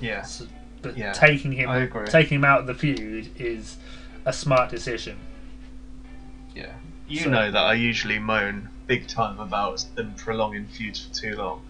Yeah, 0.00 0.22
So, 0.22 0.46
but 0.82 0.96
Yeah, 0.96 1.12
taking 1.12 1.52
him 1.52 1.70
I 1.70 1.78
agree. 1.78 2.06
taking 2.06 2.36
him 2.36 2.44
out 2.44 2.60
of 2.60 2.66
the 2.66 2.74
feud 2.74 3.30
is 3.40 3.76
a 4.24 4.32
smart 4.32 4.70
decision. 4.70 5.16
yeah. 6.54 6.72
You 7.08 7.20
So- 7.20 7.30
know 7.30 7.50
that 7.50 7.62
I 7.62 7.74
usually 7.74 8.18
moan 8.18 8.68
big 8.86 9.06
time 9.06 9.38
about 9.40 9.84
them 9.94 10.14
prolonging 10.16 10.66
feuds 10.66 11.04
for 11.04 11.14
too 11.14 11.36
long. 11.36 11.62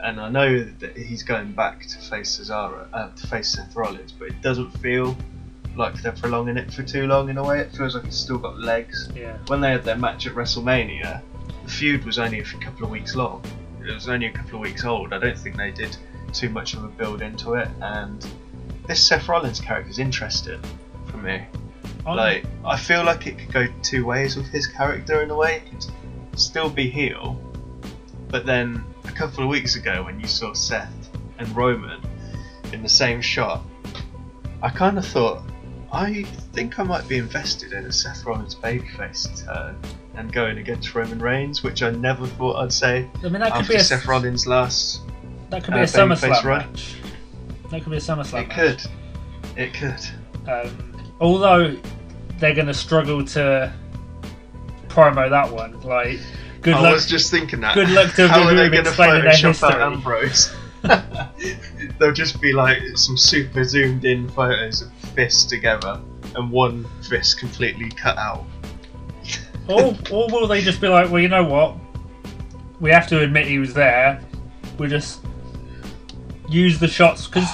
And 0.00 0.20
I 0.20 0.28
know 0.28 0.62
that 0.64 0.96
he's 0.96 1.22
going 1.22 1.52
back 1.52 1.86
to 1.86 1.98
face 1.98 2.38
Cesaro, 2.38 2.88
uh, 2.92 3.10
to 3.10 3.26
face 3.26 3.48
Seth 3.48 3.74
Rollins, 3.74 4.12
but 4.12 4.28
it 4.28 4.40
doesn't 4.42 4.70
feel 4.78 5.16
like 5.76 6.00
they're 6.02 6.12
prolonging 6.12 6.56
it 6.56 6.72
for 6.72 6.82
too 6.82 7.06
long 7.06 7.28
in 7.28 7.38
a 7.38 7.44
way. 7.44 7.60
It 7.60 7.72
feels 7.72 7.94
like 7.94 8.04
it's 8.04 8.16
still 8.16 8.38
got 8.38 8.58
legs. 8.58 9.08
Yeah. 9.14 9.36
When 9.48 9.60
they 9.60 9.72
had 9.72 9.84
their 9.84 9.96
match 9.96 10.26
at 10.26 10.34
WrestleMania, 10.34 11.20
the 11.64 11.70
feud 11.70 12.04
was 12.04 12.18
only 12.18 12.40
a 12.40 12.44
couple 12.44 12.84
of 12.84 12.90
weeks 12.90 13.14
long. 13.16 13.42
It 13.80 13.92
was 13.92 14.08
only 14.08 14.26
a 14.26 14.32
couple 14.32 14.56
of 14.56 14.60
weeks 14.60 14.84
old. 14.84 15.12
I 15.12 15.18
don't 15.18 15.38
think 15.38 15.56
they 15.56 15.70
did 15.70 15.96
too 16.32 16.50
much 16.50 16.74
of 16.74 16.84
a 16.84 16.88
build 16.88 17.22
into 17.22 17.54
it. 17.54 17.68
And 17.80 18.24
this 18.86 19.04
Seth 19.04 19.28
Rollins 19.28 19.60
character 19.60 19.90
is 19.90 19.98
interesting 19.98 20.60
for 21.06 21.16
me. 21.16 21.44
Like, 22.06 22.46
I 22.64 22.78
feel 22.78 23.04
like 23.04 23.26
it 23.26 23.38
could 23.38 23.52
go 23.52 23.66
two 23.82 24.06
ways 24.06 24.36
with 24.36 24.46
his 24.46 24.66
character 24.66 25.22
in 25.22 25.30
a 25.30 25.36
way. 25.36 25.56
It 25.56 25.70
could 25.70 25.86
still 26.38 26.70
be 26.70 26.88
heel, 26.88 27.40
but 28.28 28.46
then 28.46 28.84
a 29.04 29.12
couple 29.12 29.42
of 29.42 29.48
weeks 29.50 29.76
ago 29.76 30.04
when 30.04 30.20
you 30.20 30.26
saw 30.26 30.52
Seth 30.52 31.10
and 31.38 31.48
Roman 31.56 32.00
in 32.72 32.82
the 32.82 32.88
same 32.88 33.20
shot, 33.20 33.62
I 34.62 34.70
kind 34.70 34.98
of 34.98 35.06
thought, 35.06 35.42
I 35.92 36.24
think 36.52 36.78
I 36.78 36.82
might 36.82 37.08
be 37.08 37.18
invested 37.18 37.72
in 37.72 37.86
a 37.86 37.92
Seth 37.92 38.24
Rollins 38.24 38.54
babyface 38.54 39.44
turn 39.46 39.78
and 40.16 40.32
going 40.32 40.58
against 40.58 40.94
Roman 40.94 41.18
Reigns, 41.20 41.62
which 41.62 41.82
I 41.82 41.90
never 41.90 42.26
thought 42.26 42.56
I'd 42.56 42.72
say 42.72 43.08
I 43.18 43.22
mean, 43.28 43.40
that 43.40 43.52
could 43.52 43.60
after 43.60 43.72
be 43.72 43.76
a 43.76 43.80
Seth 43.84 44.06
Rollins' 44.06 44.46
last. 44.46 45.00
that 45.50 45.64
could 45.64 45.74
be 45.74 45.80
uh, 45.80 45.84
a 45.84 45.86
SummerSlam 45.86 46.30
babyface 46.30 46.44
run. 46.44 46.58
match. 46.58 46.94
That 47.70 47.82
could 47.82 47.90
be 47.90 47.96
a 47.96 48.00
SummerSlam 48.00 48.42
It 48.42 48.48
match. 48.48 48.56
could. 48.56 48.90
It 49.56 49.74
could. 49.74 50.50
Um, 50.50 51.12
although 51.20 51.76
they're 52.38 52.54
going 52.54 52.66
to 52.66 52.74
struggle 52.74 53.24
to 53.26 53.72
promo 54.88 55.28
that 55.30 55.52
one. 55.52 55.80
Like, 55.82 56.18
good 56.62 56.74
I 56.74 56.80
luck. 56.80 56.94
was 56.94 57.06
just 57.06 57.30
thinking 57.30 57.60
that. 57.60 57.74
good 57.74 57.90
luck 57.90 58.14
to 58.14 58.28
How 58.28 58.42
are 58.42 58.54
they 58.54 58.68
going 58.68 58.84
to 58.84 58.90
Photoshop 58.90 59.62
out 59.62 59.72
history. 59.72 59.82
Ambrose? 59.82 60.54
They'll 61.98 62.12
just 62.12 62.40
be 62.40 62.52
like 62.52 62.78
some 62.94 63.16
super 63.16 63.64
zoomed 63.64 64.04
in 64.04 64.28
photos 64.30 64.82
of 64.82 64.92
fists 65.14 65.44
together 65.44 66.00
and 66.36 66.50
one 66.50 66.86
fist 67.02 67.38
completely 67.38 67.90
cut 67.90 68.16
out. 68.16 68.44
or, 69.68 69.96
or 70.10 70.28
will 70.28 70.46
they 70.46 70.60
just 70.60 70.80
be 70.80 70.88
like, 70.88 71.10
well, 71.10 71.20
you 71.20 71.28
know 71.28 71.44
what? 71.44 71.76
We 72.80 72.90
have 72.90 73.08
to 73.08 73.20
admit 73.22 73.46
he 73.46 73.58
was 73.58 73.74
there. 73.74 74.20
We 74.78 74.86
just 74.86 75.20
use 76.48 76.78
the 76.78 76.88
shots 76.88 77.26
because 77.26 77.48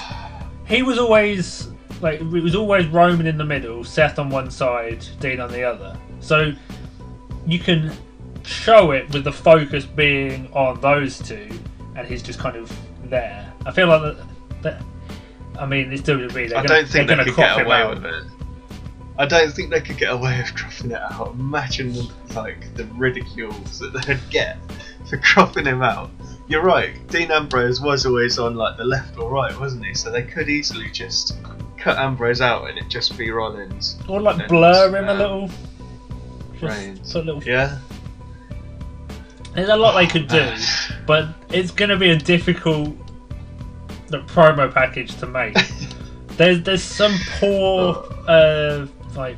he 0.67 0.83
was 0.83 0.99
always 0.99 1.69
like 2.01 2.21
it 2.21 2.27
was 2.43 2.55
always 2.55 2.87
Roman 2.87 3.27
in 3.27 3.39
the 3.39 3.45
middle, 3.45 3.83
Seth 3.83 4.19
on 4.19 4.29
one 4.29 4.51
side, 4.51 5.05
Dean 5.21 5.41
on 5.41 5.51
the 5.51 5.63
other. 5.63 5.99
So 6.21 6.53
you 7.47 7.59
can 7.59 7.93
show 8.45 8.91
it 8.93 9.13
with 9.13 9.25
the 9.25 9.33
focus 9.33 9.85
being 9.85 10.53
on 10.53 10.81
those 10.81 11.19
two, 11.19 11.49
and 11.97 12.07
he's 12.07 12.23
just 12.23 12.39
kind 12.39 12.57
of 12.57 12.73
there. 13.05 13.53
I 13.67 13.73
feel 13.73 13.89
like 13.89 14.03
that. 14.03 14.27
that 14.63 14.83
I 15.59 15.67
mean, 15.67 15.93
it's 15.93 16.03
WWE. 16.03 16.33
They're 16.33 16.59
I 16.59 16.63
gonna, 16.63 16.69
don't 16.69 16.89
think 16.89 17.09
they're 17.09 17.17
they 17.19 17.25
could 17.25 17.37
get 17.37 17.65
away 17.65 17.77
out. 17.77 17.95
with 17.95 18.05
it. 18.07 18.25
I 19.17 19.27
don't 19.27 19.53
think 19.53 19.71
they 19.71 19.81
could 19.81 19.97
get 19.97 20.13
away 20.13 20.39
with 20.39 20.55
cropping 20.55 20.91
it 20.91 21.01
out. 21.01 21.35
Imagine 21.35 21.95
like 22.35 22.75
the 22.75 22.85
ridicules 22.97 23.79
that 23.79 23.93
they'd 23.93 24.19
get 24.31 24.59
for 25.09 25.19
cropping 25.23 25.67
him 25.67 25.83
out. 25.83 26.11
You're 26.49 26.63
right. 26.63 26.95
Dean 27.09 27.31
Ambrose 27.31 27.81
was 27.81 28.05
always 28.05 28.39
on 28.39 28.57
like 28.57 28.77
the 28.77 28.85
left 28.85 29.17
or 29.17 29.31
right, 29.31 29.59
wasn't 29.59 29.87
he? 29.87 29.95
So 29.95 30.11
they 30.11 30.25
could 30.25 30.49
easily 30.49 30.91
just 30.91 31.37
cut 31.79 31.97
Ambrose 31.97 32.41
out 32.41 32.69
and 32.69 32.77
it 32.77 32.89
just 32.89 33.17
be 33.17 33.31
Rollins. 33.31 33.97
Or 34.09 34.21
like 34.21 34.49
blur 34.49 34.89
him 34.97 35.09
a 35.09 35.13
um, 35.13 35.19
little. 35.19 35.51
Put 36.61 36.71
little. 37.25 37.43
Yeah. 37.47 37.79
There's 39.55 39.69
a 39.69 39.77
lot 39.77 39.97
they 39.97 40.07
could 40.09 40.27
do, 40.27 40.53
but 41.07 41.29
it's 41.51 41.71
going 41.71 41.91
to 41.91 41.97
be 41.97 42.11
a 42.11 42.17
difficult 42.17 42.97
the 44.09 44.19
promo 44.23 44.73
package 44.73 45.15
to 45.17 45.27
make. 45.27 45.57
there's 46.37 46.63
there's 46.63 46.83
some 46.83 47.17
poor 47.39 48.05
uh, 48.27 48.87
like 49.15 49.37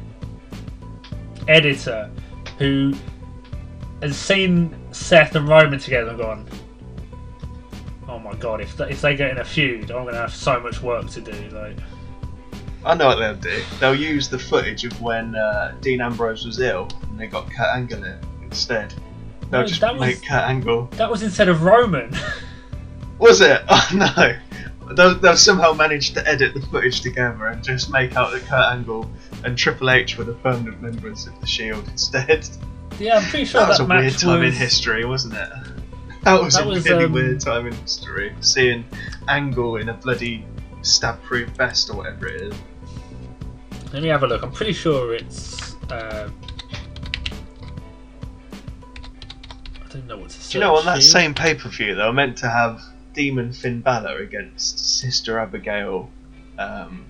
editor 1.48 2.10
who 2.58 2.94
has 4.02 4.16
seen 4.16 4.74
Seth 4.92 5.34
and 5.34 5.48
Roman 5.48 5.78
together 5.78 6.10
and 6.10 6.18
gone, 6.18 6.48
"Oh 8.08 8.18
my 8.18 8.34
god! 8.34 8.60
If 8.60 8.76
they, 8.76 8.90
if 8.90 9.00
they 9.00 9.16
get 9.16 9.30
in 9.30 9.38
a 9.38 9.44
feud, 9.44 9.90
I'm 9.90 10.02
going 10.02 10.14
to 10.14 10.20
have 10.20 10.34
so 10.34 10.58
much 10.60 10.82
work 10.82 11.08
to 11.10 11.20
do." 11.20 11.32
Like, 11.50 11.76
I 12.86 12.94
know 12.94 13.06
what 13.06 13.16
they'll 13.16 13.34
do. 13.34 13.62
They'll 13.80 13.94
use 13.94 14.28
the 14.28 14.38
footage 14.38 14.84
of 14.84 15.00
when 15.02 15.34
uh, 15.34 15.74
Dean 15.80 16.00
Ambrose 16.00 16.44
was 16.46 16.60
ill 16.60 16.88
and 17.10 17.18
they 17.18 17.26
got 17.26 17.50
Kurt 17.50 17.66
Angle 17.74 18.04
in 18.04 18.18
instead. 18.42 18.94
They'll 19.50 19.62
No, 19.62 19.66
just 19.66 19.80
that 19.80 19.92
was- 19.94 20.00
make 20.00 20.22
Kurt 20.22 20.44
Angle. 20.44 20.86
that 20.92 21.10
was 21.10 21.22
instead 21.22 21.48
of 21.48 21.62
Roman. 21.62 22.14
Was 23.18 23.40
it? 23.40 23.62
Oh 23.70 23.88
no! 23.94 24.36
They'll, 24.94 25.14
they'll 25.18 25.36
somehow 25.38 25.72
manage 25.72 26.12
to 26.12 26.28
edit 26.28 26.52
the 26.54 26.60
footage 26.60 27.00
together 27.00 27.46
and 27.46 27.64
just 27.64 27.90
make 27.90 28.14
out 28.14 28.30
that 28.32 28.42
Kurt 28.42 28.72
Angle 28.72 29.10
and 29.42 29.56
Triple 29.56 29.88
H 29.90 30.18
were 30.18 30.24
the 30.24 30.34
permanent 30.34 30.82
members 30.82 31.26
of 31.26 31.40
the 31.40 31.46
Shield 31.46 31.88
instead. 31.88 32.46
yeah, 33.00 33.16
I'm 33.16 33.22
pretty 33.24 33.46
sure 33.46 33.62
that 33.62 33.66
that, 33.66 33.70
was 33.70 33.80
a 33.80 33.84
weird 33.86 34.18
time 34.18 34.40
was. 34.40 34.54
in 34.54 34.60
history, 34.60 35.04
wasn't 35.06 35.34
it? 35.34 35.48
That 36.24 36.42
was 36.42 36.54
That 36.56 36.66
a 36.66 36.68
was, 36.68 36.84
really 36.84 37.04
um, 37.06 37.12
weird 37.12 37.40
time 37.40 37.66
in 37.66 37.72
history. 37.72 38.34
Seeing 38.40 38.84
Angle 39.28 39.76
in 39.76 39.88
a 39.88 39.94
bloody 39.94 40.44
stab-proof 40.82 41.48
vest 41.50 41.88
or 41.90 41.96
whatever 41.96 42.26
it 42.28 42.42
is. 42.42 42.54
Let 43.92 44.02
me 44.02 44.08
have 44.08 44.22
a 44.22 44.26
look. 44.26 44.42
I'm 44.42 44.52
pretty 44.52 44.72
sure 44.72 45.14
it's. 45.14 45.74
Uh, 45.90 46.28
I 49.84 49.88
don't 49.88 50.06
know 50.06 50.18
what 50.18 50.30
to 50.30 50.40
say. 50.40 50.52
Do 50.52 50.58
you 50.58 50.64
know 50.64 50.76
on 50.76 50.84
that 50.86 51.02
same 51.02 51.34
pay-per-view 51.34 51.94
they 51.94 52.02
were 52.04 52.12
meant 52.12 52.36
to 52.38 52.48
have 52.48 52.82
Demon 53.14 53.52
Finn 53.52 53.80
Balor 53.80 54.18
against 54.18 54.98
Sister 54.98 55.38
Abigail, 55.38 56.10
um, 56.58 57.04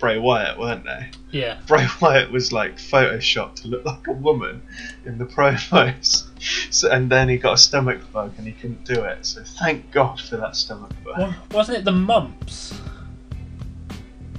Bray 0.00 0.18
Wyatt, 0.18 0.58
weren't 0.58 0.84
they? 0.84 1.10
Yeah. 1.30 1.58
Bray 1.68 1.86
Wyatt 2.00 2.32
was 2.32 2.52
like 2.52 2.76
photoshopped 2.78 3.56
to 3.62 3.68
look 3.68 3.84
like 3.84 4.06
a 4.08 4.12
woman 4.12 4.62
in 5.04 5.18
the 5.18 5.26
promos, 5.26 6.24
so, 6.74 6.90
and 6.90 7.10
then 7.10 7.28
he 7.28 7.36
got 7.36 7.52
a 7.52 7.58
stomach 7.58 8.00
bug 8.12 8.32
and 8.38 8.46
he 8.46 8.52
couldn't 8.54 8.84
do 8.84 9.04
it. 9.04 9.24
So 9.26 9.44
thank 9.44 9.90
God 9.92 10.18
for 10.20 10.36
that 10.38 10.56
stomach 10.56 10.90
bug. 11.04 11.18
Wa- 11.18 11.34
Wasn't 11.52 11.78
it 11.78 11.84
the 11.84 11.92
mumps? 11.92 12.74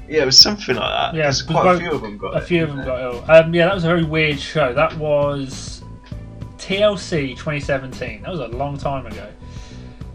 Yeah, 0.08 0.24
it 0.24 0.26
was 0.26 0.38
something 0.39 0.76
like 0.76 0.89
that. 0.89 1.16
Yeah, 1.16 1.32
quite 1.47 1.64
both- 1.64 1.78
a 1.78 1.80
few 1.80 1.91
of 1.91 2.01
them 2.01 2.18
got 2.18 2.34
A 2.36 2.38
it. 2.38 2.43
few 2.43 2.64
of 2.64 2.76
them 2.76 2.86
got 2.86 3.01
ill. 3.01 3.24
Um, 3.30 3.54
yeah, 3.54 3.66
that 3.66 3.76
was 3.76 3.84
a 3.84 3.88
very 3.88 4.04
weird 4.04 4.39
show. 4.39 4.74
That 4.74 4.95
was 4.97 5.82
TLC 6.58 7.30
2017. 7.38 8.22
That 8.24 8.32
was 8.32 8.39
a 8.41 8.47
long 8.47 8.78
time 8.78 9.06
ago. 9.06 9.28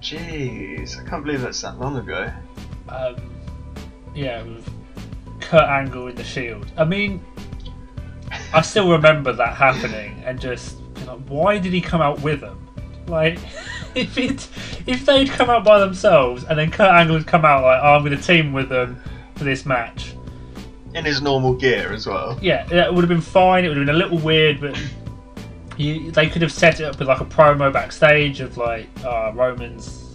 Jeez, 0.01 0.99
I 1.05 1.09
can't 1.09 1.25
believe 1.25 1.41
that's 1.41 1.61
that 1.63 1.79
long 1.79 1.97
ago. 1.97 2.31
Um, 2.89 3.17
yeah, 4.15 4.43
with 4.43 4.69
Kurt 5.41 5.69
Angle 5.69 6.09
in 6.09 6.15
the 6.15 6.25
Shield. 6.25 6.71
I 6.77 6.85
mean, 6.85 7.21
I 8.53 8.61
still 8.61 8.91
remember 8.93 9.33
that 9.33 9.55
happening, 9.55 10.23
and 10.25 10.41
just 10.41 10.79
you 11.01 11.07
know, 11.07 11.19
why 11.29 11.59
did 11.59 11.73
he 11.73 11.81
come 11.81 12.01
out 12.01 12.21
with 12.21 12.41
them? 12.41 12.67
Like, 13.07 13.39
if 13.95 14.17
it 14.19 14.49
if 14.87 15.05
they'd 15.05 15.29
come 15.31 15.51
out 15.51 15.65
by 15.65 15.79
themselves, 15.81 16.45
and 16.45 16.59
then 16.59 16.71
Kurt 16.71 16.91
Angle 16.91 17.19
had 17.19 17.27
come 17.27 17.45
out 17.45 17.63
like, 17.65 17.81
oh, 17.83 17.95
I'm 17.97 18.05
going 18.05 18.17
to 18.17 18.23
team 18.23 18.53
with 18.53 18.69
them 18.69 19.03
for 19.39 19.45
this 19.45 19.65
match. 19.65 20.15
In 20.95 21.05
his 21.05 21.23
normal 21.23 21.55
gear 21.55 21.93
as 21.93 22.07
well. 22.07 22.39
Yeah, 22.43 22.65
that 22.67 22.93
would 22.93 23.03
have 23.03 23.09
been 23.09 23.21
fine. 23.21 23.65
It 23.65 23.69
would 23.69 23.77
have 23.77 23.87
been 23.87 23.95
a 23.95 23.99
little 23.99 24.19
weird, 24.19 24.61
but 24.61 24.79
you, 25.77 26.11
they 26.11 26.27
could 26.29 26.43
have 26.43 26.53
set 26.53 26.81
it 26.81 26.85
up 26.85 26.99
with 26.99 27.09
like 27.09 27.21
a 27.21 27.25
promo 27.25 27.73
backstage 27.73 28.41
of 28.41 28.57
like, 28.57 28.89
uh, 29.05 29.31
Roman's 29.35 30.15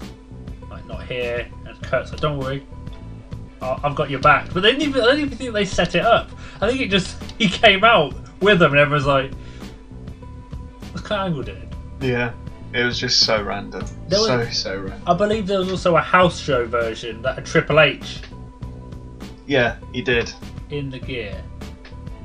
like 0.69 0.85
not 0.87 1.03
here, 1.07 1.47
and 1.67 1.81
Kurt's 1.83 2.11
like, 2.11 2.19
don't 2.21 2.37
worry, 2.39 2.65
I- 3.61 3.79
I've 3.83 3.95
got 3.95 4.09
your 4.09 4.19
back. 4.19 4.51
But 4.53 4.61
they 4.63 4.71
didn't 4.71 4.89
even, 4.89 5.01
I 5.01 5.05
don't 5.05 5.19
even 5.19 5.37
think 5.37 5.53
they 5.53 5.65
set 5.65 5.95
it 5.95 6.03
up. 6.03 6.29
I 6.59 6.67
think 6.67 6.81
it 6.81 6.89
just 6.89 7.21
he 7.37 7.47
came 7.47 7.83
out 7.83 8.13
with 8.41 8.59
them, 8.59 8.71
and 8.71 8.79
everyone's 8.79 9.05
like, 9.05 9.31
"What's 10.91 11.05
Kurt 11.07 11.19
Angle 11.19 11.43
doing?" 11.43 11.69
Yeah, 12.01 12.31
it 12.73 12.83
was 12.83 12.99
just 12.99 13.21
so 13.21 13.41
random. 13.41 13.81
Was- 14.09 14.25
so 14.25 14.49
so 14.49 14.75
random. 14.79 15.01
I 15.07 15.13
believe 15.13 15.47
there 15.47 15.59
was 15.59 15.69
also 15.69 15.95
a 15.95 16.01
house 16.01 16.39
show 16.39 16.65
version 16.65 17.21
that 17.21 17.35
had 17.35 17.45
Triple 17.45 17.79
H 17.79 18.21
Yeah, 19.45 19.77
he 19.91 20.01
did. 20.01 20.31
in 20.69 20.89
the 20.89 20.99
gear. 20.99 21.43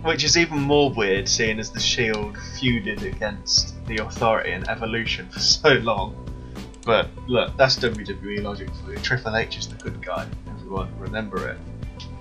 Which 0.02 0.22
is 0.22 0.36
even 0.38 0.60
more 0.60 0.90
weird, 0.92 1.28
seeing 1.28 1.58
as 1.58 1.70
the 1.72 1.80
Shield 1.80 2.36
feuded 2.36 3.02
against 3.02 3.84
the 3.86 3.96
Authority 3.98 4.52
and 4.52 4.68
Evolution 4.68 5.28
for 5.28 5.40
so 5.40 5.72
long. 5.74 6.14
But 6.84 7.08
look, 7.26 7.56
that's 7.56 7.78
WWE 7.78 8.42
logic 8.42 8.68
for 8.84 8.92
you. 8.92 8.98
Triple 8.98 9.36
H 9.36 9.58
is 9.58 9.68
the 9.68 9.74
good 9.76 10.00
guy. 10.00 10.26
Everyone, 10.48 10.88
remember 10.98 11.48
it. 11.48 11.58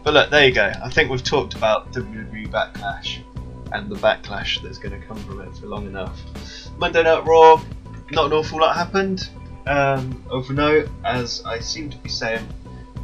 But 0.04 0.14
look, 0.16 0.30
there 0.32 0.48
you 0.48 0.54
go. 0.54 0.72
I 0.84 0.90
think 0.90 1.10
we've 1.12 1.24
talked 1.24 1.54
about 1.54 1.92
WWE 1.94 2.48
Backlash 2.50 3.20
and 3.74 3.90
the 3.90 3.96
backlash 3.96 4.62
that's 4.62 4.78
going 4.78 5.00
to 5.00 5.06
come 5.08 5.18
from 5.18 5.42
it 5.42 5.56
for 5.58 5.68
long 5.68 5.86
enough. 5.86 6.20
Monday 6.78 7.04
Night 7.04 7.26
Raw, 7.26 7.62
not 8.12 8.28
an 8.28 8.34
awful 8.34 8.60
lot 8.60 8.76
happened. 8.76 9.30
Um, 9.68 10.24
of 10.30 10.50
note, 10.50 10.90
as 11.04 11.44
I 11.46 11.60
seem 11.60 11.90
to 11.90 11.98
be 11.98 12.10
saying 12.10 12.48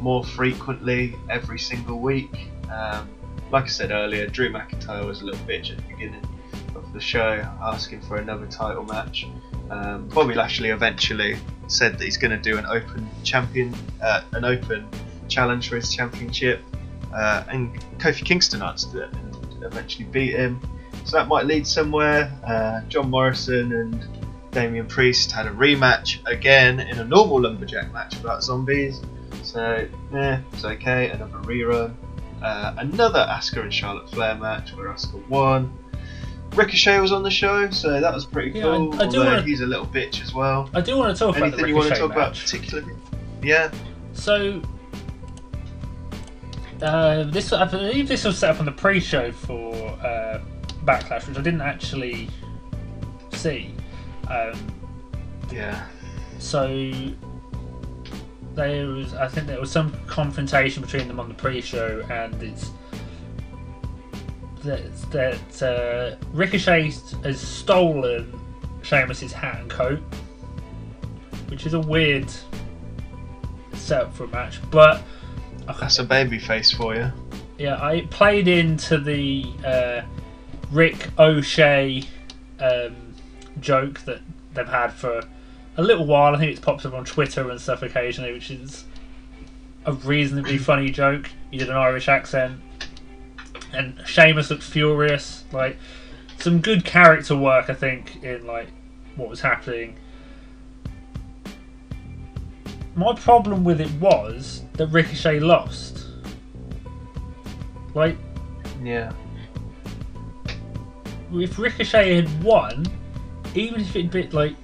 more 0.04 0.22
frequently 0.22 1.16
every 1.30 1.58
single 1.58 1.98
week. 1.98 2.48
Um, 2.70 3.08
like 3.50 3.64
I 3.64 3.68
said 3.68 3.90
earlier, 3.90 4.26
Drew 4.26 4.50
McIntyre 4.50 5.06
was 5.06 5.22
a 5.22 5.24
little 5.24 5.40
bitch 5.46 5.70
at 5.70 5.78
the 5.78 5.82
beginning 5.84 6.22
of 6.74 6.92
the 6.92 7.00
show, 7.00 7.42
asking 7.62 8.02
for 8.02 8.16
another 8.16 8.46
title 8.46 8.84
match. 8.84 9.26
Um, 9.70 10.06
Bobby 10.08 10.34
Lashley 10.34 10.68
eventually 10.68 11.38
said 11.68 11.98
that 11.98 12.04
he's 12.04 12.18
going 12.18 12.32
to 12.32 12.50
do 12.50 12.58
an 12.58 12.66
open 12.66 13.08
champion, 13.22 13.74
uh, 14.02 14.24
an 14.32 14.44
open 14.44 14.86
challenge 15.28 15.70
for 15.70 15.76
his 15.76 15.90
championship, 15.94 16.60
uh, 17.14 17.44
and 17.48 17.74
Kofi 17.98 18.26
Kingston 18.26 18.60
answered 18.60 19.04
it 19.04 19.12
and 19.14 19.64
eventually 19.64 20.04
beat 20.04 20.34
him. 20.34 20.60
So 21.06 21.16
that 21.16 21.28
might 21.28 21.46
lead 21.46 21.66
somewhere. 21.66 22.30
Uh, 22.46 22.82
John 22.88 23.08
Morrison 23.08 23.72
and 23.72 24.06
Damian 24.50 24.86
Priest 24.86 25.32
had 25.32 25.46
a 25.46 25.50
rematch 25.50 26.18
again 26.26 26.80
in 26.80 26.98
a 26.98 27.04
normal 27.04 27.40
lumberjack 27.40 27.90
match 27.90 28.16
without 28.16 28.42
zombies. 28.42 29.00
So 29.54 29.86
yeah, 30.12 30.40
it's 30.52 30.64
okay. 30.64 31.10
Another 31.10 31.38
rerun. 31.38 31.94
Uh, 32.42 32.74
another 32.78 33.24
Asuka 33.30 33.62
and 33.62 33.72
Charlotte 33.72 34.10
Flair 34.10 34.34
match 34.34 34.74
where 34.74 34.88
Asuka 34.88 35.24
won. 35.28 35.72
Ricochet 36.56 36.98
was 36.98 37.12
on 37.12 37.22
the 37.22 37.30
show, 37.30 37.70
so 37.70 38.00
that 38.00 38.12
was 38.12 38.26
pretty 38.26 38.50
Yeah, 38.58 38.64
cool. 38.64 38.92
I 38.94 38.96
do 39.06 39.18
although 39.18 39.24
wanna- 39.26 39.42
he's 39.42 39.60
a 39.60 39.66
little 39.66 39.86
bitch 39.86 40.20
as 40.22 40.34
well. 40.34 40.68
I 40.74 40.80
do 40.80 40.96
want 40.98 41.16
to 41.16 41.18
talk 41.24 41.36
about 41.36 41.52
the 41.52 41.58
Anything 41.58 41.68
you 41.68 41.76
want 41.76 41.88
to 41.94 42.00
talk 42.00 42.10
about 42.10 42.34
particularly? 42.34 42.94
Yeah. 43.44 43.70
So, 44.12 44.60
uh, 46.82 47.22
this 47.24 47.52
I 47.52 47.64
believe 47.64 48.08
this 48.08 48.24
was 48.24 48.36
set 48.36 48.50
up 48.50 48.58
on 48.58 48.66
the 48.66 48.72
pre-show 48.72 49.30
for 49.30 49.72
uh, 50.04 50.40
Backlash, 50.84 51.28
which 51.28 51.38
I 51.38 51.42
didn't 51.42 51.60
actually 51.62 52.28
see. 53.32 53.72
Um, 54.28 54.52
Yeah. 55.52 55.86
so 56.40 56.66
there 58.54 58.86
was, 58.88 59.14
I 59.14 59.28
think, 59.28 59.46
there 59.46 59.60
was 59.60 59.70
some 59.70 59.92
confrontation 60.06 60.82
between 60.82 61.08
them 61.08 61.18
on 61.20 61.28
the 61.28 61.34
pre-show, 61.34 62.04
and 62.10 62.40
it's 62.42 62.70
that 64.62 64.94
that 65.10 65.62
uh, 65.62 66.16
Ricochet 66.32 66.92
has 67.22 67.40
stolen 67.40 68.32
Sheamus's 68.82 69.32
hat 69.32 69.60
and 69.60 69.70
coat, 69.70 70.00
which 71.48 71.66
is 71.66 71.74
a 71.74 71.80
weird 71.80 72.30
setup 73.72 74.14
for 74.14 74.24
a 74.24 74.28
match, 74.28 74.58
but. 74.70 75.02
I 75.66 75.72
That's 75.72 75.98
a 75.98 76.04
baby 76.04 76.38
face 76.38 76.70
for 76.70 76.94
you. 76.94 77.10
yeah, 77.56 77.82
I 77.82 78.02
played 78.10 78.48
into 78.48 78.98
the 78.98 79.46
uh, 79.64 80.02
Rick 80.70 81.08
O'Shea 81.18 82.02
um, 82.60 83.14
joke 83.60 84.00
that 84.00 84.20
they've 84.52 84.68
had 84.68 84.92
for 84.92 85.22
a 85.76 85.82
little 85.82 86.06
while. 86.06 86.34
I 86.34 86.38
think 86.38 86.50
it's 86.52 86.60
popped 86.60 86.84
up 86.86 86.94
on 86.94 87.04
Twitter 87.04 87.50
and 87.50 87.60
stuff 87.60 87.82
occasionally, 87.82 88.32
which 88.32 88.50
is 88.50 88.84
a 89.86 89.92
reasonably 89.92 90.58
funny 90.70 90.90
joke. 90.90 91.30
He 91.50 91.58
did 91.58 91.68
an 91.70 91.76
Irish 91.76 92.08
accent, 92.08 92.60
and 93.72 94.00
Sheamus 94.06 94.50
looked 94.50 94.62
furious. 94.62 95.44
Like 95.52 95.78
some 96.38 96.60
good 96.60 96.84
character 96.84 97.36
work, 97.36 97.70
I 97.70 97.74
think, 97.74 98.22
in 98.22 98.46
like 98.46 98.68
what 99.16 99.28
was 99.28 99.40
happening. 99.40 99.96
My 102.96 103.12
problem 103.14 103.64
with 103.64 103.80
it 103.80 103.90
was 104.00 104.62
that 104.74 104.86
Ricochet 104.88 105.40
lost. 105.40 106.06
Like, 107.92 108.16
Yeah. 108.82 109.12
if 111.32 111.58
Ricochet 111.58 112.14
had 112.14 112.42
won, 112.42 112.86
even 113.54 113.80
if 113.80 113.96
it'd 113.96 114.10
been 114.12 114.30
like, 114.30 114.54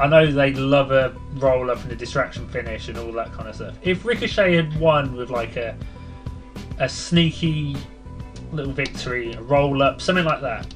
I 0.00 0.08
know 0.08 0.26
they 0.30 0.52
love 0.52 0.90
a 0.90 1.14
roll 1.34 1.70
up 1.70 1.82
and 1.84 1.92
a 1.92 1.96
distraction 1.96 2.48
finish 2.48 2.88
and 2.88 2.98
all 2.98 3.12
that 3.12 3.32
kind 3.32 3.48
of 3.48 3.54
stuff. 3.54 3.76
If 3.82 4.04
Ricochet 4.04 4.54
had 4.56 4.78
won 4.78 5.14
with 5.14 5.30
like 5.30 5.56
a 5.56 5.76
a 6.80 6.88
sneaky 6.88 7.76
little 8.52 8.72
victory, 8.72 9.32
a 9.34 9.40
roll 9.42 9.82
up, 9.82 10.00
something 10.00 10.24
like 10.24 10.40
that, 10.40 10.66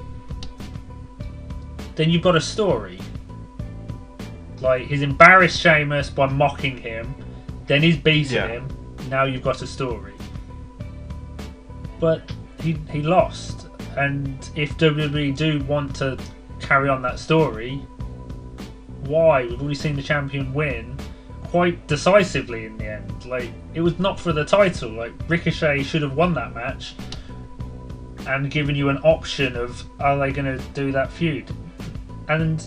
then 1.96 2.10
you've 2.10 2.22
got 2.22 2.36
a 2.36 2.40
story. 2.40 2.98
Like 4.60 4.82
he's 4.86 5.02
embarrassed 5.02 5.60
Sheamus 5.60 6.10
by 6.10 6.26
mocking 6.26 6.76
him, 6.78 7.14
then 7.66 7.82
he's 7.82 7.96
beating 7.96 8.36
Yeah. 8.36 8.46
him. 8.48 8.68
Now 9.08 9.24
you've 9.24 9.42
got 9.42 9.62
a 9.62 9.66
story. 9.66 10.12
But 11.98 12.30
he 12.60 12.78
he 12.90 13.02
lost, 13.02 13.68
and 13.96 14.48
if 14.54 14.76
WWE 14.78 15.34
do 15.36 15.58
want 15.64 15.94
to 15.96 16.16
carry 16.60 16.88
on 16.88 17.02
that 17.02 17.18
story, 17.18 17.82
why? 19.08 19.44
We've 19.44 19.60
already 19.60 19.74
seen 19.74 19.96
the 19.96 20.02
champion 20.02 20.52
win 20.52 20.96
quite 21.44 21.86
decisively 21.86 22.66
in 22.66 22.76
the 22.78 22.86
end. 22.86 23.24
Like 23.24 23.50
it 23.74 23.80
was 23.80 23.98
not 23.98 24.20
for 24.20 24.32
the 24.32 24.44
title. 24.44 24.90
Like 24.90 25.12
Ricochet 25.28 25.82
should 25.82 26.02
have 26.02 26.14
won 26.14 26.34
that 26.34 26.54
match 26.54 26.94
and 28.26 28.50
given 28.50 28.76
you 28.76 28.90
an 28.90 28.98
option 28.98 29.56
of 29.56 29.82
are 30.00 30.18
they 30.18 30.32
going 30.32 30.58
to 30.58 30.62
do 30.74 30.92
that 30.92 31.10
feud? 31.10 31.50
And 32.28 32.60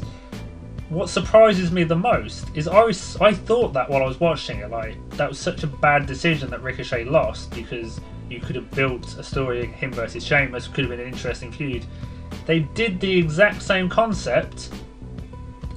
what 0.89 1.10
surprises 1.10 1.72
me 1.72 1.84
the 1.84 1.96
most 1.96 2.50
is 2.56 2.68
I 2.68 2.84
was 2.84 3.16
I 3.22 3.34
thought 3.34 3.74
that 3.74 3.89
while 3.89 4.04
I 4.04 4.08
was 4.08 4.20
watching 4.20 4.60
it, 4.60 4.70
like 4.70 4.98
that 5.12 5.30
was 5.30 5.39
such 5.39 5.64
a 5.64 5.68
bad 5.68 6.06
decision 6.06 6.50
that 6.50 6.62
Ricochet 6.64 7.06
lost 7.06 7.52
because 7.52 8.02
you 8.30 8.39
could 8.39 8.56
have 8.56 8.72
built 8.72 9.18
a 9.18 9.24
story 9.24 9.68
him 9.68 9.92
versus 9.94 10.26
Sheamus 10.26 10.68
could 10.68 10.86
have 10.86 10.89
been 10.89 11.00
an 11.00 11.14
interesting 11.14 11.52
feud. 11.52 11.86
They 12.46 12.60
did 12.60 13.00
the 13.00 13.18
exact 13.18 13.62
same 13.62 13.88
concept 13.88 14.70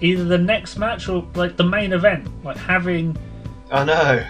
either 0.00 0.24
the 0.24 0.38
next 0.38 0.76
match 0.76 1.08
or 1.08 1.26
like 1.34 1.56
the 1.56 1.64
main 1.64 1.92
event, 1.92 2.28
like 2.44 2.56
having 2.56 3.16
I 3.70 3.84
know. 3.84 4.24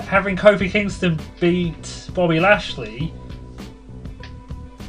having 0.00 0.36
Kofi 0.36 0.70
Kingston 0.70 1.18
beat 1.40 2.08
Bobby 2.14 2.40
Lashley 2.40 3.12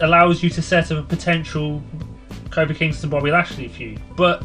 allows 0.01 0.41
you 0.41 0.49
to 0.49 0.62
set 0.62 0.91
up 0.91 0.97
a 0.97 1.03
potential 1.07 1.82
Kofi 2.49 2.76
Kingston 2.76 3.10
Bobby 3.10 3.32
Lashley 3.32 3.68
feud, 3.68 3.99
but 4.16 4.43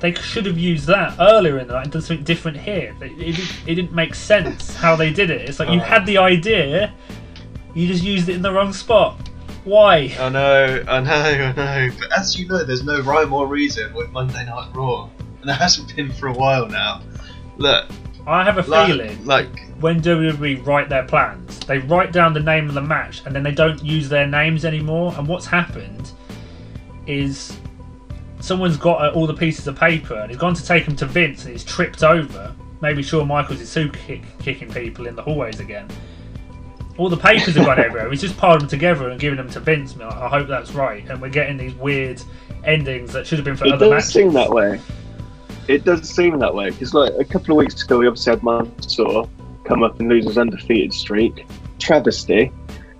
they 0.00 0.14
should 0.14 0.46
have 0.46 0.56
used 0.58 0.86
that 0.86 1.16
earlier 1.18 1.58
in 1.58 1.66
the 1.66 1.72
night 1.74 1.82
and 1.84 1.92
done 1.92 2.02
something 2.02 2.24
different 2.24 2.56
here. 2.56 2.94
It, 3.00 3.12
it, 3.12 3.16
didn't- 3.18 3.62
it 3.66 3.74
didn't 3.74 3.92
make 3.92 4.14
sense 4.14 4.74
how 4.76 4.94
they 4.94 5.12
did 5.12 5.30
it. 5.30 5.48
It's 5.48 5.58
like 5.58 5.70
you 5.70 5.80
Oh. 5.80 5.84
had 5.84 6.06
the 6.06 6.18
idea, 6.18 6.92
you 7.74 7.88
just 7.88 8.04
used 8.04 8.28
it 8.28 8.36
in 8.36 8.42
the 8.42 8.52
wrong 8.52 8.72
spot. 8.72 9.27
Why? 9.68 10.16
I 10.18 10.30
know, 10.30 10.82
I 10.88 11.00
know, 11.00 11.12
I 11.12 11.52
know. 11.52 11.94
But 11.98 12.18
as 12.18 12.38
you 12.38 12.48
know, 12.48 12.64
there's 12.64 12.84
no 12.84 13.02
rhyme 13.02 13.34
or 13.34 13.46
reason 13.46 13.92
with 13.92 14.10
Monday 14.12 14.46
Night 14.46 14.70
Raw. 14.74 15.10
And 15.40 15.48
there 15.48 15.56
hasn't 15.56 15.94
been 15.94 16.10
for 16.10 16.28
a 16.28 16.32
while 16.32 16.66
now. 16.66 17.02
Look, 17.58 17.90
I 18.26 18.44
have 18.44 18.56
a 18.56 18.62
like, 18.62 18.86
feeling 18.86 19.22
like 19.26 19.68
when 19.78 20.00
WWE 20.00 20.64
write 20.64 20.88
their 20.88 21.04
plans, 21.04 21.60
they 21.60 21.80
write 21.80 22.12
down 22.12 22.32
the 22.32 22.40
name 22.40 22.68
of 22.68 22.74
the 22.74 22.80
match 22.80 23.22
and 23.26 23.36
then 23.36 23.42
they 23.42 23.52
don't 23.52 23.84
use 23.84 24.08
their 24.08 24.26
names 24.26 24.64
anymore. 24.64 25.12
And 25.18 25.28
what's 25.28 25.44
happened 25.44 26.12
is 27.06 27.54
someone's 28.40 28.78
got 28.78 29.02
uh, 29.02 29.10
all 29.14 29.26
the 29.26 29.34
pieces 29.34 29.66
of 29.66 29.76
paper 29.76 30.14
and 30.14 30.30
he's 30.30 30.40
gone 30.40 30.54
to 30.54 30.64
take 30.64 30.86
them 30.86 30.96
to 30.96 31.04
Vince 31.04 31.44
and 31.44 31.52
he's 31.52 31.64
tripped 31.64 32.02
over. 32.02 32.54
Maybe 32.80 33.02
Shawn 33.02 33.28
Michaels 33.28 33.60
is 33.60 33.68
super 33.68 33.98
kick, 33.98 34.22
kicking 34.38 34.72
people 34.72 35.06
in 35.06 35.14
the 35.14 35.22
hallways 35.22 35.60
again. 35.60 35.88
All 36.98 37.08
the 37.08 37.16
papers 37.16 37.54
have 37.54 37.64
gone 37.64 37.78
everywhere. 37.78 38.10
He's 38.10 38.20
just 38.20 38.36
piled 38.36 38.60
them 38.60 38.68
together 38.68 39.08
and 39.08 39.18
given 39.20 39.36
them 39.38 39.48
to 39.50 39.60
Vince. 39.60 39.96
I 40.00 40.26
I 40.26 40.28
hope 40.28 40.48
that's 40.48 40.72
right. 40.72 41.08
And 41.08 41.22
we're 41.22 41.28
getting 41.30 41.56
these 41.56 41.74
weird 41.74 42.20
endings 42.64 43.12
that 43.12 43.26
should 43.26 43.38
have 43.38 43.44
been 43.44 43.56
for 43.56 43.66
It 43.66 43.72
other 43.74 43.86
does 43.86 43.90
matches. 43.92 44.12
seem 44.12 44.32
that 44.32 44.50
way. 44.50 44.80
It 45.68 45.84
does 45.84 46.08
seem 46.08 46.38
that 46.40 46.52
way 46.54 46.70
because, 46.70 46.94
like, 46.94 47.12
a 47.18 47.24
couple 47.24 47.52
of 47.52 47.58
weeks 47.58 47.82
ago, 47.82 47.98
we 47.98 48.06
obviously 48.08 48.32
had 48.32 48.42
Mansoor 48.42 49.28
come 49.64 49.82
up 49.82 50.00
and 50.00 50.08
lose 50.08 50.24
his 50.26 50.38
undefeated 50.38 50.92
streak. 50.92 51.46
Travesty. 51.78 52.50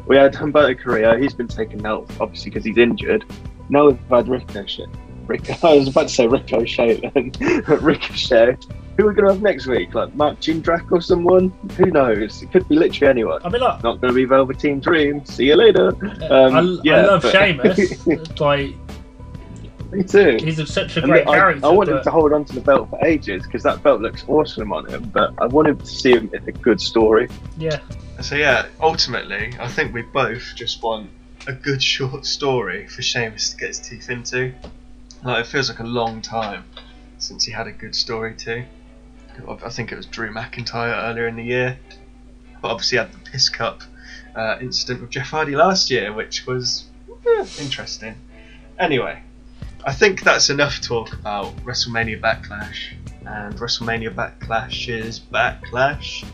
We 0.07 0.17
had 0.17 0.33
Humberto 0.33 0.79
Carrillo. 0.81 1.17
He's 1.19 1.35
been 1.35 1.49
taken 1.49 1.85
out, 1.85 2.09
obviously, 2.21 2.51
because 2.51 2.65
he's 2.65 2.79
injured. 2.79 3.25
Now 3.69 3.87
we've 3.89 3.99
had 4.11 4.29
Ricochet. 4.29 4.87
Rick, 5.29 5.51
I 5.65 5.75
was 5.77 5.89
about 5.89 6.09
to 6.09 6.15
say 6.15 6.27
Ricochet 6.27 7.11
then. 7.15 7.33
Ricochet. 7.81 8.57
Who 8.97 9.05
are 9.05 9.11
we 9.11 9.15
going 9.15 9.29
to 9.29 9.33
have 9.35 9.43
next 9.43 9.67
week? 9.69 9.95
Like 9.95 10.13
Mark 10.17 10.41
Jindrak 10.41 10.91
or 10.91 11.01
someone? 11.01 11.51
Who 11.77 11.87
knows? 11.87 12.43
It 12.43 12.51
could 12.51 12.67
be 12.69 12.75
literally 12.75 13.09
anyone. 13.09 13.41
I 13.45 13.49
mean, 13.49 13.61
look, 13.61 13.83
Not 13.85 14.01
going 14.01 14.13
to 14.13 14.15
be 14.15 14.25
Velveteen 14.25 14.81
Dream. 14.81 15.25
See 15.25 15.47
you 15.47 15.55
later. 15.55 15.89
Um, 16.33 16.55
I, 16.55 16.59
I 16.59 16.81
yeah, 16.83 17.07
love 17.07 17.23
but- 17.23 17.33
Sheamus. 17.33 18.07
like, 18.41 18.75
Me 19.93 20.03
too. 20.03 20.39
he's 20.43 20.59
a, 20.59 20.67
such 20.67 20.97
a 20.97 21.03
And 21.03 21.11
great 21.13 21.29
I, 21.29 21.35
character. 21.37 21.65
I 21.67 21.69
want 21.69 21.91
him 21.91 22.03
to 22.03 22.11
hold 22.11 22.33
on 22.33 22.45
to 22.47 22.55
the 22.55 22.61
belt 22.61 22.91
for 22.91 23.05
ages 23.07 23.45
because 23.45 23.63
that 23.63 23.83
belt 23.85 24.01
looks 24.01 24.25
awesome 24.27 24.73
on 24.73 24.89
him. 24.91 25.05
But 25.15 25.33
I 25.39 25.47
want 25.47 25.69
him 25.69 25.79
to 25.79 25.87
see 25.87 26.13
him 26.13 26.29
in 26.33 26.43
a 26.49 26.53
good 26.53 26.81
story. 26.81 27.29
Yeah, 27.57 27.79
so 28.21 28.35
yeah, 28.35 28.67
ultimately 28.81 29.55
I 29.61 29.69
think 29.69 29.95
we 29.95 30.03
both 30.03 30.55
just 30.57 30.83
want 30.83 31.09
a 31.47 31.53
good 31.53 31.81
short 31.83 32.27
story 32.27 32.89
for 32.89 33.01
Sheamus 33.01 33.51
to 33.51 33.57
get 33.57 33.69
his 33.69 33.79
teeth 33.79 34.11
into. 34.11 34.53
Like 35.25 35.45
it 35.45 35.49
feels 35.49 35.69
like 35.69 35.81
a 35.81 35.85
long 35.85 36.23
time 36.23 36.65
since 37.19 37.45
he 37.45 37.53
had 37.53 37.67
a 37.67 37.73
good 37.73 37.95
story 37.95 38.35
too. 38.35 38.65
I 39.49 39.71
think 39.71 39.93
it 39.93 39.97
was 39.97 40.07
Drew 40.07 40.33
McIntyre 40.33 41.09
earlier 41.09 41.29
in 41.29 41.37
the 41.37 41.45
year. 41.45 41.79
But 42.61 42.73
obviously 42.73 42.99
had 42.99 43.13
the 43.13 43.19
piss 43.19 43.49
cup 43.49 43.83
uh, 44.35 44.59
incident 44.61 45.01
with 45.01 45.11
Jeff 45.11 45.29
Hardy 45.29 45.55
last 45.55 45.91
year, 45.91 46.13
which 46.13 46.47
was 46.47 46.87
interesting. 47.61 48.15
Anyway, 48.79 49.23
I 49.85 49.93
think 49.93 50.23
that's 50.23 50.51
enough 50.51 50.81
talk 50.81 51.13
about 51.13 51.57
WrestleMania 51.59 52.21
Backlash. 52.21 52.95
And 53.27 53.55
WrestleMania 53.57 54.15
Backlash 54.15 54.89
is 54.89 55.21
Backlash. 55.21 56.27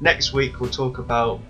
Next 0.00 0.32
week 0.32 0.60
we'll 0.60 0.70
talk 0.70 0.98
about 0.98 1.40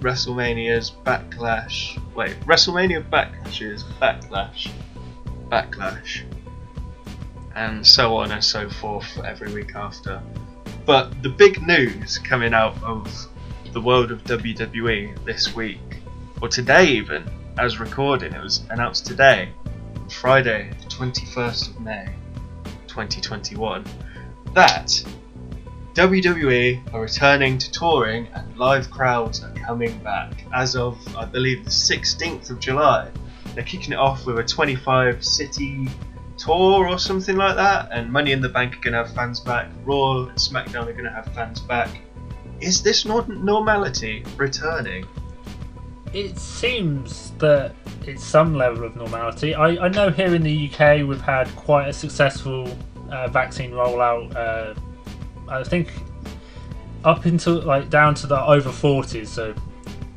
WrestleMania's 0.00 0.90
Backlash. 1.04 2.00
Wait, 2.14 2.38
WrestleMania 2.40 3.08
Backlash's 3.08 3.84
Backlash. 4.00 4.70
Backlash. 5.50 6.24
And 7.54 7.86
so 7.86 8.16
on 8.16 8.32
and 8.32 8.42
so 8.42 8.68
forth 8.68 9.18
every 9.24 9.52
week 9.52 9.74
after. 9.74 10.22
But 10.84 11.22
the 11.22 11.28
big 11.28 11.66
news 11.66 12.18
coming 12.18 12.54
out 12.54 12.80
of 12.82 13.28
the 13.72 13.80
world 13.80 14.10
of 14.10 14.22
WWE 14.24 15.24
this 15.24 15.54
week, 15.54 16.02
or 16.40 16.48
today 16.48 16.86
even, 16.86 17.24
as 17.58 17.78
recording, 17.78 18.32
it 18.32 18.42
was 18.42 18.64
announced 18.70 19.06
today, 19.06 19.50
Friday, 20.10 20.70
the 20.80 20.88
21st 20.88 21.68
of 21.68 21.80
May, 21.80 22.08
2021, 22.86 23.84
that 24.54 25.02
WWE 25.94 26.94
are 26.94 27.02
returning 27.02 27.58
to 27.58 27.70
touring 27.70 28.26
and 28.34 28.56
live 28.56 28.90
crowds 28.90 29.42
are 29.42 29.52
coming 29.52 29.98
back 29.98 30.32
as 30.54 30.74
of, 30.74 30.98
I 31.16 31.26
believe, 31.26 31.64
the 31.64 31.70
16th 31.70 32.50
of 32.50 32.58
July. 32.58 33.10
They're 33.54 33.62
kicking 33.62 33.92
it 33.92 33.98
off 33.98 34.24
with 34.26 34.38
a 34.38 34.42
25 34.42 35.22
city 35.22 35.88
tour 36.44 36.88
or 36.88 36.98
something 36.98 37.36
like 37.36 37.56
that, 37.56 37.88
and 37.92 38.10
Money 38.10 38.32
in 38.32 38.40
the 38.40 38.48
Bank 38.48 38.76
are 38.76 38.80
going 38.80 38.92
to 38.92 39.04
have 39.04 39.14
fans 39.14 39.40
back, 39.40 39.70
Raw 39.84 40.24
and 40.24 40.36
SmackDown 40.38 40.86
are 40.86 40.92
going 40.92 41.04
to 41.04 41.10
have 41.10 41.32
fans 41.34 41.60
back. 41.60 41.90
Is 42.60 42.82
this 42.82 43.04
nor- 43.04 43.26
normality 43.26 44.24
returning? 44.36 45.06
it 46.12 46.38
seems 46.38 47.30
that 47.38 47.74
it's 48.06 48.24
some 48.24 48.54
level 48.54 48.84
of 48.84 48.96
normality. 48.96 49.54
I, 49.54 49.86
I 49.86 49.88
know 49.88 50.10
here 50.10 50.34
in 50.34 50.42
the 50.42 50.70
UK 50.70 51.06
we've 51.06 51.20
had 51.20 51.48
quite 51.56 51.88
a 51.88 51.92
successful 51.92 52.68
uh, 53.10 53.28
vaccine 53.28 53.70
rollout. 53.70 54.34
Uh, 54.36 54.74
I 55.48 55.64
think 55.64 55.92
up 57.04 57.24
until 57.24 57.62
like 57.62 57.88
down 57.90 58.14
to 58.16 58.26
the 58.26 58.40
over 58.40 58.70
40s, 58.70 59.28
so 59.28 59.54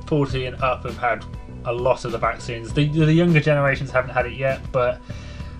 40 0.07 0.47
and 0.47 0.61
up 0.61 0.83
have 0.83 0.97
had 0.97 1.25
a 1.65 1.73
lot 1.73 2.05
of 2.05 2.11
the 2.11 2.17
vaccines. 2.17 2.73
The, 2.73 2.87
the 2.87 3.13
younger 3.13 3.39
generations 3.39 3.89
haven't 3.89 4.11
had 4.11 4.25
it 4.25 4.33
yet, 4.33 4.61
but 4.71 5.01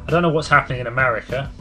I 0.08 0.12
don't 0.12 0.22
know 0.22 0.30
what's 0.30 0.48
happening 0.48 0.80
in 0.82 0.88
America. 0.88 1.52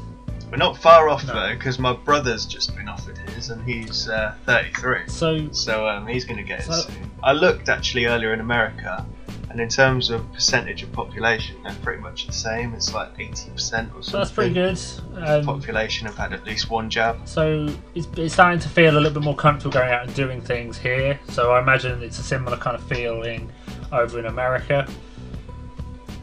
We're 0.51 0.59
not 0.59 0.77
far 0.79 1.09
off 1.09 1.27
No. 1.27 1.33
though, 1.35 1.55
because 1.55 1.79
my 1.79 1.95
brother's 1.95 2.47
just 2.47 2.77
been 2.77 2.89
offered 2.89 3.19
his 3.19 3.51
and 3.51 3.63
he's 3.69 4.09
uh, 4.09 4.35
33. 4.47 5.09
So 5.09 5.51
So 5.53 5.89
um, 5.89 6.07
he's 6.07 6.25
going 6.25 6.37
to 6.37 6.43
get 6.45 6.61
it 6.61 6.67
So- 6.67 6.73
soon. 6.83 7.11
I 7.23 7.33
looked 7.33 7.69
actually 7.71 8.05
earlier 8.05 8.35
in 8.35 8.41
America, 8.41 9.05
and 9.49 9.59
in 9.59 9.69
terms 9.71 10.11
of 10.11 10.31
percentage 10.35 10.83
of 10.83 10.93
population, 10.93 11.57
they're 11.65 11.75
pretty 11.83 12.03
much 12.03 12.27
the 12.27 12.33
same. 12.35 12.75
It's 12.75 12.93
like 12.93 13.17
80% 13.17 13.49
or 13.49 13.57
something. 13.57 14.03
so 14.03 14.19
that's 14.19 14.31
pretty 14.31 14.53
good. 14.53 14.79
Um, 15.17 15.45
Population 15.45 16.07
have 16.07 16.17
had 16.19 16.33
at 16.35 16.45
least 16.45 16.69
one 16.71 16.91
jab. 16.91 17.27
So 17.27 17.67
it's, 17.95 18.07
it's 18.19 18.35
starting 18.35 18.61
to 18.61 18.69
feel 18.69 18.93
a 18.93 19.01
little 19.01 19.13
bit 19.13 19.23
more 19.23 19.35
comfortable 19.37 19.73
going 19.73 19.91
out 19.91 20.07
and 20.07 20.15
doing 20.15 20.41
things 20.43 20.77
here. 20.77 21.19
So 21.31 21.53
I 21.53 21.61
imagine 21.61 22.03
it's 22.03 22.19
a 22.19 22.23
similar 22.23 22.59
kind 22.59 22.77
of 22.77 22.85
feeling 22.87 23.51
over 23.91 24.19
in 24.19 24.27
America. 24.27 24.87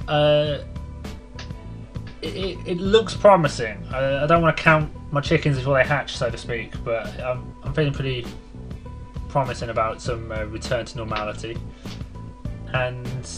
Uh, 0.08 0.60
it, 2.22 2.58
it, 2.66 2.78
looks 2.78 3.16
promising. 3.16 3.84
I, 3.92 4.24
I 4.24 4.28
don't 4.28 4.42
want 4.42 4.56
to 4.56 4.64
count 4.64 4.92
my 5.12 5.22
chickens 5.22 5.58
before 5.58 5.76
they 5.76 5.88
hatch, 5.88 6.16
so 6.16 6.30
to 6.30 6.38
speak, 6.38 6.72
but 6.84 7.08
I'm, 7.20 7.54
I'm 7.64 7.74
feeling 7.74 7.94
pretty 7.94 8.26
promising 9.30 9.70
about 9.70 10.02
some 10.02 10.32
uh, 10.32 10.44
return 10.46 10.86
to 10.86 10.98
normality. 10.98 11.58
And 12.74 13.30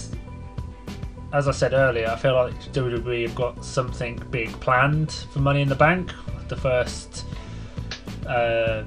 as 1.33 1.47
I 1.47 1.51
said 1.51 1.73
earlier, 1.73 2.07
I 2.07 2.15
feel 2.15 2.35
like 2.35 2.53
WWE 2.73 3.23
have 3.23 3.35
got 3.35 3.63
something 3.63 4.21
big 4.29 4.51
planned 4.59 5.11
for 5.31 5.39
Money 5.39 5.61
in 5.61 5.69
the 5.69 5.75
Bank. 5.75 6.11
The 6.47 6.55
first, 6.55 7.25
uh, 8.27 8.83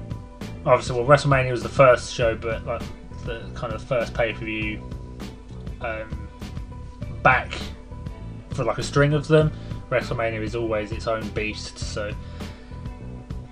obviously, 0.65 0.95
well, 0.99 1.05
WrestleMania 1.05 1.51
was 1.51 1.63
the 1.63 1.69
first 1.69 2.13
show, 2.13 2.35
but 2.35 2.65
like 2.65 2.81
the 3.25 3.49
kind 3.55 3.73
of 3.73 3.83
first 3.83 4.13
pay 4.13 4.31
per 4.31 4.45
view 4.45 4.81
um, 5.81 6.29
back 7.21 7.51
for 8.51 8.63
like 8.63 8.77
a 8.77 8.83
string 8.83 9.13
of 9.13 9.27
them. 9.27 9.51
WrestleMania 9.89 10.41
is 10.41 10.55
always 10.55 10.91
its 10.91 11.07
own 11.07 11.27
beast, 11.29 11.77
so 11.77 12.11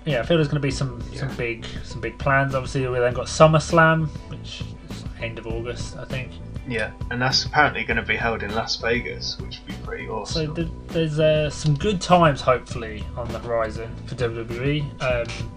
yeah, 0.04 0.20
I 0.20 0.22
feel 0.22 0.36
there's 0.36 0.48
going 0.48 0.60
to 0.60 0.66
be 0.66 0.70
some 0.70 1.02
some 1.14 1.34
big 1.36 1.66
some 1.84 2.00
big 2.00 2.18
plans. 2.18 2.54
Obviously, 2.54 2.86
we 2.86 2.98
then 2.98 3.12
got 3.14 3.26
SummerSlam, 3.26 4.08
which 4.28 4.62
is 4.90 5.04
end 5.20 5.38
of 5.38 5.46
August, 5.46 5.96
I 5.96 6.04
think. 6.04 6.30
Yeah, 6.68 6.90
and 7.10 7.20
that's 7.22 7.44
apparently 7.44 7.84
going 7.84 7.96
to 7.96 8.02
be 8.02 8.16
held 8.16 8.42
in 8.42 8.52
Las 8.54 8.76
Vegas, 8.76 9.38
which 9.38 9.60
would 9.60 9.66
be 9.66 9.84
pretty 9.84 10.06
So 10.06 10.12
awesome. 10.12 10.54
th- 10.54 10.68
there's 10.88 11.20
uh, 11.20 11.48
some 11.48 11.74
good 11.74 12.00
times, 12.00 12.40
hopefully, 12.40 13.04
on 13.16 13.28
the 13.28 13.38
horizon 13.38 13.94
for 14.06 14.16
WWE. 14.16 14.82
Um, 15.02 15.50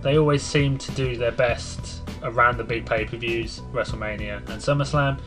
they 0.00 0.16
always 0.18 0.42
seem 0.42 0.78
to 0.78 0.92
do 0.92 1.16
their 1.16 1.32
best 1.32 2.02
around 2.22 2.56
the 2.56 2.64
big 2.64 2.86
pay 2.86 3.04
per 3.04 3.16
views, 3.16 3.60
WrestleMania 3.72 4.38
and 4.38 4.60
SummerSlam. 4.60 5.18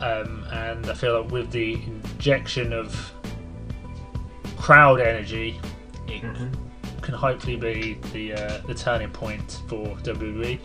Um, 0.00 0.44
and 0.50 0.90
I 0.90 0.94
feel 0.94 1.20
like 1.22 1.30
with 1.30 1.50
the 1.50 1.74
injection 1.74 2.72
of 2.72 3.12
crowd 4.60 5.00
energy, 5.00 5.58
it 6.06 6.22
Mhm. 6.22 6.52
can 7.02 7.14
hopefully 7.14 7.56
be 7.56 7.98
the 8.12 8.34
uh, 8.34 8.58
the 8.66 8.74
turning 8.74 9.10
point 9.10 9.62
for 9.68 9.96
WWE. 10.02 10.58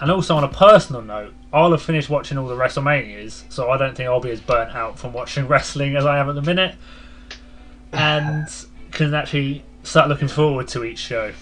And 0.00 0.10
also 0.10 0.36
on 0.36 0.42
a 0.44 0.48
personal 0.48 1.00
note, 1.02 1.32
I'll 1.52 1.70
have 1.70 1.82
finished 1.82 2.10
watching 2.10 2.36
all 2.36 2.48
the 2.48 2.56
WrestleManias, 2.56 3.44
so 3.50 3.70
I 3.70 3.76
don't 3.76 3.96
think 3.96 4.08
I'll 4.08 4.20
be 4.20 4.30
as 4.30 4.40
burnt 4.40 4.74
out 4.74 4.98
from 4.98 5.12
watching 5.12 5.46
wrestling 5.52 5.96
as 5.96 6.04
I 6.04 6.18
am 6.18 6.28
at 6.28 6.34
the 6.34 6.42
minute. 6.42 6.74
And 7.92 8.48
can 8.90 9.14
actually 9.14 9.64
start 9.82 10.08
looking 10.08 10.28
forward 10.28 10.68
to 10.68 10.84
each 10.84 10.98
show. 10.98 11.32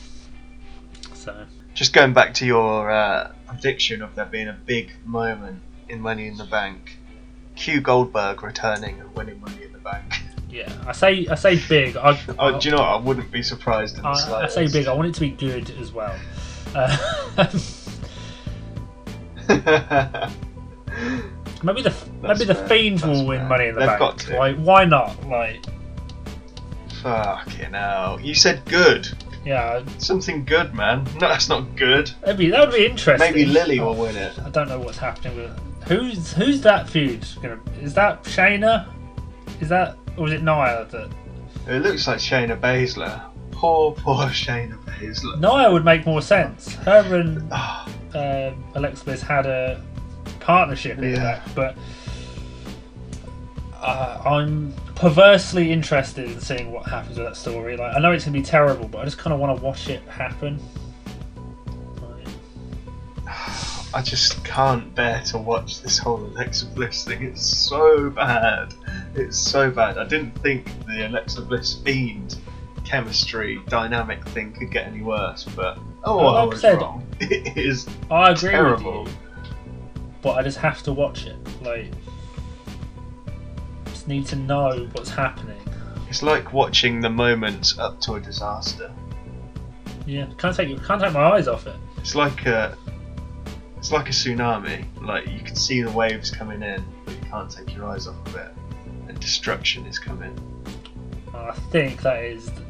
So 1.14 1.46
Just 1.74 1.92
going 1.92 2.12
back 2.12 2.34
to 2.34 2.46
your 2.46 2.90
uh, 2.90 3.32
prediction 3.46 4.02
of 4.02 4.14
there 4.14 4.24
being 4.26 4.48
a 4.48 4.52
big 4.66 4.92
moment 5.04 5.62
in 5.88 6.00
Money 6.00 6.26
in 6.28 6.36
the 6.36 6.44
Bank, 6.44 6.98
Q 7.56 7.80
Goldberg 7.80 8.42
returning 8.42 9.00
and 9.00 9.14
winning 9.14 9.40
Money 9.40 9.62
in 9.64 9.72
the 9.72 9.78
Bank. 9.78 10.22
yeah, 10.50 10.72
I 10.86 10.92
say 10.92 11.26
I 11.28 11.34
say 11.34 11.60
big. 11.68 11.96
I, 11.96 12.18
Oh, 12.38 12.58
do 12.58 12.68
you 12.68 12.74
know 12.74 12.80
what? 12.82 12.88
I 12.90 12.96
wouldn't 12.96 13.30
be 13.30 13.42
surprised 13.42 13.96
in 13.96 14.02
the 14.02 14.08
I, 14.08 14.44
I 14.44 14.48
say 14.48 14.66
big. 14.68 14.86
I 14.86 14.92
want 14.92 15.08
it 15.08 15.14
to 15.14 15.20
be 15.20 15.30
good 15.30 15.70
as 15.80 15.92
well. 15.92 16.14
Uh, 16.74 16.96
maybe 21.62 21.82
the 21.82 21.94
maybe 22.22 22.44
the 22.44 22.54
fair, 22.54 22.68
Fiend 22.68 22.98
that's 22.98 23.18
will 23.18 23.26
win 23.26 23.40
fair. 23.40 23.48
Money 23.48 23.66
in 23.68 23.74
the 23.74 23.80
They've 23.80 23.88
Bank. 23.88 23.98
got 23.98 24.18
to. 24.20 24.38
Like, 24.38 24.56
why 24.56 24.84
not? 24.84 25.26
Like, 25.28 25.64
Fucking 27.02 27.72
hell. 27.72 28.20
You 28.20 28.34
said 28.34 28.64
good. 28.66 29.08
yeah, 29.44 29.82
Something 29.98 30.44
good, 30.44 30.74
man. 30.74 31.04
No, 31.14 31.20
that's 31.20 31.48
not 31.48 31.74
good. 31.76 32.10
maybe 32.26 32.50
that 32.50 32.66
would 32.68 32.76
be 32.76 32.86
interesting. 32.86 33.32
Maybe 33.32 33.46
Lily 33.46 33.80
will 33.80 33.94
win 33.94 34.16
it. 34.16 34.38
I 34.38 34.50
don't 34.50 34.68
know 34.68 34.80
what's 34.80 34.98
happening 34.98 35.36
with 35.36 35.58
who's 35.88 36.32
who's 36.32 36.60
that 36.62 36.88
feud 36.88 37.26
gonna. 37.42 37.58
Is 37.80 37.94
that 37.94 38.22
Shayna? 38.24 38.86
Is 39.60 39.68
that 39.70 39.96
or 40.16 40.26
is 40.26 40.32
it 40.34 40.42
Nia 40.42 40.86
that? 40.90 41.10
It 41.68 41.82
looks 41.82 42.06
like 42.06 42.18
Shayna 42.18 42.58
Baszler. 42.58 43.22
Poor, 43.50 43.92
poor 43.92 44.16
Shayna 44.26 44.76
Baszler. 44.84 45.38
Nia 45.40 45.70
would 45.72 45.84
make 45.84 46.06
more 46.06 46.22
sense. 46.22 46.74
Her 46.76 47.14
and 47.16 47.52
um, 48.14 48.64
Alexa 48.74 49.04
Bliss 49.04 49.22
had 49.22 49.46
a 49.46 49.82
partnership 50.40 50.98
in 50.98 51.10
Yeah. 51.14 51.16
that, 51.18 51.54
but 51.54 51.76
uh, 53.80 54.22
I'm 54.26 54.72
perversely 54.94 55.72
interested 55.72 56.30
in 56.30 56.40
seeing 56.40 56.70
what 56.72 56.86
happens 56.86 57.16
with 57.18 57.26
that 57.26 57.36
story. 57.36 57.76
Like, 57.76 57.94
I 57.96 57.98
know 58.00 58.12
it's 58.12 58.24
gonna 58.24 58.36
be 58.38 58.42
terrible, 58.44 58.88
but 58.88 58.98
I 58.98 59.04
just 59.04 59.18
kind 59.18 59.32
of 59.32 59.40
want 59.40 59.56
to 59.58 59.64
watch 59.64 59.88
it 59.88 60.02
happen. 60.02 60.60
Like, 62.02 62.26
I 63.92 64.02
just 64.02 64.44
can't 64.44 64.94
bear 64.94 65.20
to 65.26 65.38
watch 65.38 65.80
this 65.82 65.98
whole 65.98 66.18
Alexa 66.20 66.66
Bliss 66.66 67.04
thing. 67.04 67.22
It's 67.24 67.44
so 67.44 68.08
bad. 68.10 68.72
It's 69.16 69.36
so 69.38 69.70
bad. 69.70 69.98
I 69.98 70.04
didn't 70.04 70.32
think 70.42 70.66
the 70.86 71.08
Alexa 71.08 71.42
Bliss 71.42 71.74
fiend 71.82 72.36
chemistry 72.84 73.60
dynamic 73.68 74.24
thing 74.28 74.52
could 74.52 74.70
get 74.70 74.86
any 74.86 75.02
worse, 75.02 75.44
but 75.56 75.78
oh, 76.04 76.18
Well, 76.18 76.28
I 76.28 76.32
like 76.32 76.42
I 76.42 76.44
was 76.46 76.60
said- 76.60 76.80
wrong. 76.80 77.06
It 77.20 77.56
is 77.58 77.86
I 78.10 78.30
agree 78.30 78.50
terrible. 78.50 79.04
with 79.04 79.12
you, 79.12 79.18
but 80.22 80.38
I 80.38 80.42
just 80.42 80.56
have 80.58 80.82
to 80.84 80.92
watch 80.92 81.26
it. 81.26 81.36
Like, 81.60 81.86
just 83.86 84.08
need 84.08 84.24
to 84.26 84.36
know 84.36 84.88
what's 84.92 85.10
happening. 85.10 85.60
It's 86.08 86.22
like 86.22 86.52
watching 86.52 87.00
the 87.00 87.10
moments 87.10 87.78
up 87.78 88.00
to 88.02 88.14
a 88.14 88.20
disaster. 88.20 88.90
Yeah, 90.06 90.26
can't 90.38 90.56
take 90.56 90.68
can't 90.84 91.00
take 91.02 91.12
my 91.12 91.20
eyes 91.32 91.46
off 91.46 91.66
it. 91.66 91.76
It's 91.98 92.14
like 92.14 92.46
a 92.46 92.76
it's 93.80 93.90
like 93.90 94.10
a 94.10 94.12
tsunami. 94.12 94.84
Like 95.00 95.26
you 95.26 95.40
can 95.40 95.56
see 95.56 95.80
the 95.80 95.90
waves 95.90 96.30
coming 96.30 96.62
in, 96.62 96.84
but 97.06 97.14
you 97.14 97.20
can't 97.30 97.50
take 97.50 97.74
your 97.74 97.86
eyes 97.86 98.06
off 98.06 98.26
of 98.26 98.36
it. 98.36 98.52
And 99.08 99.18
destruction 99.18 99.86
is 99.86 99.98
coming. 99.98 100.38
I 101.34 101.52
think 101.72 102.02
that 102.02 102.22
is 102.22 102.44
the 102.50 102.62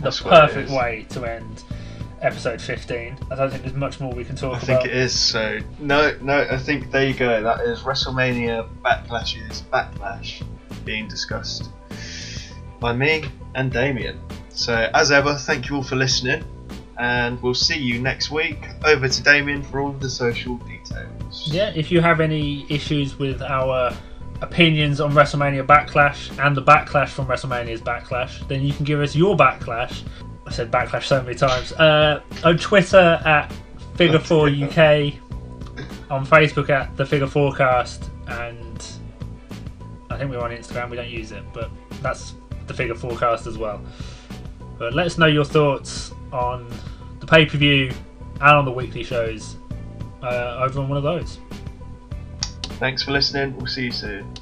That's 0.00 0.22
perfect 0.22 0.70
is. 0.70 0.74
way 0.74 1.06
to 1.10 1.26
end 1.26 1.64
episode 2.22 2.62
15. 2.62 3.18
I 3.30 3.34
don't 3.34 3.50
think 3.50 3.62
there's 3.62 3.74
much 3.74 4.00
more 4.00 4.10
we 4.14 4.24
can 4.24 4.36
talk 4.36 4.56
about. 4.56 4.70
I 4.70 4.72
about. 4.72 4.82
think 4.84 4.94
it 4.94 4.96
is. 4.96 5.12
So 5.12 5.58
no, 5.80 6.16
no. 6.22 6.48
I 6.50 6.56
think 6.56 6.90
there 6.90 7.06
you 7.06 7.14
go. 7.14 7.42
That 7.42 7.60
is 7.60 7.80
WrestleMania 7.80 8.66
backlashes 8.82 9.62
backlash 9.64 10.42
being 10.86 11.08
discussed 11.08 11.68
by 12.80 12.94
me 12.94 13.24
and 13.54 13.70
Damien. 13.70 14.18
So 14.48 14.90
as 14.94 15.10
ever, 15.10 15.34
thank 15.34 15.68
you 15.68 15.76
all 15.76 15.82
for 15.82 15.96
listening, 15.96 16.42
and 16.98 17.42
we'll 17.42 17.54
see 17.54 17.78
you 17.78 18.00
next 18.00 18.30
week. 18.30 18.68
Over 18.84 19.08
to 19.08 19.22
Damien 19.22 19.62
for 19.62 19.80
all 19.80 19.92
the 19.92 20.08
social 20.08 20.56
details. 20.58 21.48
Yeah, 21.50 21.72
if 21.74 21.90
you 21.90 22.00
have 22.00 22.20
any 22.20 22.66
issues 22.68 23.18
with 23.18 23.42
our 23.42 23.94
opinions 24.40 25.00
on 25.00 25.12
WrestleMania 25.12 25.66
Backlash 25.66 26.30
and 26.44 26.56
the 26.56 26.62
backlash 26.62 27.08
from 27.08 27.26
WrestleMania's 27.26 27.80
Backlash, 27.80 28.46
then 28.48 28.62
you 28.62 28.72
can 28.72 28.84
give 28.84 29.00
us 29.00 29.14
your 29.14 29.36
backlash. 29.36 30.02
I 30.46 30.50
said 30.50 30.70
backlash 30.70 31.04
so 31.04 31.22
many 31.22 31.34
times. 31.34 31.72
Uh, 31.72 32.20
on 32.44 32.58
Twitter 32.58 33.20
at 33.24 33.52
Figure 33.96 34.18
Four 34.18 34.48
UK, 34.48 35.14
on 36.10 36.26
Facebook 36.26 36.68
at 36.68 36.96
the 36.96 37.06
Figure 37.06 37.26
Fourcast, 37.26 38.08
and 38.26 38.86
I 40.10 40.18
think 40.18 40.30
we're 40.30 40.40
on 40.40 40.50
Instagram. 40.50 40.90
We 40.90 40.96
don't 40.96 41.08
use 41.08 41.32
it, 41.32 41.44
but 41.52 41.70
that's 42.02 42.34
the 42.66 42.74
Figure 42.74 42.94
Fourcast 42.94 43.46
as 43.46 43.56
well. 43.56 43.82
But 44.78 44.94
let 44.94 45.06
us 45.06 45.18
know 45.18 45.26
your 45.26 45.44
thoughts 45.44 46.12
on 46.32 46.68
the 47.20 47.26
pay 47.26 47.46
per 47.46 47.56
view 47.58 47.92
and 48.40 48.56
on 48.56 48.64
the 48.64 48.72
weekly 48.72 49.04
shows 49.04 49.56
uh, 50.22 50.64
over 50.64 50.80
on 50.80 50.88
one 50.88 50.98
of 50.98 51.04
those. 51.04 51.38
Thanks 52.78 53.02
for 53.02 53.12
listening. 53.12 53.56
We'll 53.56 53.66
see 53.66 53.84
you 53.84 53.92
soon. 53.92 54.32